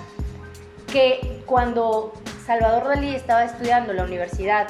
que 0.93 1.43
cuando 1.47 2.13
Salvador 2.45 2.89
Dalí 2.89 3.15
estaba 3.15 3.45
estudiando 3.45 3.93
en 3.93 3.99
la 3.99 4.05
universidad 4.05 4.69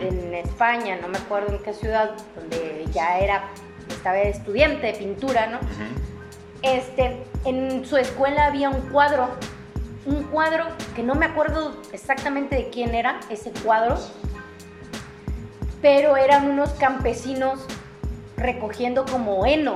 en 0.00 0.34
España, 0.34 0.98
no 1.00 1.08
me 1.08 1.18
acuerdo 1.18 1.54
en 1.54 1.62
qué 1.62 1.72
ciudad, 1.72 2.12
donde 2.34 2.86
ya 2.92 3.18
era, 3.18 3.48
estaba 3.88 4.18
estudiante 4.18 4.86
de 4.86 4.92
pintura, 4.94 5.46
¿no? 5.46 5.58
Este, 6.62 7.22
en 7.44 7.84
su 7.84 7.96
escuela 7.96 8.46
había 8.46 8.70
un 8.70 8.80
cuadro, 8.90 9.28
un 10.04 10.24
cuadro 10.24 10.64
que 10.94 11.02
no 11.02 11.14
me 11.14 11.26
acuerdo 11.26 11.76
exactamente 11.92 12.56
de 12.56 12.70
quién 12.70 12.94
era 12.94 13.20
ese 13.30 13.50
cuadro, 13.50 13.98
pero 15.82 16.16
eran 16.16 16.50
unos 16.50 16.70
campesinos 16.70 17.60
recogiendo 18.36 19.04
como 19.04 19.46
heno. 19.46 19.74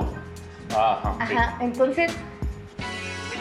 Ajá. 0.69 1.15
Ajá, 1.19 1.57
entonces 1.61 2.11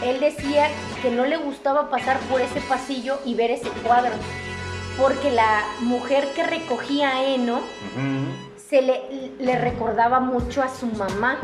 él 0.05 0.21
decía 0.21 0.69
que 1.03 1.11
no 1.11 1.27
le 1.27 1.37
gustaba 1.37 1.91
pasar 1.91 2.19
por 2.21 2.41
ese 2.41 2.61
pasillo 2.63 3.19
y 3.25 3.35
ver 3.35 3.51
ese 3.51 3.69
cuadro, 3.85 4.13
porque 4.99 5.31
la 5.31 5.65
mujer 5.81 6.29
que 6.35 6.43
recogía 6.43 7.25
heno. 7.25 7.61
Se 8.71 8.83
le, 8.83 9.33
le 9.41 9.59
recordaba 9.59 10.21
mucho 10.21 10.63
a 10.63 10.69
su 10.69 10.87
mamá, 10.87 11.41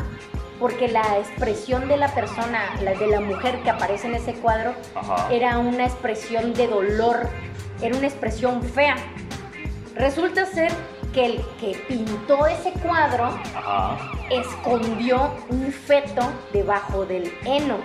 porque 0.59 0.87
la 0.87 1.19
expresión 1.19 1.89
de 1.89 1.97
la 1.97 2.07
persona, 2.15 2.73
la 2.81 2.93
de 2.93 3.05
la 3.07 3.19
mujer 3.19 3.61
que 3.63 3.69
aparece 3.69 4.07
en 4.07 4.15
ese 4.15 4.33
cuadro, 4.35 4.73
Ajá. 4.95 5.27
era 5.29 5.59
una 5.59 5.85
expresión 5.85 6.53
de 6.53 6.67
dolor, 6.67 7.27
era 7.81 7.97
una 7.97 8.07
expresión 8.07 8.63
fea. 8.63 8.95
Resulta 9.95 10.45
ser 10.45 10.71
que 11.13 11.25
el 11.25 11.45
que 11.59 11.77
pintó 11.87 12.47
ese 12.47 12.71
cuadro 12.71 13.25
Ajá. 13.25 13.97
escondió 14.29 15.33
un 15.49 15.71
feto 15.71 16.21
debajo 16.53 17.05
del 17.05 17.31
heno. 17.43 17.77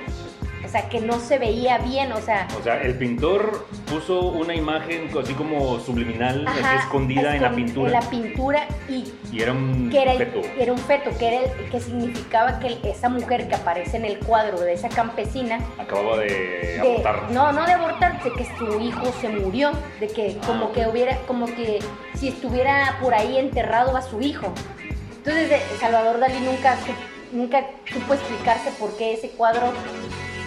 O 0.64 0.68
sea, 0.68 0.88
que 0.88 1.00
no 1.00 1.18
se 1.18 1.38
veía 1.38 1.78
bien, 1.78 2.12
o 2.12 2.20
sea, 2.20 2.46
O 2.58 2.62
sea, 2.62 2.80
el 2.82 2.96
pintor 2.96 3.66
puso 3.90 4.20
una 4.20 4.54
imagen 4.54 5.10
así 5.20 5.34
como 5.34 5.78
subliminal, 5.80 6.46
así 6.46 6.60
escondida 6.78 7.34
en 7.36 7.42
la 7.42 7.50
pintura. 7.52 7.88
En 7.88 7.92
la 8.04 8.10
pintura 8.10 8.66
y 8.88 9.12
Y 9.32 9.42
era 9.42 9.52
un 9.52 9.90
que 9.90 10.02
era, 10.02 10.12
el- 10.12 10.18
feto. 10.18 10.40
era 10.58 10.72
un 10.72 10.78
feto, 10.78 11.10
que, 11.18 11.28
era 11.28 11.40
el- 11.52 11.68
que 11.70 11.80
significaba 11.80 12.58
que 12.58 12.78
esa 12.84 13.08
mujer 13.08 13.48
que 13.48 13.54
aparece 13.56 13.96
en 13.96 14.04
el 14.04 14.18
cuadro 14.20 14.60
de 14.60 14.72
esa 14.74 14.88
campesina, 14.88 15.58
Acababa 15.78 16.18
de 16.18 16.26
de- 16.28 16.80
abortar. 16.80 17.30
no, 17.32 17.52
no 17.52 17.66
de 17.66 17.72
abortar, 17.72 18.22
de 18.22 18.32
que 18.32 18.46
su 18.56 18.80
hijo 18.80 19.06
se 19.20 19.28
murió, 19.28 19.72
de 20.00 20.08
que 20.08 20.36
Ah, 20.40 20.46
como 20.46 20.72
que 20.72 20.86
hubiera, 20.86 21.18
como 21.26 21.46
que 21.46 21.80
si 22.14 22.28
estuviera 22.28 22.98
por 23.02 23.14
ahí 23.14 23.36
enterrado 23.36 23.96
a 23.96 24.02
su 24.02 24.20
hijo. 24.20 24.52
Entonces 25.18 25.50
eh, 25.52 25.60
Salvador 25.80 26.18
Dalí 26.20 26.38
nunca, 26.40 26.76
nunca 27.32 27.64
supo 27.92 28.14
explicarse 28.14 28.70
por 28.78 28.96
qué 28.96 29.14
ese 29.14 29.30
cuadro 29.30 29.72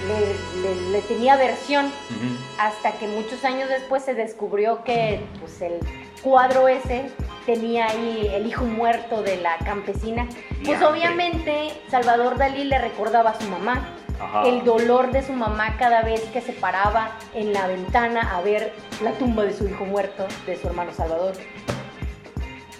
le, 0.08 0.62
le- 0.62 0.92
le 0.92 1.02
tenía 1.02 1.36
versión 1.36 1.86
Ujú. 1.86 2.38
hasta 2.60 2.94
que 2.94 3.08
muchos 3.08 3.44
años 3.44 3.70
después 3.70 4.04
se 4.04 4.14
descubrió 4.14 4.84
que 4.84 5.22
pues, 5.40 5.62
el 5.62 5.80
cuadro 6.22 6.68
ese 6.68 7.10
tenía 7.46 7.88
ahí 7.88 8.30
el 8.34 8.48
hijo 8.48 8.64
muerto 8.66 9.22
de 9.22 9.38
la 9.38 9.58
campesina. 9.60 10.28
Pues 10.64 10.82
obviamente 10.82 11.72
Salvador 11.90 12.38
Dalí 12.38 12.64
le 12.64 12.80
recordaba 12.80 13.32
a 13.32 13.40
su 13.40 13.48
mamá, 13.50 13.88
Ajá. 14.20 14.44
el 14.48 14.64
dolor 14.64 15.12
de 15.12 15.22
su 15.24 15.34
mamá 15.34 15.76
cada 15.78 16.02
vez 16.02 16.22
que 16.34 16.42
se 16.42 16.54
paraba 16.54 17.12
en 17.34 17.54
la 17.54 17.68
ventana 17.68 18.36
a 18.36 18.42
ver 18.42 18.74
la 19.04 19.12
tumba 19.12 19.44
de 19.44 19.54
su 19.54 19.68
hijo 19.68 19.86
muerto, 19.86 20.26
de 20.48 20.56
su 20.58 20.68
hermano 20.68 20.92
Salvador. 20.94 21.34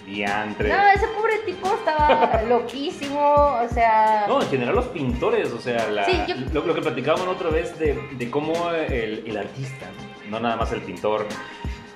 Diantre. 0.06 0.68
No, 0.68 0.86
ese 0.94 1.06
pobre 1.08 1.38
tipo 1.44 1.74
estaba 1.74 2.40
loquísimo, 2.48 3.20
o 3.20 3.68
sea... 3.68 4.24
No, 4.28 4.40
en 4.40 4.48
general 4.48 4.74
los 4.76 4.86
pintores, 4.86 5.52
o 5.52 5.58
sea, 5.60 5.88
la- 5.90 6.04
Sí, 6.04 6.12
yo- 6.28 6.36
lo, 6.52 6.64
lo 6.64 6.74
que 6.74 6.80
platicábamos 6.80 7.26
la 7.26 7.32
otra 7.32 7.50
vez 7.50 7.76
de, 7.78 7.94
de 8.12 8.30
cómo 8.30 8.70
el, 8.70 9.24
el 9.26 9.36
artista, 9.36 9.86
no 10.30 10.38
nada 10.40 10.56
más 10.56 10.72
el 10.72 10.82
pintor, 10.82 11.26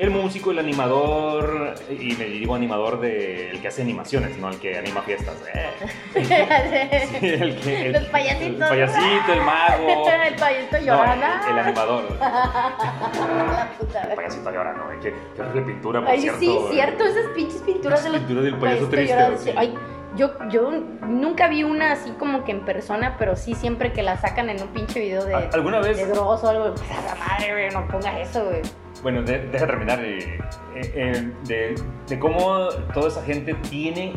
el 0.01 0.11
músico, 0.11 0.51
el 0.51 0.59
animador, 0.59 1.74
y 1.90 2.14
me 2.16 2.24
digo 2.24 2.55
animador 2.55 3.01
de 3.01 3.51
el 3.51 3.61
que 3.61 3.68
hace 3.68 3.82
animaciones, 3.82 4.36
no 4.38 4.48
el 4.48 4.59
que 4.59 4.76
anima 4.78 5.03
fiestas. 5.03 5.36
eh. 5.55 5.66
Sí, 7.20 7.26
el 7.28 7.61
que- 7.61 7.86
el- 7.86 7.92
Los 7.92 8.05
payasitos. 8.07 8.48
El 8.62 8.68
payasito, 8.68 9.32
el 9.32 9.40
mago. 9.42 10.09
el 10.26 10.34
payasito 10.34 10.76
No, 10.78 10.84
llorando. 10.86 11.26
el, 11.46 11.53
el 11.53 11.59
animador. 11.59 12.05
La 12.20 13.72
puta 13.78 14.03
El 14.03 14.14
payasito 14.16 14.51
llorando, 14.51 14.90
eh, 14.92 14.98
qué, 15.03 15.14
qué 15.36 15.42
horrible 15.42 15.62
pintura, 15.62 16.01
por 16.01 16.11
Ay, 16.11 16.20
cierto. 16.20 16.40
sí, 16.40 16.59
cierto, 16.72 17.05
esas 17.05 17.26
pinches 17.34 17.62
pinturas 17.62 18.03
de 18.05 18.11
Las 18.11 18.20
los 18.20 18.28
pinturas 18.28 18.44
del 18.44 18.59
payaso 18.61 18.88
triste, 18.88 19.36
sí. 19.38 19.51
Ay, 19.57 19.74
yo, 20.16 20.30
yo 20.48 20.70
nunca 21.07 21.46
vi 21.48 21.62
una 21.62 21.92
así 21.92 22.11
como 22.12 22.44
que 22.44 22.53
en 22.53 22.64
persona, 22.64 23.16
pero 23.18 23.36
sí 23.36 23.55
siempre 23.55 23.92
que 23.92 24.03
la 24.03 24.16
sacan 24.16 24.51
en 24.51 24.61
un 24.62 24.68
pinche 24.68 24.98
video 25.01 25.24
de, 25.24 25.34
¿Al- 25.34 25.51
¿Alguna 25.53 25.80
vez 25.80 25.96
de 25.98 26.18
o 26.18 26.48
algo, 26.48 26.74
pues 26.74 26.90
a 26.90 27.03
la 27.03 27.14
madre, 27.14 27.53
güey, 27.53 27.70
no 27.70 27.86
pongas 27.86 28.16
eso, 28.28 28.44
güey. 28.44 28.62
Bueno, 29.03 29.22
de- 29.22 29.38
terminar 29.38 30.05
eh, 30.05 30.38
eh, 30.74 30.92
eh, 30.94 31.32
de, 31.46 31.74
de 32.09 32.18
cómo 32.18 32.68
toda 32.92 33.09
esa 33.09 33.22
gente 33.24 33.55
tiene, 33.70 34.12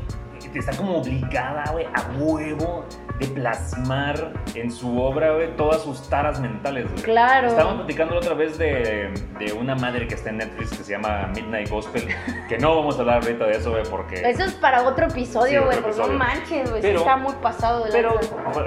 está 0.60 0.76
como 0.76 0.98
obligada, 0.98 1.64
güey, 1.72 1.86
a 1.94 2.02
huevo 2.18 2.86
de 3.20 3.28
plasmar 3.28 4.34
en 4.56 4.72
su 4.72 5.00
obra, 5.02 5.34
güey, 5.34 5.56
todas 5.56 5.82
sus 5.84 6.10
taras 6.10 6.40
mentales, 6.40 6.90
güey. 6.92 7.04
Claro. 7.04 7.48
Estábamos 7.48 7.78
platicando 7.82 8.14
la 8.16 8.20
otra 8.20 8.34
vez 8.34 8.58
de, 8.58 9.14
de 9.40 9.54
una 9.54 9.76
madre 9.76 10.08
que 10.08 10.16
está 10.16 10.30
en 10.32 10.38
Netflix 10.38 10.70
que 10.78 10.84
se 10.84 10.92
llama 10.94 11.28
Midnight 11.36 11.70
Gospel, 11.70 12.08
que 12.50 12.58
no 12.58 12.76
vamos 12.76 12.98
a 12.98 13.02
hablar 13.02 13.22
ahorita 13.24 13.46
de 13.46 13.52
eso, 13.54 13.72
güey, 13.72 13.84
porque... 13.90 14.16
Eso 14.28 14.44
es 14.44 14.54
para 14.54 14.84
otro 14.84 15.10
Sí, 15.10 15.20
episodio, 15.22 15.62
otro 15.66 15.82
güey, 15.82 15.82
porque 15.96 16.12
no 16.14 16.18
manches, 16.18 16.70
güey, 16.70 16.82
sí 16.82 16.88
está 16.90 17.18
muy 17.18 17.34
pasado 17.42 17.86
de 17.86 17.92
Pero 17.92 18.20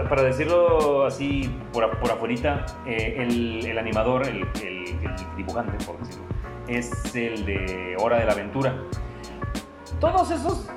para, 0.09 0.22
decirlo 0.22 1.07
así 1.07 1.53
por, 1.72 1.99
por 1.99 2.11
afuerita, 2.12 2.66
eh, 2.87 3.16
el, 3.18 3.66
el 3.66 3.78
animador, 3.78 4.26
el, 4.26 4.47
el- 4.62 4.87
el 4.87 5.37
dibujante, 5.37 5.84
por 5.84 5.99
decirlo, 5.99 6.24
es 6.68 7.14
el 7.14 7.45
de 7.45 7.97
Hora 8.01 8.18
de 8.18 8.24
la 8.26 8.32
Aventura. 8.32 8.74
Todos 10.01 10.30
esos 10.30 10.68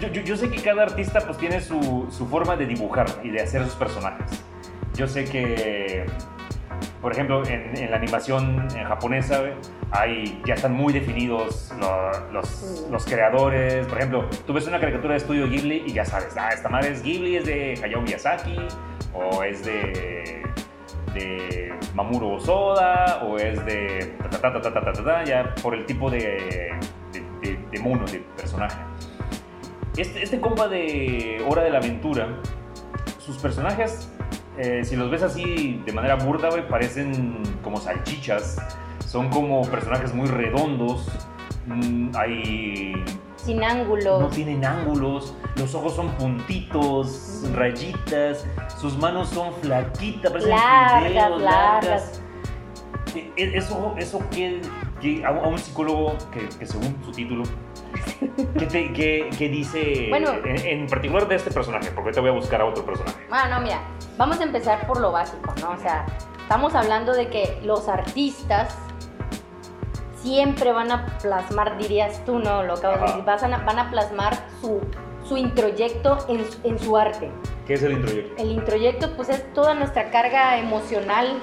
yo, 0.00 0.08
yo, 0.08 0.22
yo, 0.22 0.36
sé 0.36 0.50
que 0.50 0.62
cada 0.62 0.82
artista 0.82 1.20
pues 1.20 1.38
tiene 1.38 1.60
su, 1.60 2.06
su 2.10 2.26
forma 2.26 2.56
de 2.56 2.66
dibujar 2.66 3.06
y 3.22 3.30
de 3.30 3.40
hacer 3.40 3.64
sus 3.64 3.74
personajes. 3.74 4.42
Yo 4.94 5.06
sé 5.06 5.24
que 5.24 6.06
por 7.00 7.12
ejemplo, 7.12 7.46
en, 7.46 7.76
en 7.76 7.90
la 7.90 7.96
animación 7.96 8.66
en 8.76 8.84
japonesa 8.84 9.42
hay, 9.90 10.40
ya 10.44 10.54
están 10.54 10.72
muy 10.72 10.92
definidos 10.92 11.72
los, 11.78 12.32
los, 12.32 12.86
los, 12.90 13.04
creadores. 13.04 13.86
Por 13.86 13.98
ejemplo, 13.98 14.28
tú 14.46 14.52
ves 14.52 14.66
una 14.66 14.80
caricatura 14.80 15.12
de 15.12 15.18
estudio 15.18 15.48
Ghibli 15.48 15.84
y 15.86 15.92
ya 15.92 16.04
sabes, 16.04 16.36
ah, 16.36 16.50
esta 16.52 16.68
madre 16.68 16.90
es 16.90 17.02
Ghibli, 17.02 17.36
es 17.36 17.46
de 17.46 17.80
Hayao 17.82 18.02
Miyazaki, 18.02 18.56
o 19.14 19.42
es 19.44 19.64
de, 19.64 20.42
de 21.14 21.72
Mamuro 21.94 22.34
Osoda, 22.34 23.22
o 23.22 23.38
es 23.38 23.64
de 23.64 24.14
ta, 24.30 24.52
ta, 24.52 24.60
ta, 24.60 25.24
ya 25.24 25.54
por 25.62 25.74
el 25.74 25.86
tipo 25.86 26.10
de, 26.10 26.74
de, 27.12 27.22
de, 27.42 27.58
de 27.70 27.78
mono, 27.80 28.04
de 28.06 28.18
personaje. 28.36 28.78
Este, 29.98 30.22
este 30.22 30.40
compa 30.40 30.68
de 30.68 31.44
Hora 31.48 31.62
de 31.62 31.70
la 31.70 31.78
Aventura, 31.78 32.28
sus 33.18 33.36
personajes, 33.38 34.08
eh, 34.56 34.82
si 34.84 34.94
los 34.96 35.10
ves 35.10 35.22
así 35.22 35.82
de 35.84 35.92
manera 35.92 36.14
burda, 36.14 36.50
güey, 36.50 36.66
parecen 36.68 37.42
como 37.62 37.78
salchichas. 37.80 38.56
Son 39.06 39.28
como 39.30 39.62
personajes 39.62 40.14
muy 40.14 40.26
redondos. 40.28 41.06
Mm, 41.66 42.10
hay 42.16 43.04
sin 43.36 43.62
ángulos. 43.64 44.20
No 44.20 44.28
tienen 44.28 44.64
ángulos, 44.64 45.34
los 45.56 45.74
ojos 45.74 45.94
son 45.94 46.10
puntitos, 46.12 47.42
rayitas, 47.54 48.46
sus 48.80 48.96
manos 48.98 49.28
son 49.30 49.52
flaquitas, 49.54 50.30
parecen 50.30 50.50
Largas, 50.50 51.08
fideos, 51.08 51.40
largas. 51.42 52.22
E- 53.14 53.32
e- 53.36 53.56
Eso, 53.56 53.94
eso 53.98 54.20
que, 54.30 54.60
que 55.00 55.24
a, 55.24 55.28
a 55.28 55.48
un 55.48 55.58
psicólogo 55.58 56.16
que, 56.32 56.46
que 56.58 56.66
según 56.66 56.96
su 57.04 57.10
título, 57.12 57.44
te- 58.68 58.92
que 58.92 59.48
dice 59.48 60.06
Bueno. 60.08 60.32
en, 60.44 60.56
en 60.66 60.86
particular 60.86 61.26
de 61.28 61.36
este 61.36 61.50
personaje, 61.50 61.90
porque 61.94 62.12
te 62.12 62.20
voy 62.20 62.30
a 62.30 62.32
buscar 62.32 62.60
a 62.60 62.64
otro 62.66 62.84
personaje. 62.84 63.16
Ah, 63.30 63.48
no, 63.48 63.60
mira, 63.60 63.80
vamos 64.16 64.40
a 64.40 64.44
empezar 64.44 64.86
por 64.86 65.00
lo 65.00 65.12
básico, 65.12 65.52
¿no? 65.60 65.70
O 65.70 65.76
sea, 65.78 66.06
estamos 66.40 66.74
hablando 66.74 67.12
de 67.12 67.28
que 67.28 67.58
los 67.64 67.88
artistas 67.88 68.76
siempre 70.22 70.72
van 70.72 70.90
a 70.90 71.06
plasmar, 71.22 71.78
dirías 71.78 72.24
tú, 72.24 72.38
¿no? 72.38 72.62
Lo 72.64 72.74
acabas 72.74 73.00
de 73.00 73.06
decir, 73.06 73.24
van 73.24 73.54
a, 73.54 73.58
van 73.58 73.78
a 73.78 73.90
plasmar 73.90 74.34
su, 74.60 74.80
su 75.26 75.36
introyecto 75.36 76.18
en, 76.28 76.44
su- 76.50 76.58
en 76.64 76.78
su 76.78 76.96
arte. 76.96 77.30
¿Qué 77.66 77.74
es 77.74 77.82
el 77.82 77.92
introyecto? 77.92 78.42
El 78.42 78.50
introyecto, 78.50 79.14
pues, 79.14 79.28
es 79.28 79.52
toda 79.52 79.74
nuestra 79.74 80.10
carga 80.10 80.58
emocional 80.58 81.38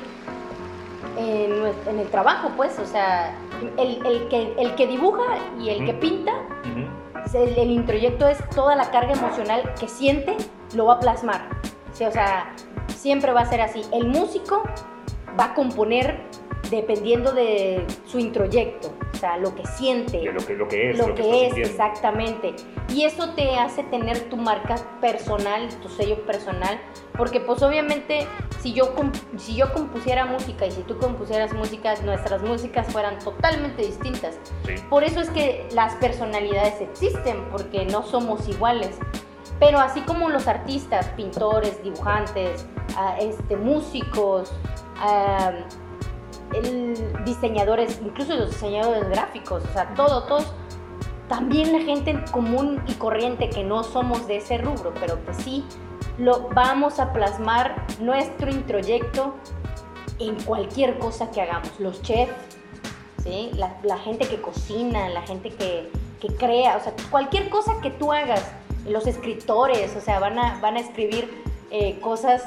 en, 1.17 1.53
en 1.87 1.99
el 1.99 2.07
trabajo, 2.09 2.51
pues, 2.57 2.77
o 2.79 2.85
sea, 2.85 3.33
el, 3.77 4.05
el 4.05 4.27
que, 4.27 4.53
el 4.57 4.75
que 4.75 4.87
dibuja 4.87 5.23
y 5.59 5.69
el 5.69 5.85
que 5.85 5.93
pinta 5.93 6.33
Ujú. 6.63 7.37
el, 7.37 7.57
el 7.57 7.71
introyecto 7.71 8.27
es 8.27 8.37
toda 8.49 8.75
la 8.75 8.91
carga 8.91 9.13
emocional 9.13 9.73
que 9.79 9.87
siente, 9.87 10.35
lo 10.73 10.85
va 10.85 10.93
a 10.93 10.99
plasmar. 10.99 11.49
Sí, 11.93 12.03
o 12.03 12.11
sea, 12.11 12.53
siempre 12.87 13.31
va 13.31 13.41
a 13.41 13.45
ser 13.45 13.61
así. 13.61 13.81
El 13.93 14.07
músico 14.07 14.63
va 15.39 15.45
a 15.45 15.53
componer 15.53 16.19
dependiendo 16.69 17.31
de 17.31 17.85
su 18.05 18.19
introyecto, 18.19 18.93
o 19.13 19.17
sea, 19.17 19.37
lo 19.37 19.55
que 19.55 19.65
siente, 19.65 20.23
lo, 20.23 20.45
que, 20.45 20.53
lo 20.53 20.67
que 20.67 20.91
es, 20.91 20.97
lo 20.97 21.07
lo 21.07 21.15
que, 21.15 21.47
es 21.47 21.57
exactamente. 21.57 22.55
Y 22.89 23.03
eso 23.03 23.29
te 23.33 23.55
hace 23.55 23.83
tener 23.83 24.19
tu 24.29 24.37
marca 24.37 24.75
personal, 25.01 25.69
tu 25.81 25.89
sello 25.89 26.25
personal, 26.25 26.79
porque 27.17 27.39
pues 27.39 27.61
obviamente 27.61 28.27
si 28.59 28.73
yo, 28.73 28.93
si 29.37 29.55
yo 29.55 29.71
compusiera 29.73 30.25
música 30.25 30.65
y 30.65 30.71
si 30.71 30.81
tú 30.81 30.97
compusieras 30.97 31.53
música, 31.53 31.93
nuestras 32.03 32.41
músicas 32.41 32.87
fueran 32.91 33.19
totalmente 33.19 33.83
distintas. 33.83 34.37
Sí. 34.65 34.73
Por 34.89 35.03
eso 35.03 35.21
es 35.21 35.29
que 35.29 35.67
las 35.73 35.95
personalidades 35.95 36.81
existen, 36.81 37.37
porque 37.51 37.85
no 37.85 38.03
somos 38.03 38.47
iguales. 38.47 38.97
Pero 39.59 39.79
así 39.79 40.01
como 40.01 40.29
los 40.29 40.47
artistas, 40.47 41.07
pintores, 41.15 41.81
dibujantes, 41.83 42.67
ah, 42.97 43.15
este, 43.19 43.55
músicos, 43.55 44.51
ah, 44.97 45.51
el- 46.53 47.23
diseñadores, 47.25 47.99
incluso 48.03 48.35
los 48.35 48.51
diseñadores 48.51 49.09
gráficos, 49.09 49.63
o 49.63 49.73
sea, 49.73 49.93
todo, 49.95 50.23
todos, 50.23 50.53
también 51.27 51.73
la 51.73 51.79
gente 51.79 52.23
común 52.31 52.81
y 52.87 52.93
corriente 52.93 53.49
que 53.49 53.63
no 53.63 53.83
somos 53.83 54.27
de 54.27 54.37
ese 54.37 54.57
rubro, 54.59 54.93
pero 54.99 55.23
que 55.25 55.33
sí, 55.33 55.65
lo 56.17 56.49
vamos 56.49 56.99
a 56.99 57.11
plasmar 57.13 57.85
nuestro 57.99 58.49
introyecto 58.51 59.33
en 60.19 60.35
cualquier 60.43 60.97
cosa 60.99 61.31
que 61.31 61.41
hagamos. 61.41 61.71
Los 61.79 62.01
chefs, 62.03 62.31
¿sí? 63.23 63.49
la, 63.55 63.75
la 63.83 63.97
gente 63.97 64.27
que 64.27 64.39
cocina, 64.39 65.09
la 65.09 65.23
gente 65.23 65.49
que, 65.49 65.89
que 66.21 66.27
crea, 66.35 66.77
o 66.77 66.79
sea, 66.79 66.93
cualquier 67.09 67.49
cosa 67.49 67.81
que 67.81 67.89
tú 67.91 68.13
hagas, 68.13 68.45
los 68.87 69.07
escritores, 69.07 69.95
o 69.95 70.01
sea, 70.01 70.19
van 70.19 70.37
a, 70.37 70.59
van 70.61 70.77
a 70.77 70.79
escribir 70.79 71.43
eh, 71.71 71.99
cosas 71.99 72.45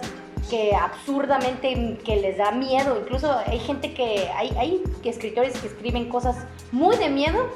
que 0.49 0.74
absurdamente 0.74 1.99
que 2.05 2.16
les 2.16 2.38
da 2.38 2.51
miedo, 2.53 2.99
incluso 3.01 3.32
hay 3.46 3.59
gente 3.59 3.92
que, 3.94 4.28
hay, 4.36 4.51
hay 4.59 4.82
escritores 5.05 5.59
que 5.59 5.66
escriben 5.68 6.09
cosas 6.09 6.36
muy 6.72 6.96
de 6.96 7.09
miedo 7.11 7.49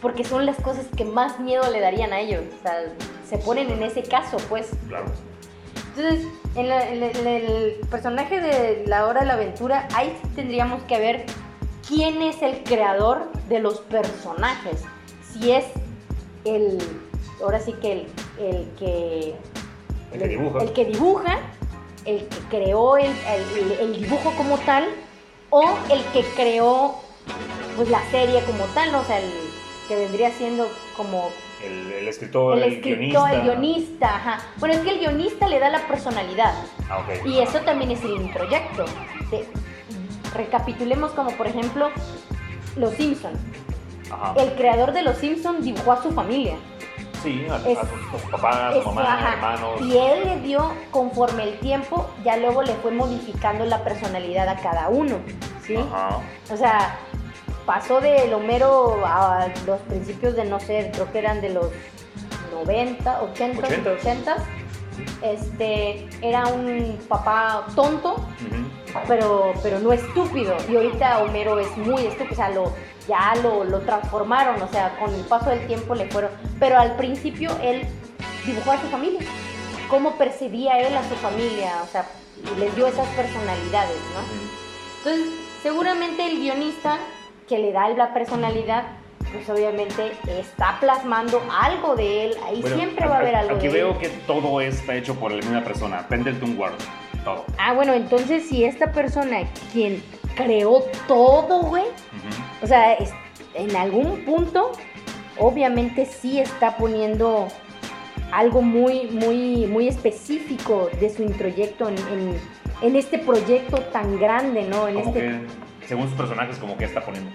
porque 0.00 0.24
son 0.24 0.46
las 0.46 0.56
cosas 0.56 0.86
que 0.96 1.04
más 1.04 1.38
miedo 1.40 1.62
le 1.70 1.80
darían 1.80 2.12
a 2.12 2.20
ellos, 2.20 2.42
o 2.58 2.62
sea, 2.62 2.74
se 3.28 3.38
ponen 3.38 3.70
en 3.70 3.82
ese 3.84 4.02
caso, 4.02 4.36
pues. 4.48 4.70
Claro. 4.88 5.06
Entonces, 5.96 6.26
en, 6.56 6.68
la- 6.68 6.88
en 6.88 7.02
el- 7.02 7.16
en 7.16 7.26
el 7.26 7.76
personaje 7.90 8.40
de 8.40 8.84
La 8.86 9.06
Hora 9.06 9.20
de 9.20 9.26
la 9.26 9.34
Aventura, 9.34 9.86
ahí 9.94 10.16
tendríamos 10.34 10.82
que 10.84 10.98
ver 10.98 11.26
quién 11.86 12.20
es 12.22 12.40
el 12.42 12.62
creador 12.64 13.30
de 13.48 13.60
los 13.60 13.80
personajes. 13.82 14.82
Si 15.32 15.52
es 15.52 15.66
el, 16.44 16.78
ahora 17.42 17.60
sí 17.60 17.72
que 17.74 17.92
el, 17.92 18.06
el 18.40 18.68
que... 18.78 19.34
El 20.12 20.18
que 20.20 20.28
dibuja. 20.28 20.58
El 20.62 20.72
que 20.72 20.84
dibuja, 20.86 21.38
el 22.04 22.26
que 22.28 22.38
creó 22.50 22.96
el, 22.96 23.06
el- 23.10 23.72
el 23.80 24.00
dibujo 24.02 24.32
como 24.36 24.58
tal, 24.58 24.86
o 25.50 25.62
el 25.90 26.02
que 26.12 26.22
creó 26.34 26.96
pues 27.76 27.88
la 27.90 28.02
serie 28.10 28.40
como 28.44 28.64
tal, 28.74 28.90
¿no? 28.92 29.00
o 29.00 29.04
sea, 29.04 29.18
el 29.18 29.30
que 29.88 29.96
vendría 29.96 30.30
siendo 30.32 30.66
como 30.96 31.30
El, 31.64 31.92
el 31.92 32.08
escritor, 32.08 32.56
el 32.58 32.64
el, 32.64 32.72
escritor, 32.74 32.98
guionista. 33.28 33.32
el 33.34 33.42
guionista, 33.42 34.16
ajá. 34.16 34.40
Bueno, 34.58 34.74
es 34.74 34.80
que 34.80 34.90
el 34.90 34.98
guionista 34.98 35.46
le 35.48 35.58
da 35.58 35.68
la 35.70 35.86
personalidad. 35.86 36.54
Ah. 36.90 37.04
Y 37.24 37.38
eso 37.38 37.60
también 37.60 37.90
es 37.90 38.02
el 38.02 38.12
introyecto. 38.12 38.84
De- 39.30 39.46
recapitulemos 40.34 41.12
como 41.12 41.30
por 41.32 41.46
ejemplo 41.46 41.90
Los 42.76 42.94
Simpson. 42.94 43.32
Ajá. 44.10 44.34
El 44.42 44.52
creador 44.54 44.92
de 44.92 45.02
Los 45.02 45.18
Simpson 45.18 45.62
dibujó 45.62 45.92
a 45.92 46.02
su 46.02 46.10
familia. 46.12 46.54
Sí, 47.22 47.46
a, 47.50 47.56
es- 47.68 47.78
a 47.78 47.82
sus, 47.82 47.92
a 48.14 48.18
sus 48.20 48.30
papás, 48.30 48.56
a 48.56 48.76
Es- 48.76 48.82
su 48.82 48.90
mamá, 48.92 49.14
ajá. 49.14 49.32
hermanos. 49.34 49.80
Y 49.80 49.96
él 49.96 50.24
le 50.24 50.40
dio, 50.40 50.72
conforme 50.90 51.44
el 51.44 51.58
tiempo, 51.60 52.08
ya 52.24 52.36
luego 52.36 52.62
le 52.62 52.74
fue 52.76 52.90
modificando 52.90 53.64
la 53.64 53.82
personalidad 53.84 54.48
a 54.48 54.56
cada 54.56 54.88
uno. 54.88 55.16
¿Sí? 55.66 55.76
Ajá. 55.76 56.18
O 56.52 56.56
sea, 56.56 56.96
pasó 57.66 58.00
del 58.00 58.32
Homero 58.34 59.04
a 59.06 59.46
los 59.66 59.78
principios 59.82 60.34
de, 60.34 60.44
no 60.44 60.58
sé, 60.58 60.90
creo 60.92 61.10
que 61.12 61.18
eran 61.20 61.40
de 61.40 61.50
los 61.50 61.66
90, 62.52 63.22
80, 63.22 63.66
Ochentas. 63.66 63.92
80. 64.00 64.36
Este, 65.22 66.08
era 66.20 66.46
un 66.48 66.98
papá 67.08 67.66
tonto, 67.74 68.16
pero, 69.08 69.52
pero 69.62 69.78
no 69.78 69.92
estúpido. 69.92 70.54
Y 70.68 70.76
ahorita 70.76 71.20
Homero 71.22 71.58
es 71.58 71.74
muy 71.76 72.06
estúpido, 72.06 72.32
o 72.32 72.36
sea, 72.36 72.50
lo, 72.50 72.72
ya 73.08 73.34
lo, 73.42 73.64
lo 73.64 73.80
transformaron, 73.80 74.60
o 74.62 74.68
sea, 74.68 74.96
con 74.98 75.14
el 75.14 75.22
paso 75.22 75.50
del 75.50 75.66
tiempo 75.66 75.94
le 75.94 76.06
fueron. 76.10 76.30
Pero 76.58 76.78
al 76.78 76.96
principio 76.96 77.50
él 77.62 77.82
dibujó 78.46 78.72
a 78.72 78.80
su 78.80 78.86
familia, 78.88 79.20
cómo 79.88 80.16
percibía 80.16 80.78
él 80.80 80.96
a 80.96 81.02
su 81.08 81.14
familia, 81.16 81.72
o 81.82 81.86
sea, 81.86 82.06
y 82.54 82.58
les 82.60 82.74
dio 82.74 82.86
esas 82.86 83.06
personalidades, 83.08 83.96
¿no? 84.14 84.20
Entonces, 84.98 85.34
seguramente 85.62 86.26
el 86.26 86.38
guionista 86.40 86.98
que 87.48 87.58
le 87.58 87.72
da 87.72 87.88
la 87.90 88.14
personalidad, 88.14 88.84
pues 89.32 89.48
obviamente 89.48 90.12
está 90.26 90.78
plasmando 90.80 91.42
algo 91.50 91.94
de 91.96 92.24
él. 92.26 92.36
Ahí 92.46 92.60
Bueno, 92.60 92.76
siempre 92.76 93.06
va 93.06 93.16
a 93.16 93.18
haber 93.20 93.34
algo 93.34 93.56
Aquí 93.56 93.66
de 93.68 93.72
veo 93.74 93.90
él. 93.92 93.98
que 93.98 94.08
todo 94.26 94.60
está 94.60 94.94
hecho 94.94 95.14
por 95.14 95.30
la 95.30 95.38
misma 95.38 95.62
persona. 95.64 96.06
Pendleton 96.08 96.58
Ward. 96.58 96.74
Todo. 97.24 97.44
Ah, 97.58 97.72
bueno, 97.72 97.92
entonces 97.94 98.48
si 98.48 98.64
esta 98.64 98.90
persona, 98.92 99.38
quien 99.72 100.02
creó 100.34 100.82
todo, 101.06 101.62
güey, 101.62 101.84
Ujú. 101.84 102.42
O 102.62 102.66
sea, 102.66 102.94
es- 102.94 103.12
en 103.54 103.74
algún 103.76 104.24
punto, 104.24 104.72
obviamente 105.38 106.06
sí 106.06 106.38
está 106.40 106.76
poniendo 106.76 107.48
algo 108.30 108.62
muy, 108.62 109.08
muy, 109.10 109.66
muy 109.66 109.88
específico 109.88 110.88
de 111.00 111.10
su 111.10 111.22
introyecto 111.22 111.88
en, 111.88 111.98
en- 111.98 112.40
en 112.80 112.96
este 112.96 113.18
proyecto 113.18 113.78
tan 113.92 114.18
grande, 114.18 114.62
¿no? 114.64 114.88
En 114.88 114.94
Como 114.96 115.06
este 115.08 115.20
que, 115.20 115.86
según 115.86 116.08
sus 116.08 116.16
personajes, 116.16 116.56
como 116.58 116.76
que 116.76 116.84
está 116.86 117.00
poniendo. 117.04 117.30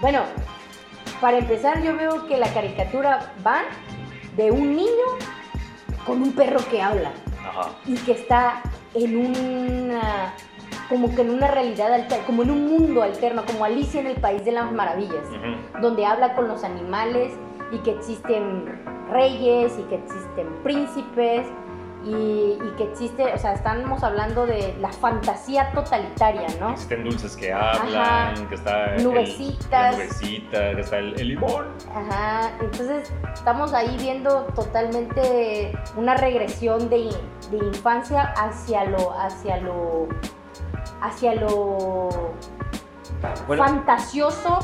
Bueno, 0.00 0.22
para 1.20 1.38
empezar 1.38 1.82
yo 1.82 1.96
veo 1.96 2.26
que 2.26 2.36
la 2.36 2.52
caricatura 2.52 3.32
va 3.46 3.62
de 4.36 4.50
un 4.50 4.76
niño 4.76 5.06
con 6.06 6.22
un 6.22 6.32
perro 6.32 6.60
que 6.70 6.82
habla 6.82 7.12
Ajá. 7.48 7.70
y 7.86 7.94
que 7.96 8.12
está 8.12 8.62
en 8.94 9.16
una 9.16 10.34
como 10.92 11.14
que 11.14 11.22
en 11.22 11.30
una 11.30 11.48
realidad 11.48 11.90
alterna, 11.90 12.26
como 12.26 12.42
en 12.42 12.50
un 12.50 12.66
mundo 12.70 13.02
alterno, 13.02 13.44
como 13.46 13.64
Alicia 13.64 14.00
en 14.02 14.08
el 14.08 14.16
País 14.16 14.44
de 14.44 14.52
las 14.52 14.70
Maravillas, 14.70 15.24
donde 15.80 16.04
habla 16.04 16.34
con 16.34 16.48
los 16.48 16.64
animales 16.64 17.32
y 17.72 17.78
que 17.78 17.92
existen 17.92 18.78
reyes 19.10 19.72
y 19.78 19.82
que 19.84 19.94
existen 19.94 20.48
príncipes 20.62 21.46
y, 22.04 22.58
y 22.62 22.74
que 22.76 22.84
existe, 22.84 23.32
o 23.32 23.38
sea, 23.38 23.54
estamos 23.54 24.02
hablando 24.02 24.44
de 24.44 24.74
la 24.80 24.92
fantasía 24.92 25.70
totalitaria, 25.72 26.48
¿no? 26.60 26.72
Existen 26.72 27.04
dulces 27.04 27.36
que 27.36 27.52
hablan, 27.52 28.34
Ajá. 28.34 28.48
que 28.50 28.54
está. 28.56 28.94
el- 28.96 29.04
Nubecitas. 29.04 29.70
la 29.70 30.04
nubecita, 30.04 30.74
que 30.74 30.80
está 30.82 30.98
el, 30.98 31.18
el 31.20 31.28
limón. 31.28 31.66
Ajá, 31.94 32.50
entonces 32.60 33.10
estamos 33.32 33.72
ahí 33.72 33.96
viendo 33.98 34.42
totalmente 34.54 35.72
una 35.96 36.14
regresión 36.16 36.90
de, 36.90 37.08
de 37.50 37.56
infancia 37.68 38.34
hacia 38.36 38.84
lo, 38.84 39.12
hacia 39.18 39.58
lo, 39.58 40.08
hacia 41.02 41.34
lo 41.34 42.32
Bueno. 43.46 43.64
fantasioso, 43.64 44.58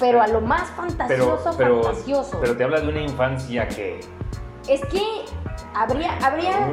pero 0.00 0.22
a 0.22 0.28
lo 0.28 0.40
más 0.40 0.70
fantasioso, 0.70 1.54
pero, 1.58 1.82
fantasioso. 1.82 2.38
pero 2.40 2.56
te 2.56 2.64
habla 2.64 2.80
de 2.80 2.88
una 2.88 3.00
infancia 3.00 3.68
que. 3.68 4.00
es 4.68 4.84
que 4.86 5.02
habría, 5.74 6.16
habría, 6.18 6.68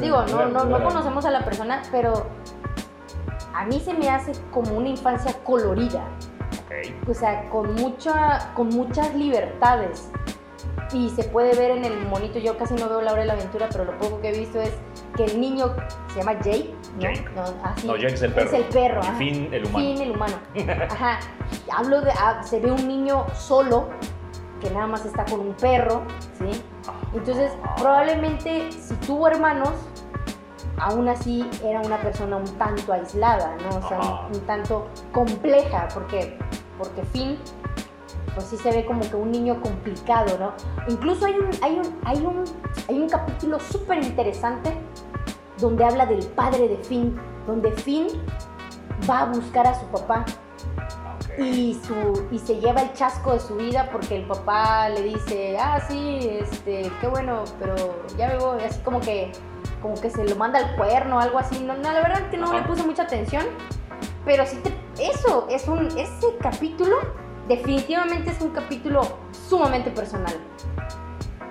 digo, 0.00 0.24
no, 0.26 0.46
no, 0.46 0.64
no 0.64 0.82
conocemos 0.82 1.24
a 1.24 1.30
la 1.30 1.44
persona, 1.44 1.82
pero 1.92 2.26
a 3.54 3.64
mí 3.64 3.80
se 3.80 3.94
me 3.94 4.08
hace 4.08 4.32
como 4.50 4.76
una 4.76 4.88
infancia 4.88 5.32
colorida. 5.44 6.04
Ok. 6.66 7.08
o 7.08 7.14
sea, 7.14 7.48
con, 7.50 7.74
mucha, 7.74 8.52
con 8.54 8.68
muchas 8.68 9.14
libertades. 9.14 10.10
Y 10.92 11.10
se 11.10 11.24
puede 11.24 11.56
ver 11.56 11.72
en 11.72 11.84
el 11.84 12.06
monito, 12.06 12.38
yo 12.38 12.56
casi 12.56 12.74
no 12.74 12.88
veo 12.88 13.02
la 13.02 13.12
hora 13.12 13.22
de 13.22 13.26
la 13.26 13.32
aventura, 13.32 13.68
pero 13.70 13.84
lo 13.84 13.98
poco 13.98 14.20
que 14.20 14.28
he 14.28 14.38
visto 14.38 14.60
es 14.60 14.72
que 15.16 15.24
el 15.24 15.40
niño 15.40 15.74
se 16.12 16.20
llama 16.20 16.34
Jake, 16.34 16.74
¿no? 16.96 17.02
Jake. 17.02 17.24
No, 17.34 17.42
así, 17.62 17.86
No, 17.86 17.96
Jake 17.96 18.14
es 18.14 18.22
el 18.22 18.32
perro. 18.32 18.48
Es 18.48 18.54
el 18.54 18.64
perro, 18.64 19.00
Y. 19.02 19.18
Finn, 19.18 19.54
el 19.54 19.66
humano. 19.66 19.78
Finn, 19.78 20.00
el 20.02 20.10
humano. 20.10 20.34
Ajá. 20.90 21.18
Hablo 21.72 22.00
de, 22.00 22.10
ah, 22.12 22.42
se 22.42 22.60
ve 22.60 22.70
un 22.70 22.88
niño 22.88 23.26
solo, 23.34 23.88
que 24.60 24.70
nada 24.70 24.86
más 24.86 25.04
está 25.04 25.24
con 25.24 25.40
un 25.40 25.54
perro, 25.54 26.02
¿sí? 26.38 26.62
Entonces, 27.14 27.52
probablemente 27.76 28.72
si 28.72 28.94
tuvo 29.06 29.28
hermanos, 29.28 29.70
aún 30.78 31.08
así 31.08 31.48
era 31.64 31.80
una 31.80 31.98
persona 31.98 32.36
un 32.36 32.58
tanto 32.58 32.92
aislada, 32.92 33.56
¿no? 33.56 33.78
O 33.78 33.88
sea, 33.88 34.28
un 34.32 34.40
tanto 34.46 34.88
compleja, 35.12 35.88
porque, 35.92 36.38
porque 36.78 37.02
Finn, 37.12 37.38
pues 38.34 38.46
sí 38.46 38.56
se 38.56 38.70
ve 38.70 38.84
como 38.84 39.00
que 39.00 39.16
un 39.16 39.30
niño 39.30 39.60
complicado, 39.62 40.36
¿no? 40.38 40.52
Incluso 40.92 41.26
hay 41.26 41.34
un, 41.34 41.50
hay 41.62 41.78
un, 41.78 42.00
hay 42.04 42.18
un, 42.18 42.44
hay 42.88 43.00
un 43.00 43.08
capítulo 43.08 43.58
súper 43.58 44.02
interesante 44.02 44.74
donde 45.58 45.84
habla 45.84 46.06
del 46.06 46.24
padre 46.28 46.68
de 46.68 46.76
Finn, 46.78 47.18
donde 47.46 47.72
Finn 47.72 48.08
va 49.08 49.20
a 49.20 49.24
buscar 49.26 49.66
a 49.66 49.74
su 49.78 49.86
papá 49.86 50.24
y, 51.38 51.74
su, 51.86 52.26
y 52.30 52.38
se 52.38 52.58
lleva 52.60 52.80
el 52.82 52.92
chasco 52.94 53.32
de 53.32 53.40
su 53.40 53.56
vida 53.56 53.88
porque 53.92 54.16
el 54.16 54.26
papá 54.26 54.88
le 54.88 55.02
dice, 55.02 55.56
ah, 55.60 55.80
sí, 55.86 56.18
este, 56.40 56.90
qué 57.00 57.06
bueno, 57.08 57.44
pero 57.58 57.74
ya 58.16 58.28
me 58.28 58.38
voy, 58.38 58.62
así 58.62 58.80
como 58.80 59.00
que, 59.00 59.32
como 59.82 59.94
que 60.00 60.08
se 60.10 60.24
lo 60.24 60.34
manda 60.36 60.58
al 60.58 60.76
cuerno 60.76 61.16
o 61.16 61.18
algo 61.20 61.38
así. 61.38 61.62
No, 61.62 61.74
no, 61.74 61.82
la 61.92 62.00
verdad 62.00 62.20
es 62.22 62.28
que 62.30 62.38
no 62.38 62.52
le 62.52 62.62
puse 62.62 62.82
mucha 62.84 63.02
atención, 63.02 63.44
pero 64.24 64.46
sí, 64.46 64.56
te- 64.62 64.74
eso, 65.10 65.46
es 65.50 65.68
un, 65.68 65.86
ese 65.98 66.36
capítulo 66.40 66.96
definitivamente 67.48 68.30
es 68.30 68.40
un 68.40 68.50
capítulo 68.50 69.02
sumamente 69.48 69.90
personal. 69.90 70.34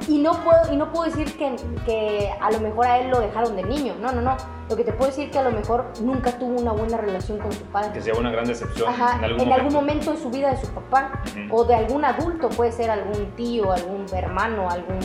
Y 0.08 0.20
no 0.20 0.34
puedo, 0.43 0.72
y 0.72 0.78
no 0.78 0.91
puedo 0.91 1.06
decir 1.06 1.36
que, 1.38 1.56
que 1.86 2.32
a 2.39 2.51
lo 2.51 2.60
mejor 2.60 2.86
a 2.86 2.99
él 2.99 3.10
lo 3.10 3.20
dejaron 3.20 3.56
de 3.56 3.64
niño, 3.64 3.95
no, 3.99 4.12
no, 4.12 4.22
no. 4.22 4.38
Lo 4.70 4.76
que 4.76 4.84
te 4.84 4.93
puedo 4.93 5.10
decir 5.10 5.26
es 5.26 5.32
que 5.32 5.39
a 5.39 5.43
lo 5.43 5.51
mejor 5.51 5.86
nunca 6.01 6.32
tuvo 6.38 6.60
una 6.60 6.72
buena 6.72 6.97
relación 6.97 7.39
con 7.39 7.51
su 7.51 7.64
padre. 7.66 7.91
Que 7.93 8.01
sea 8.01 8.14
una 8.16 8.32
gran 8.32 8.45
decepción 8.45 8.89
Ajá, 8.89 9.18
en 9.18 9.24
algún 9.24 9.41
en 9.41 9.47
momento. 9.47 9.53
algún 9.56 9.74
momento 9.74 10.12
de 10.12 10.18
su 10.18 10.30
vida 10.30 10.51
de 10.51 10.58
su 10.58 10.68
papá 10.74 11.22
o 11.51 11.64
de 11.64 11.76
algún 11.76 12.06
adulto, 12.06 12.49
puede 12.49 12.72
ser 12.72 12.89
algún 12.91 13.32
tío, 13.36 13.72
algún 13.72 14.06
hermano, 14.14 14.70
algún, 14.70 14.99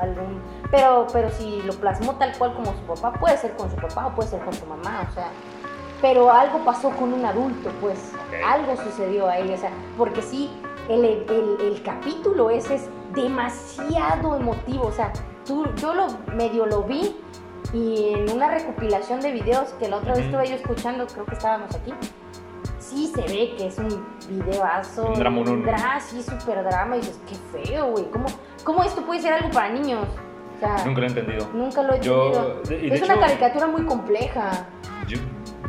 algún, 0.00 0.40
pero, 0.70 1.06
pero 1.12 1.30
si 1.30 1.62
lo 1.62 1.72
plasmó 1.74 2.14
tal 2.16 2.36
cual 2.36 2.54
como 2.54 2.72
su 2.72 3.00
papá, 3.00 3.18
puede 3.18 3.36
ser 3.36 3.56
con 3.56 3.70
su 3.70 3.76
papá 3.76 4.06
o 4.06 4.14
puede 4.14 4.28
ser 4.30 4.40
con 4.40 4.52
su 4.54 4.66
mamá, 4.66 5.06
o 5.10 5.14
sea, 5.14 5.28
pero 6.02 6.30
algo 6.30 6.58
pasó 6.64 6.90
con 6.90 7.12
un 7.14 7.24
adulto, 7.24 7.70
pues, 7.80 8.12
algo 8.46 8.76
sucedió 8.76 9.28
a 9.28 9.38
él, 9.38 9.50
o 9.50 9.56
sea, 9.56 9.70
porque 9.96 10.20
sí, 10.20 10.50
el, 10.88 11.04
el- 11.04 11.56
el 11.60 11.82
capítulo 11.82 12.50
ese 12.50 12.76
es 12.76 12.88
demasiado 13.14 14.36
emotivo, 14.36 14.86
o 14.86 14.92
sea, 14.92 15.12
tú, 15.44 15.66
yo 15.76 15.94
lo 15.94 16.06
medio 16.34 16.66
lo 16.66 16.82
vi 16.82 17.16
y 17.72 18.10
en 18.14 18.30
una 18.30 18.48
recopilación 18.50 19.20
de 19.20 19.32
videos 19.32 19.70
que 19.78 19.88
la 19.88 19.96
otra 19.98 20.14
vez 20.14 20.24
estuve 20.26 20.48
yo 20.48 20.54
escuchando, 20.54 21.06
creo 21.06 21.24
que 21.26 21.34
estábamos 21.34 21.74
aquí, 21.74 21.92
sí 22.78 23.10
se 23.14 23.22
ve 23.22 23.54
que 23.56 23.66
es 23.66 23.78
un 23.78 24.06
videoazo. 24.28 25.08
Un 25.08 25.14
dramonón. 25.18 25.54
un 25.60 25.64
dra- 25.64 26.00
sí, 26.00 26.22
súper 26.22 26.62
drama. 26.64 26.96
Y 26.96 27.00
dices, 27.00 27.18
qué 27.28 27.64
feo, 27.66 27.90
güey. 27.90 28.08
¿Cómo, 28.10 28.26
¿Cómo 28.64 28.84
esto 28.84 29.02
puede 29.04 29.20
ser 29.20 29.32
algo 29.32 29.50
para 29.50 29.70
niños? 29.70 30.06
O 30.56 30.60
sea, 30.60 30.84
Nunca 30.86 31.00
lo 31.00 31.06
he 31.06 31.10
entendido. 31.10 31.48
nunca 31.52 31.82
lo 31.82 31.94
he 31.94 32.00
Yo, 32.00 32.26
entendido. 32.28 32.62
de- 32.62 32.86
y 32.86 32.90
de 32.90 32.96
Es 32.96 33.02
una 33.02 33.14
hecho, 33.14 33.22
caricatura 33.22 33.66
muy 33.66 33.82
compleja. 33.84 34.68
Yo, 35.08 35.18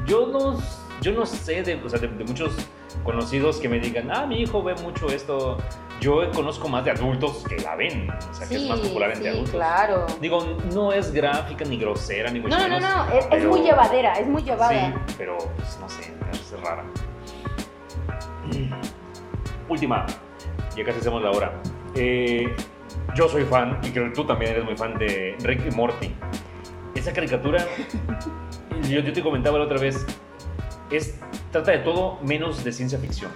yo 0.06 0.28
no, 0.28 0.60
yo 1.02 1.12
no 1.14 1.26
sé 1.26 1.64
de, 1.64 1.76
o 1.84 1.90
sea, 1.90 2.00
de, 2.00 2.08
de 2.08 2.24
muchos 2.24 2.56
conocidos 3.04 3.58
que 3.58 3.70
me 3.70 3.80
digan, 3.80 4.10
ah, 4.12 4.26
mi 4.26 4.42
hijo 4.42 4.62
ve 4.64 4.76
mucho 4.76 5.08
esto. 5.08 5.58
Yo 6.00 6.30
conozco 6.32 6.68
más 6.70 6.86
de 6.86 6.92
adultos 6.92 7.44
que 7.50 7.58
la 7.58 7.76
ven, 7.76 8.08
o 8.12 8.34
sea, 8.34 8.48
que 8.48 8.56
es 8.56 8.62
sí, 8.62 8.70
más 8.70 8.80
popular 8.82 9.10
entre 9.10 9.24
sí, 9.24 9.30
adultos. 9.30 9.56
claro. 9.56 10.06
Digo, 10.22 10.46
no 10.72 10.94
es 10.94 11.12
gráfica 11.12 11.66
ni 11.66 11.78
grosera 11.78 12.30
ni 12.30 12.40
mucho 12.40 12.56
No, 12.56 12.68
no, 12.68 12.80
no, 12.80 12.88
menos, 12.88 13.08
no. 13.08 13.18
Es, 13.18 13.28
es 13.32 13.46
muy 13.46 13.62
llevadera, 13.62 14.14
es 14.14 14.28
muy 14.28 14.42
Sí, 14.44 14.48
llevada. 14.50 15.06
pero 15.18 15.38
pues, 15.56 15.78
no 15.82 15.90
sé, 15.90 16.14
es 16.32 16.62
rara. 16.62 16.84
Última, 19.70 20.06
ya 20.76 20.84
casi 20.86 21.00
hacemos 21.00 21.22
la 21.24 21.32
hora. 21.32 21.54
Eh, 21.96 22.54
yo 23.16 23.28
soy 23.28 23.44
fan, 23.46 23.80
y 23.84 23.90
creo 23.90 24.06
que 24.06 24.12
tú 24.16 24.24
también 24.26 24.52
eres 24.52 24.66
muy 24.66 24.78
fan 24.78 24.98
de 24.98 25.36
Rick 25.42 25.62
y 25.72 25.76
Morty. 25.76 26.14
Esa 26.96 27.12
caricatura, 27.12 27.66
yo, 28.88 29.00
yo 29.00 29.14
te 29.14 29.22
comentaba 29.24 29.58
la 29.58 29.66
otra 29.66 29.80
vez, 29.80 30.06
es, 30.92 31.20
trata 31.52 31.72
de 31.72 31.80
todo 31.80 32.20
menos 32.22 32.64
de 32.64 32.72
ciencia 32.72 33.00
ficción. 33.00 33.32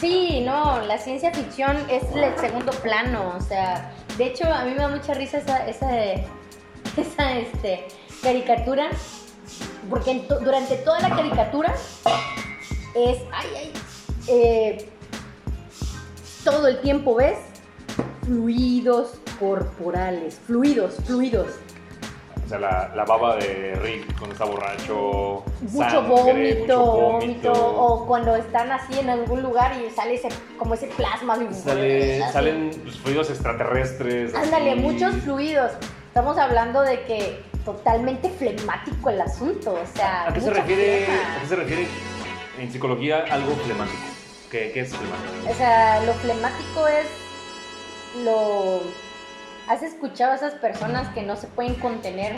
Sí, 0.00 0.42
no, 0.44 0.80
la 0.82 0.98
ciencia 0.98 1.32
ficción 1.32 1.76
es 1.88 2.02
el 2.14 2.36
segundo 2.38 2.72
plano, 2.72 3.34
o 3.36 3.40
sea, 3.40 3.92
de 4.18 4.26
hecho 4.26 4.52
a 4.52 4.64
mí 4.64 4.72
me 4.72 4.78
da 4.78 4.88
mucha 4.88 5.14
risa 5.14 5.38
esa, 5.38 5.66
esa, 5.66 5.88
esa 6.96 7.38
este, 7.38 7.86
caricatura, 8.22 8.90
porque 9.88 10.26
durante 10.42 10.76
toda 10.76 11.00
la 11.00 11.10
caricatura 11.10 11.74
es, 12.94 13.18
ay, 13.32 13.46
ay, 13.56 13.72
eh, 14.28 14.88
todo 16.44 16.68
el 16.68 16.80
tiempo 16.80 17.14
ves 17.14 17.38
fluidos 18.24 19.20
corporales, 19.38 20.40
fluidos, 20.46 20.96
fluidos. 21.04 21.48
O 22.44 22.48
sea, 22.48 22.58
la, 22.58 22.92
la 22.94 23.04
baba 23.04 23.36
de 23.36 23.74
Rick 23.76 24.18
cuando 24.18 24.32
está 24.34 24.44
borracho, 24.44 25.42
mucho 25.62 25.78
sangre, 25.78 26.08
vómito, 26.08 26.78
mucho 26.78 26.92
vómito, 27.00 27.52
o 27.52 28.06
cuando 28.06 28.36
están 28.36 28.70
así 28.70 28.98
en 28.98 29.08
algún 29.08 29.42
lugar 29.42 29.72
y 29.80 29.90
sale 29.90 30.14
ese, 30.14 30.28
como 30.58 30.74
ese 30.74 30.88
plasma. 30.88 31.38
Sale- 31.52 32.20
salen 32.32 32.70
pues, 32.82 32.98
fluidos 32.98 33.30
extraterrestres. 33.30 34.34
Ándale, 34.34 34.72
así. 34.72 34.80
muchos 34.80 35.14
fluidos. 35.22 35.72
Estamos 36.08 36.36
hablando 36.36 36.82
de 36.82 37.00
que 37.04 37.42
totalmente 37.64 38.28
flemático 38.28 39.08
el 39.08 39.20
asunto, 39.22 39.72
o 39.72 39.96
sea, 39.96 40.28
¿A 40.28 40.32
qué 40.34 40.40
se 40.42 40.50
refiere, 40.50 41.06
a 41.06 41.40
qué 41.40 41.46
se 41.48 41.56
refiere 41.56 41.86
en 42.60 42.70
psicología 42.70 43.24
algo 43.30 43.52
flemático? 43.56 44.02
¿Qué, 44.50 44.70
qué 44.72 44.80
es 44.80 44.94
flemático? 44.94 45.50
O 45.50 45.54
sea, 45.54 46.00
lo 46.04 46.12
flemático 46.12 46.86
es 46.88 47.06
lo... 48.22 48.80
¿Has 49.68 49.82
escuchado 49.82 50.32
a 50.32 50.36
esas 50.36 50.54
personas 50.54 51.08
que 51.14 51.22
no 51.22 51.36
se 51.36 51.46
pueden 51.48 51.74
contener 51.76 52.34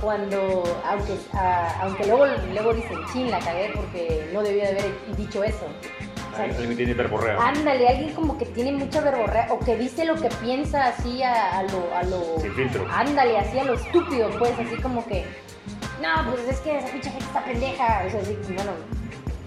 cuando, 0.00 0.62
aunque, 0.88 1.16
a- 1.32 1.80
aunque 1.82 2.06
luego, 2.06 2.26
luego 2.52 2.74
dicen, 2.74 2.98
chin, 3.12 3.30
la 3.30 3.38
cagué 3.40 3.70
porque 3.74 4.30
no 4.32 4.42
debía 4.42 4.64
de 4.72 4.78
haber 4.80 5.16
dicho 5.16 5.42
eso? 5.42 5.66
O 6.32 6.36
sea, 6.36 6.46
Alguien 6.46 6.76
tiene 6.76 6.92
hiperborrea. 6.92 7.38
Ándale, 7.40 7.88
alguien 7.88 8.12
como 8.14 8.36
que 8.38 8.46
tiene 8.46 8.72
mucha 8.72 9.00
verborrea 9.00 9.48
o 9.52 9.58
que 9.60 9.76
dice 9.76 10.04
lo 10.04 10.16
que 10.16 10.28
piensa 10.42 10.86
así 10.86 11.22
a, 11.22 11.58
a 11.58 11.62
lo... 11.64 11.94
A 11.94 12.02
lo 12.02 12.40
Sin 12.40 12.52
filtro. 12.54 12.86
Ándale, 12.90 13.38
así 13.38 13.58
a 13.58 13.64
lo 13.64 13.74
estúpido, 13.74 14.30
pues, 14.38 14.52
así 14.58 14.76
como 14.82 15.04
que... 15.06 15.24
No, 16.02 16.30
pues 16.32 16.48
es 16.48 16.58
que 16.60 16.78
esa 16.78 16.88
pinche 16.88 17.10
gente 17.10 17.24
está 17.24 17.44
pendeja. 17.44 18.02
O 18.06 18.10
sea, 18.10 18.24
sí, 18.24 18.36
bueno, 18.54 18.72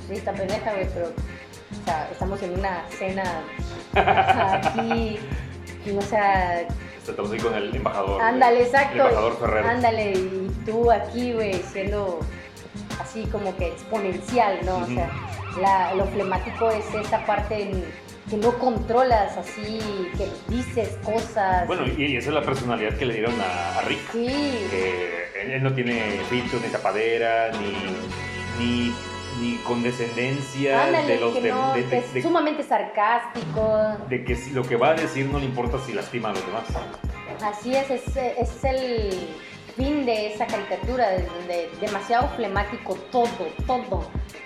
sí 0.07 0.13
está 0.13 0.31
pendeja, 0.33 0.71
güey, 0.73 0.87
pero... 0.93 1.07
O 1.09 1.83
sea, 1.85 2.07
estamos 2.11 2.41
en 2.41 2.57
una 2.57 2.83
cena 2.89 3.23
aquí... 4.63 5.19
y, 5.85 5.97
O 5.97 6.01
sea, 6.01 6.65
Estamos 7.07 7.31
ahí 7.31 7.39
con 7.39 7.53
el 7.55 7.75
embajador. 7.75 8.21
ándale, 8.21 8.59
El 8.59 8.65
exacto. 8.65 8.95
embajador 8.97 9.39
Ferrero. 9.39 9.67
Ándale, 9.69 10.11
y 10.11 10.51
tú 10.65 10.91
aquí, 10.91 11.33
güey, 11.33 11.53
siendo 11.71 12.19
así 13.01 13.25
como 13.31 13.55
que 13.57 13.67
exponencial, 13.67 14.59
¿no? 14.65 14.77
O 14.79 14.85
sea, 14.87 15.09
la- 15.61 15.93
lo 15.95 16.05
flemático 16.07 16.69
es 16.71 16.85
esa 16.93 17.25
parte 17.25 17.63
en- 17.63 18.07
que 18.29 18.35
no 18.35 18.51
controlas 18.59 19.37
así, 19.37 19.79
que 20.17 20.27
dices 20.53 20.97
cosas. 21.03 21.65
Bueno, 21.65 21.83
y, 21.87 22.03
y 22.07 22.17
esa 22.17 22.27
es 22.29 22.35
la 22.35 22.41
personalidad 22.41 22.97
que 22.97 23.05
le 23.05 23.13
dieron 23.13 23.33
a, 23.39 23.79
a 23.79 23.81
Rick. 23.83 23.99
sí, 24.11 24.67
Que 24.69 25.27
él, 25.43 25.51
él 25.51 25.63
no 25.63 25.71
tiene 25.73 26.19
filtro, 26.29 26.59
ni 26.59 26.67
tapadera, 26.67 27.51
ni, 27.53 27.73
ni, 28.59 28.95
ni 29.39 29.55
condescendencia 29.57 30.83
ándale, 30.85 31.13
de 31.15 31.19
los 31.19 31.33
que 31.33 31.41
de, 31.41 31.49
no, 31.51 31.73
de- 31.73 31.83
que 31.83 31.89
de- 31.89 31.97
es 31.99 32.13
de- 32.13 32.21
sumamente 32.21 32.63
sarcástico. 32.63 33.97
de 34.09 34.23
que 34.23 34.35
lo 34.53 34.63
que 34.63 34.75
va 34.75 34.89
a 34.89 34.93
decir 34.93 35.25
no 35.27 35.39
le 35.39 35.45
importa 35.45 35.77
si 35.85 35.93
lastima 35.93 36.29
a 36.29 36.33
los 36.33 36.45
demás. 36.45 36.63
Así 37.43 37.75
es, 37.75 37.89
es, 37.91 38.17
es 38.17 38.63
el 38.63 39.29
fin 39.75 40.05
de 40.05 40.33
esa 40.33 40.47
caricatura, 40.47 41.09
de 41.09 41.23
donde 41.23 41.69
demasiado 41.79 42.29
flemático 42.35 42.95
todo, 43.11 43.47
todo. 43.67 43.97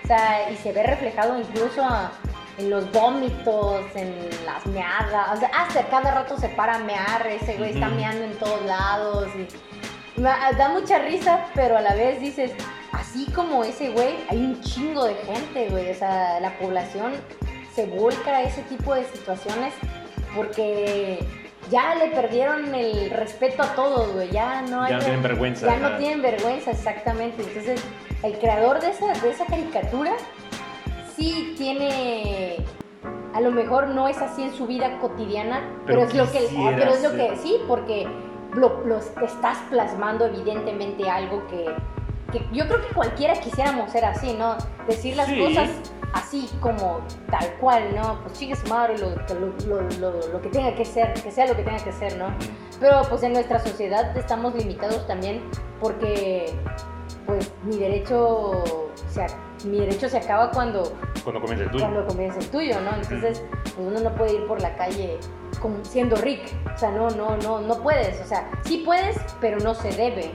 O 0.04 0.06
sea, 0.06 0.50
y 0.50 0.56
se 0.56 0.72
ve 0.72 0.82
reflejado 0.82 1.38
incluso 1.38 1.82
en 2.58 2.68
los 2.68 2.90
vómitos, 2.92 3.80
en 3.94 4.14
las 4.44 4.66
meadas. 4.66 5.28
O 5.34 5.36
sea, 5.38 5.48
hasta 5.56 5.84
cada 5.86 6.10
rato 6.12 6.36
se 6.36 6.50
para 6.50 6.74
a 6.74 6.78
mear, 6.80 7.26
ese 7.28 7.56
güey 7.56 7.70
está 7.72 7.86
Ujú. 7.86 7.96
meando 7.96 8.24
en 8.24 8.34
todos 8.38 8.62
lados. 8.66 9.28
Y 9.36 10.20
da 10.20 10.68
mucha 10.68 10.98
risa, 10.98 11.46
pero 11.54 11.78
a 11.78 11.80
la 11.80 11.94
vez 11.94 12.20
dices, 12.20 12.52
así 13.12 13.30
como 13.32 13.62
ese 13.62 13.90
güey, 13.90 14.14
hay 14.30 14.38
un 14.38 14.60
chingo 14.62 15.04
de 15.04 15.14
gente, 15.16 15.68
güey. 15.70 15.90
O 15.90 15.94
sea, 15.94 16.40
la 16.40 16.56
población 16.58 17.12
se 17.74 17.86
volca 17.86 18.30
a 18.38 18.42
ese 18.42 18.62
tipo 18.62 18.94
de 18.94 19.04
situaciones 19.04 19.74
porque 20.34 21.18
ya 21.70 21.94
le 21.94 22.08
perdieron 22.08 22.74
el 22.74 23.10
respeto 23.10 23.62
a 23.62 23.74
todos, 23.74 24.12
güey. 24.14 24.30
Ya 24.30 24.62
no 24.62 24.82
hay. 24.82 24.92
Ya 24.92 24.96
no 24.98 25.04
tienen 25.04 25.22
vergüenza. 25.22 25.66
Ya 25.66 25.76
no 25.76 25.96
tienen 25.98 26.22
vergüenza, 26.22 26.70
exactamente. 26.70 27.42
Entonces, 27.42 27.82
el 28.22 28.38
creador 28.38 28.80
de 28.80 28.90
esa, 28.90 29.12
de 29.12 29.30
esa 29.30 29.44
caricatura 29.44 30.12
sí 31.14 31.54
tiene 31.58 32.56
a 33.34 33.40
lo 33.40 33.50
mejor 33.50 33.88
no 33.88 34.08
es 34.08 34.18
así 34.18 34.42
en 34.42 34.52
su 34.54 34.66
vida 34.66 34.98
cotidiana, 35.00 35.60
Pero 35.86 36.00
pero, 36.00 36.02
es 36.02 36.14
lo 36.14 36.30
que, 36.30 36.48
ah, 36.58 36.72
pero 36.76 36.92
es 36.92 37.02
lo 37.02 37.12
que 37.12 37.36
sí, 37.42 37.56
porque 37.66 38.06
lo, 38.52 38.84
lo- 38.86 38.98
estás 38.98 39.56
plasmando 39.70 40.26
evidentemente 40.26 41.08
algo 41.08 41.46
que, 41.48 41.64
que 42.32 42.44
yo 42.52 42.66
creo 42.66 42.80
que 42.86 42.92
cualquiera 42.94 43.34
quisiéramos 43.34 43.92
ser 43.92 44.04
así, 44.04 44.32
¿no? 44.32 44.56
Decir 44.88 45.16
las 45.16 45.28
Sí. 45.28 45.38
cosas 45.38 45.70
así 46.12 46.48
como 46.60 47.00
tal 47.30 47.54
cual, 47.60 47.94
¿no? 47.94 48.20
Pues 48.22 48.36
sigue 48.38 48.56
su 48.56 48.66
madre 48.68 48.98
lo, 48.98 49.10
lo, 49.66 49.80
lo- 50.00 50.28
lo- 50.32 50.40
que 50.42 50.48
tenga 50.48 50.74
que 50.74 50.84
ser, 50.84 51.12
que 51.14 51.30
sea 51.30 51.46
lo 51.46 51.54
que 51.56 51.62
tenga 51.62 51.82
que 51.82 51.92
ser, 51.92 52.16
¿no? 52.18 52.34
Pero 52.80 53.02
pues 53.08 53.22
en 53.22 53.32
nuestra 53.32 53.58
sociedad 53.60 54.16
estamos 54.16 54.54
limitados 54.54 55.06
también 55.06 55.42
porque 55.80 56.52
pues 57.26 57.50
mi 57.64 57.76
derecho 57.78 58.64
se, 59.08 59.22
ac- 59.24 59.64
mi 59.64 59.78
derecho 59.78 60.08
se 60.08 60.18
acaba 60.18 60.50
cuando, 60.50 60.82
Cuando 61.22 61.40
comienza 61.40 61.64
el 61.64 61.70
tuyo. 61.70 61.84
cuando 61.84 62.06
comienza 62.06 62.38
el 62.40 62.48
tuyo, 62.50 62.80
¿no? 62.80 62.94
Entonces 62.96 63.42
pues 63.62 63.74
uno 63.78 64.00
no 64.00 64.14
puede 64.14 64.34
ir 64.34 64.46
por 64.46 64.60
la 64.60 64.74
calle 64.76 65.18
como 65.60 65.82
siendo 65.84 66.16
Rick, 66.16 66.42
o 66.74 66.76
sea, 66.78 66.90
no, 66.90 67.08
no, 67.10 67.36
no, 67.38 67.60
no 67.60 67.82
puedes, 67.82 68.20
o 68.20 68.24
sea, 68.26 68.50
sí 68.64 68.82
puedes, 68.84 69.16
pero 69.40 69.58
no 69.60 69.74
se 69.74 69.92
debe, 69.92 70.32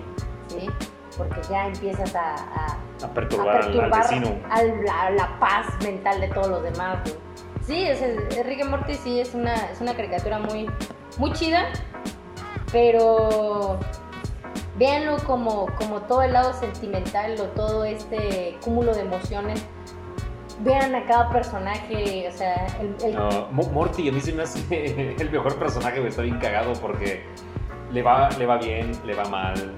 ¿sí? 0.47 0.69
Porque 1.17 1.41
ya 1.49 1.67
empiezas 1.67 2.13
a, 2.15 2.35
a- 2.35 2.77
A 3.01 3.05
a 3.05 3.13
perturbar, 3.13 3.55
al- 3.57 3.63
perturbar 3.71 4.03
vecino. 4.03 4.35
al- 4.49 4.85
la, 4.85 5.09
la 5.11 5.39
paz 5.39 5.65
mental 5.83 6.21
de 6.21 6.27
todos 6.29 6.47
los 6.49 6.63
demás. 6.63 6.99
güey. 7.03 7.15
Sí, 7.65 7.83
es, 7.83 8.01
es, 8.01 8.45
Rick 8.45 8.61
and 8.61 8.69
Morty 8.71 8.93
sí 8.95 9.19
es 9.19 9.33
una, 9.33 9.53
es 9.71 9.81
una 9.81 9.93
caricatura 9.93 10.39
muy, 10.39 10.69
muy 11.17 11.33
chida, 11.33 11.65
pero 12.71 13.77
véanlo 14.77 15.17
como, 15.25 15.67
como 15.77 16.01
todo 16.03 16.21
el 16.21 16.33
lado 16.33 16.53
sentimental 16.53 17.35
o 17.39 17.45
todo 17.45 17.83
este 17.85 18.57
cúmulo 18.63 18.93
de 18.93 19.01
emociones. 19.01 19.65
Vean 20.59 20.95
a 20.95 21.05
cada 21.05 21.29
personaje, 21.29 22.27
o 22.27 22.35
sea, 22.35 22.65
el, 22.79 22.95
el- 23.03 23.15
No, 23.15 23.47
Mo- 23.51 23.69
Morty 23.71 24.09
a 24.09 24.11
mí 24.11 24.19
se 24.21 24.33
me 24.33 24.43
hace 24.43 25.15
el 25.19 25.29
mejor 25.31 25.55
personaje, 25.59 25.97
güey. 25.99 26.09
Está 26.09 26.23
bien 26.23 26.39
cagado 26.39 26.73
porque 26.81 27.23
le 27.91 28.01
va, 28.01 28.29
le 28.31 28.45
va 28.45 28.57
bien, 28.57 28.91
le 29.05 29.13
va 29.13 29.25
mal, 29.25 29.73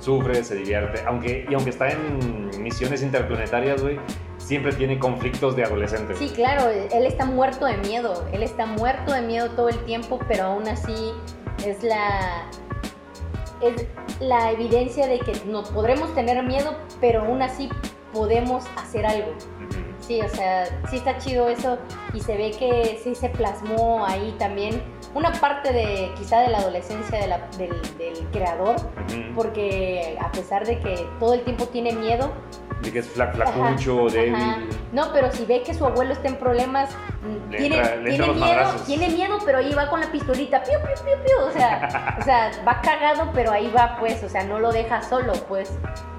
sufre, 0.00 0.42
se 0.42 0.56
divierte. 0.56 1.02
Aunque, 1.06 1.46
y 1.48 1.54
aunque 1.54 1.70
está 1.70 1.90
en 1.90 2.50
misiones 2.62 3.02
interplanetarias, 3.02 3.82
güey, 3.82 3.98
siempre 4.38 4.72
tiene 4.72 4.98
conflictos 4.98 5.54
de 5.54 5.64
adolescente. 5.64 6.16
Sí, 6.16 6.30
claro, 6.30 6.68
él 6.68 7.06
está 7.06 7.24
muerto 7.24 7.66
de 7.66 7.76
miedo, 7.76 8.26
él 8.32 8.42
está 8.42 8.66
muerto 8.66 9.12
de 9.12 9.22
miedo 9.22 9.50
todo 9.50 9.68
el 9.68 9.78
tiempo, 9.84 10.18
pero 10.26 10.44
aún 10.44 10.66
así 10.66 11.12
es 11.64 11.82
la 11.84 12.48
es 13.60 13.86
la 14.20 14.50
evidencia 14.52 15.06
de 15.06 15.18
que 15.18 15.32
no 15.46 15.62
podremos 15.62 16.14
tener 16.14 16.42
miedo, 16.42 16.74
pero 17.00 17.22
aún 17.22 17.42
así 17.42 17.68
podemos 18.12 18.64
hacer 18.76 19.06
algo. 19.06 19.32
Sí, 20.00 20.20
o 20.20 20.28
sea, 20.28 20.66
sí 20.88 20.96
está 20.96 21.18
chido 21.18 21.48
eso 21.48 21.78
y 22.14 22.20
se 22.20 22.36
ve 22.36 22.50
que 22.58 22.98
sí 23.04 23.14
se 23.14 23.28
plasmó 23.28 24.04
ahí 24.04 24.34
también 24.38 24.82
una 25.14 25.32
parte 25.32 25.72
de 25.72 26.10
quizá 26.16 26.40
de 26.40 26.48
la 26.48 26.58
adolescencia 26.58 27.18
de 27.18 27.26
la- 27.26 27.46
del, 27.58 27.70
del 27.98 28.18
creador, 28.32 28.76
porque 29.34 30.16
a 30.20 30.30
pesar 30.30 30.66
de 30.66 30.78
que 30.78 31.06
todo 31.18 31.34
el 31.34 31.42
tiempo 31.42 31.66
tiene 31.66 31.92
miedo, 31.92 32.30
De 32.80 32.90
que 32.90 33.00
es 33.00 33.14
fla- 33.14 33.24
Ajá, 33.24 33.32
flacucho, 33.52 34.06
débil. 34.08 34.34
Ajá. 34.34 34.56
No, 34.92 35.12
pero 35.12 35.30
si 35.30 35.44
ve 35.44 35.62
que 35.62 35.74
su 35.74 35.84
abuelo 35.84 36.14
está 36.14 36.28
en 36.28 36.36
problemas, 36.36 36.88
mm, 37.22 37.50
Le 37.50 37.58
tiene, 37.58 37.76
entra- 37.76 37.92
tiene 37.92 38.10
miedo, 38.18 38.34
madrazos. 38.34 38.84
tiene 38.86 39.08
miedo, 39.10 39.38
pero 39.44 39.58
ahí 39.58 39.74
va 39.74 39.90
con 39.90 40.00
la 40.00 40.10
pistolita, 40.10 40.62
piu, 40.62 40.78
piu, 40.78 41.04
piu, 41.04 41.14
piu, 41.24 41.46
o 41.46 41.50
sea, 41.50 42.16
o 42.18 42.22
sea, 42.24 42.50
va 42.66 42.80
cagado, 42.80 43.30
pero 43.34 43.52
ahí 43.52 43.70
va, 43.76 43.96
pues, 44.00 44.22
o 44.24 44.28
sea, 44.30 44.44
no 44.44 44.58
lo 44.60 44.72
deja 44.72 45.02
solo, 45.02 45.34
pues, 45.46 45.70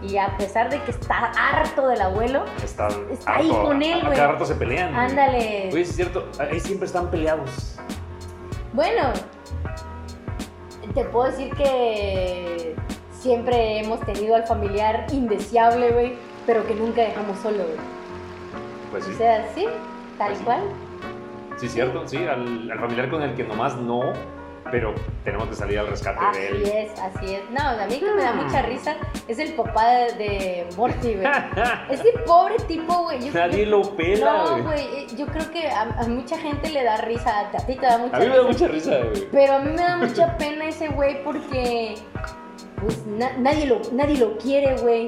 y 0.03 0.17
a 0.17 0.37
pesar 0.37 0.69
de 0.69 0.79
que 0.83 0.91
está 0.91 1.31
harto 1.35 1.87
del 1.87 2.01
abuelo, 2.01 2.45
Está, 2.63 2.89
Está 3.11 3.37
ahí 3.37 3.49
con 3.49 3.81
él, 3.81 4.01
güey. 4.01 4.13
cada 4.15 4.33
rato 4.33 4.45
se 4.45 4.53
pelean. 4.53 4.93
ándale. 4.93 5.69
Oye, 5.73 5.81
es 5.81 5.95
cierto, 5.95 6.27
ahí 6.37 6.59
siempre 6.59 6.85
están 6.85 7.09
peleados. 7.09 7.79
Bueno, 8.73 9.11
te 10.93 11.03
puedo 11.05 11.29
decir 11.29 11.53
que 11.55 12.75
siempre 13.11 13.79
hemos 13.79 13.99
tenido 14.01 14.35
al 14.35 14.43
familiar 14.45 15.05
indeseable, 15.11 15.91
güey, 15.91 16.13
pero 16.45 16.65
que 16.65 16.75
nunca 16.75 17.01
dejamos 17.01 17.37
solo, 17.39 17.57
güey. 17.63 17.77
Pues 18.91 19.05
sí. 19.05 19.11
O 19.13 19.17
sea, 19.17 19.47
sí, 19.53 19.65
tal 20.17 20.27
Pues 20.27 20.37
sí. 20.39 20.43
cual. 20.45 20.61
Sí, 21.57 21.69
cierto, 21.69 22.07
sí, 22.07 22.17
al, 22.17 22.71
al 22.71 22.79
familiar 22.79 23.09
con 23.09 23.21
el 23.21 23.35
que 23.35 23.43
nomás 23.43 23.75
no, 23.77 24.01
pero 24.69 24.93
tenemos 25.23 25.47
que 25.49 25.55
salir 25.55 25.79
al 25.79 25.87
rescate 25.87 26.19
de 26.19 26.47
Así 26.47 26.55
él. 26.55 26.63
es, 26.63 26.99
así 26.99 27.35
es. 27.35 27.41
No, 27.49 27.61
a 27.61 27.85
mí 27.87 27.95
que 27.99 28.11
me 28.11 28.21
da 28.21 28.33
mucha 28.33 28.61
risa 28.61 28.95
es 29.27 29.39
el 29.39 29.53
papá 29.53 29.85
de, 29.87 30.13
de 30.13 30.67
Morty, 30.77 31.15
güey. 31.15 31.27
Ese 31.89 32.11
pobre 32.25 32.55
tipo, 32.67 33.03
güey. 33.03 33.19
yo- 33.25 33.33
Nadie 33.33 33.65
yo- 33.65 33.77
lo 33.77 33.95
pela, 33.95 34.31
No, 34.31 34.49
güey. 34.51 34.61
güey, 34.63 34.79
eh, 35.03 35.07
yo 35.17 35.25
creo 35.27 35.49
que 35.51 35.67
a, 35.69 35.81
a 35.81 36.07
mucha 36.07 36.37
gente 36.37 36.69
le 36.69 36.83
da 36.83 36.97
risa, 36.97 37.49
a 37.53 37.65
ti 37.65 37.75
te 37.75 37.85
da 37.85 37.97
mucha 37.97 38.17
A 38.17 38.19
mí 38.19 38.25
me 38.27 38.31
risa. 38.33 38.41
da 38.43 38.47
mucha 38.47 38.67
risa, 38.67 38.97
güey. 38.99 39.27
Pero 39.31 39.53
a 39.55 39.59
mí 39.59 39.69
me 39.71 39.81
da 39.81 39.97
mucha 39.97 40.37
pena 40.37 40.65
ese 40.67 40.87
güey 40.89 41.23
porque 41.23 41.95
pues 42.81 43.05
na- 43.05 43.33
nadie, 43.37 43.65
lo, 43.67 43.79
nadie 43.91 44.17
lo 44.17 44.37
quiere, 44.37 44.75
güey. 44.77 45.07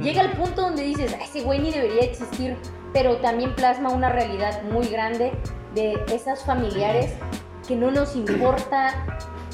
Llega 0.00 0.20
al 0.22 0.32
punto 0.32 0.62
donde 0.62 0.82
dices, 0.82 1.16
"Ah, 1.18 1.24
ese 1.24 1.42
güey 1.42 1.58
ni 1.60 1.70
debería 1.70 2.02
existir, 2.02 2.56
pero 2.92 3.16
también 3.18 3.54
plasma 3.54 3.90
una 3.90 4.08
realidad 4.10 4.62
muy 4.64 4.86
grande 4.88 5.32
de 5.74 5.94
esas 6.12 6.44
familiares 6.44 7.14
que 7.66 7.76
no 7.76 7.90
nos 7.90 8.14
importa 8.16 8.94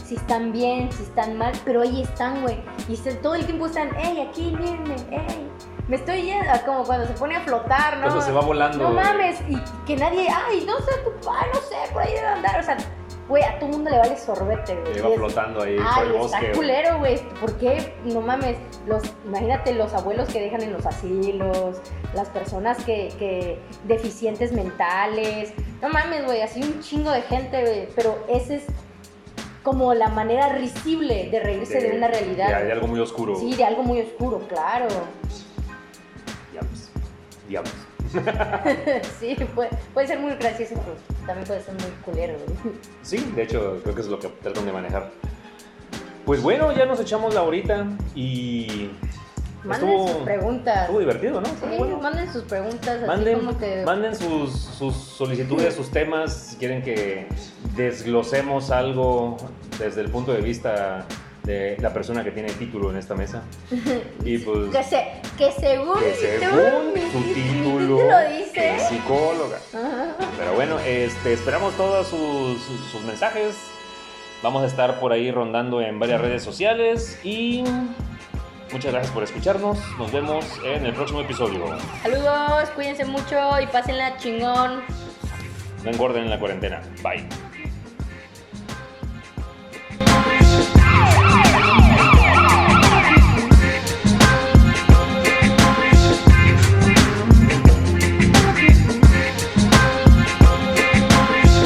si 0.05 0.17
están 0.17 0.53
bien, 0.53 0.91
si 0.93 1.03
están 1.05 1.37
mal, 1.39 1.53
pero 1.65 1.83
ahí 1.83 2.03
están, 2.03 2.43
güey. 2.43 2.61
Y 2.89 2.97
se- 2.97 3.15
todo 3.15 3.35
el 3.37 3.45
tiempo 3.47 3.67
están, 3.67 3.91
hey, 3.97 4.27
aquí, 4.29 4.55
mírenme, 4.59 4.97
hey. 5.11 5.47
Me 5.87 5.97
estoy 5.97 6.23
yendo, 6.23 6.47
como 6.65 6.85
cuando 6.85 7.07
se 7.07 7.13
pone 7.15 7.35
a 7.37 7.41
flotar, 7.41 7.97
¿no? 7.97 8.03
Cuando 8.05 8.21
se 8.21 8.31
va 8.33 8.41
volando. 8.43 8.79
No 8.79 8.91
mames, 8.95 9.41
y 9.49 9.57
que 9.87 9.97
nadie, 9.97 10.29
ay, 10.29 10.65
no 10.67 10.79
sé, 10.79 10.93
tu 11.05 11.11
papá, 11.21 11.47
no 11.53 11.61
sé, 11.61 11.77
por 11.93 12.03
ahí 12.03 12.13
debe 12.13 12.27
andar. 12.27 12.61
O 12.61 12.63
sea, 12.63 12.77
güey, 13.31 13.45
a 13.45 13.59
todo 13.59 13.71
mundo 13.71 13.91
le 13.91 13.99
vale 13.99 14.19
sorbete, 14.19 14.75
güey. 14.75 15.13
Es- 15.13 15.17
flotando 15.17 15.63
ahí 15.63 15.79
por 15.79 16.05
el 16.05 16.13
bosque. 16.13 16.37
está 16.47 16.53
culero, 16.53 16.99
güey. 16.99 17.19
¿Por 17.41 17.57
qué? 17.57 17.95
No 18.05 18.21
mames. 18.21 18.59
Los, 18.87 19.03
imagínate 19.25 19.73
los 19.73 19.95
abuelos 19.95 20.29
que 20.29 20.41
dejan 20.41 20.63
en 20.63 20.73
los 20.73 20.85
asilos, 20.85 21.81
las 22.13 22.29
personas 22.29 22.85
que, 22.85 23.09
que 23.19 23.59
deficientes 23.85 24.53
mentales. 24.53 25.55
No 25.81 25.89
mames, 25.89 26.27
güey, 26.27 26.43
así 26.43 26.61
un 26.63 26.81
chingo 26.81 27.11
de 27.13 27.23
gente, 27.23 27.63
güey. 27.63 27.89
Pero 27.95 28.19
ese 28.29 28.57
es 28.57 28.65
como 29.63 29.95
la 29.95 30.09
manera 30.09 30.49
risible 30.51 31.29
de 31.31 31.39
reírse 31.41 31.81
de, 31.81 31.97
una 31.97 32.09
realidad. 32.09 32.59
De, 32.59 32.65
de 32.67 32.73
algo 32.73 32.89
muy 32.89 32.99
oscuro. 33.01 33.37
Sí, 33.37 33.55
de 33.55 33.65
algo 33.65 33.85
muy 33.85 34.01
oscuro, 34.01 34.41
claro. 34.49 34.89
Diablos. 36.51 36.91
Diablos. 37.49 37.75
sí, 39.21 39.37
puede, 39.55 39.71
puede 39.95 40.07
ser 40.07 40.19
muy 40.19 40.35
gracioso, 40.35 40.75
pero 40.75 40.97
también 41.27 41.47
puede 41.47 41.63
ser 41.63 41.75
muy 41.75 41.91
culero, 42.05 42.35
güey. 42.47 42.75
Sí, 43.03 43.19
de 43.35 43.43
hecho, 43.43 43.81
creo 43.83 43.95
que 43.95 44.01
es 44.01 44.09
lo 44.09 44.19
que 44.19 44.29
tratan 44.29 44.67
de 44.67 44.73
manejar. 44.73 45.11
Pues 46.25 46.43
bueno, 46.43 46.73
ya 46.73 46.87
nos 46.87 47.01
echamos 47.01 47.35
la 47.35 47.43
horita 47.43 47.87
y. 48.15 48.91
Manden 49.65 49.91
estuvo, 49.91 50.09
sus 50.09 50.23
preguntas. 50.23 50.81
estuvo 50.83 51.01
divertido, 51.01 51.41
¿no? 51.41 51.47
Sí, 51.47 51.77
bueno. 51.77 51.99
manden 51.99 52.33
sus 52.33 52.45
preguntas, 52.45 52.97
así 52.97 53.07
Manden, 53.07 53.39
como 53.41 53.59
que... 53.59 53.83
manden 53.85 54.17
sus, 54.17 54.53
sus 54.53 54.97
solicitudes, 54.97 55.75
sus 55.75 55.91
temas, 55.91 56.33
si 56.33 56.57
quieren 56.57 56.83
que 56.83 57.29
desglosemos 57.77 58.71
algo 58.71 59.37
desde 59.79 60.01
el 60.01 60.11
punto 60.11 60.33
de 60.33 60.41
vista 60.41 61.05
la 61.79 61.93
persona 61.93 62.25
que 62.25 62.31
tiene 62.31 62.51
título 62.53 62.91
en 62.91 62.97
esta 62.97 63.15
mesa. 63.15 63.43
Y 64.25 64.39
pues, 64.39 64.71
que, 64.71 64.83
se, 64.85 65.13
que 65.39 65.51
según, 65.53 65.99
que 65.99 66.39
tú, 66.41 66.93
mi, 66.95 67.01
título, 67.01 67.25
mi 67.25 67.35
título 67.35 68.19
dice... 68.39 68.79
Psicóloga. 68.89 69.59
Pero 70.39 70.55
bueno, 70.55 70.79
este, 70.81 71.33
esperamos 71.33 71.75
todos 71.77 72.07
sus, 72.07 72.61
sus, 72.91 73.03
mensajes. 73.05 73.57
Vamos 74.43 74.63
a 74.63 74.67
estar 74.67 75.01
por 75.01 75.13
ahí 75.13 75.31
rondando 75.31 75.81
en 75.81 75.99
varias 75.99 76.21
redes 76.21 76.43
sociales 76.43 77.19
y 77.25 77.65
Muchas 78.73 78.93
gracias 78.93 79.13
por 79.13 79.25
escucharnos. 79.25 79.79
Nos 79.99 80.13
vemos 80.13 80.45
en 80.65 80.87
el 80.87 80.95
próximo 80.95 81.21
episodio. 81.23 81.77
Saludos, 82.03 82.71
cuídense 82.71 83.05
mucho 83.05 83.61
y 83.61 83.67
pásenla 83.67 84.17
chingón. 84.19 84.83
No 85.83 85.91
engorden 85.91 86.25
en 86.25 86.31
la 86.31 86.39
cuarentena. 86.39 86.81
Bye. 87.03 87.27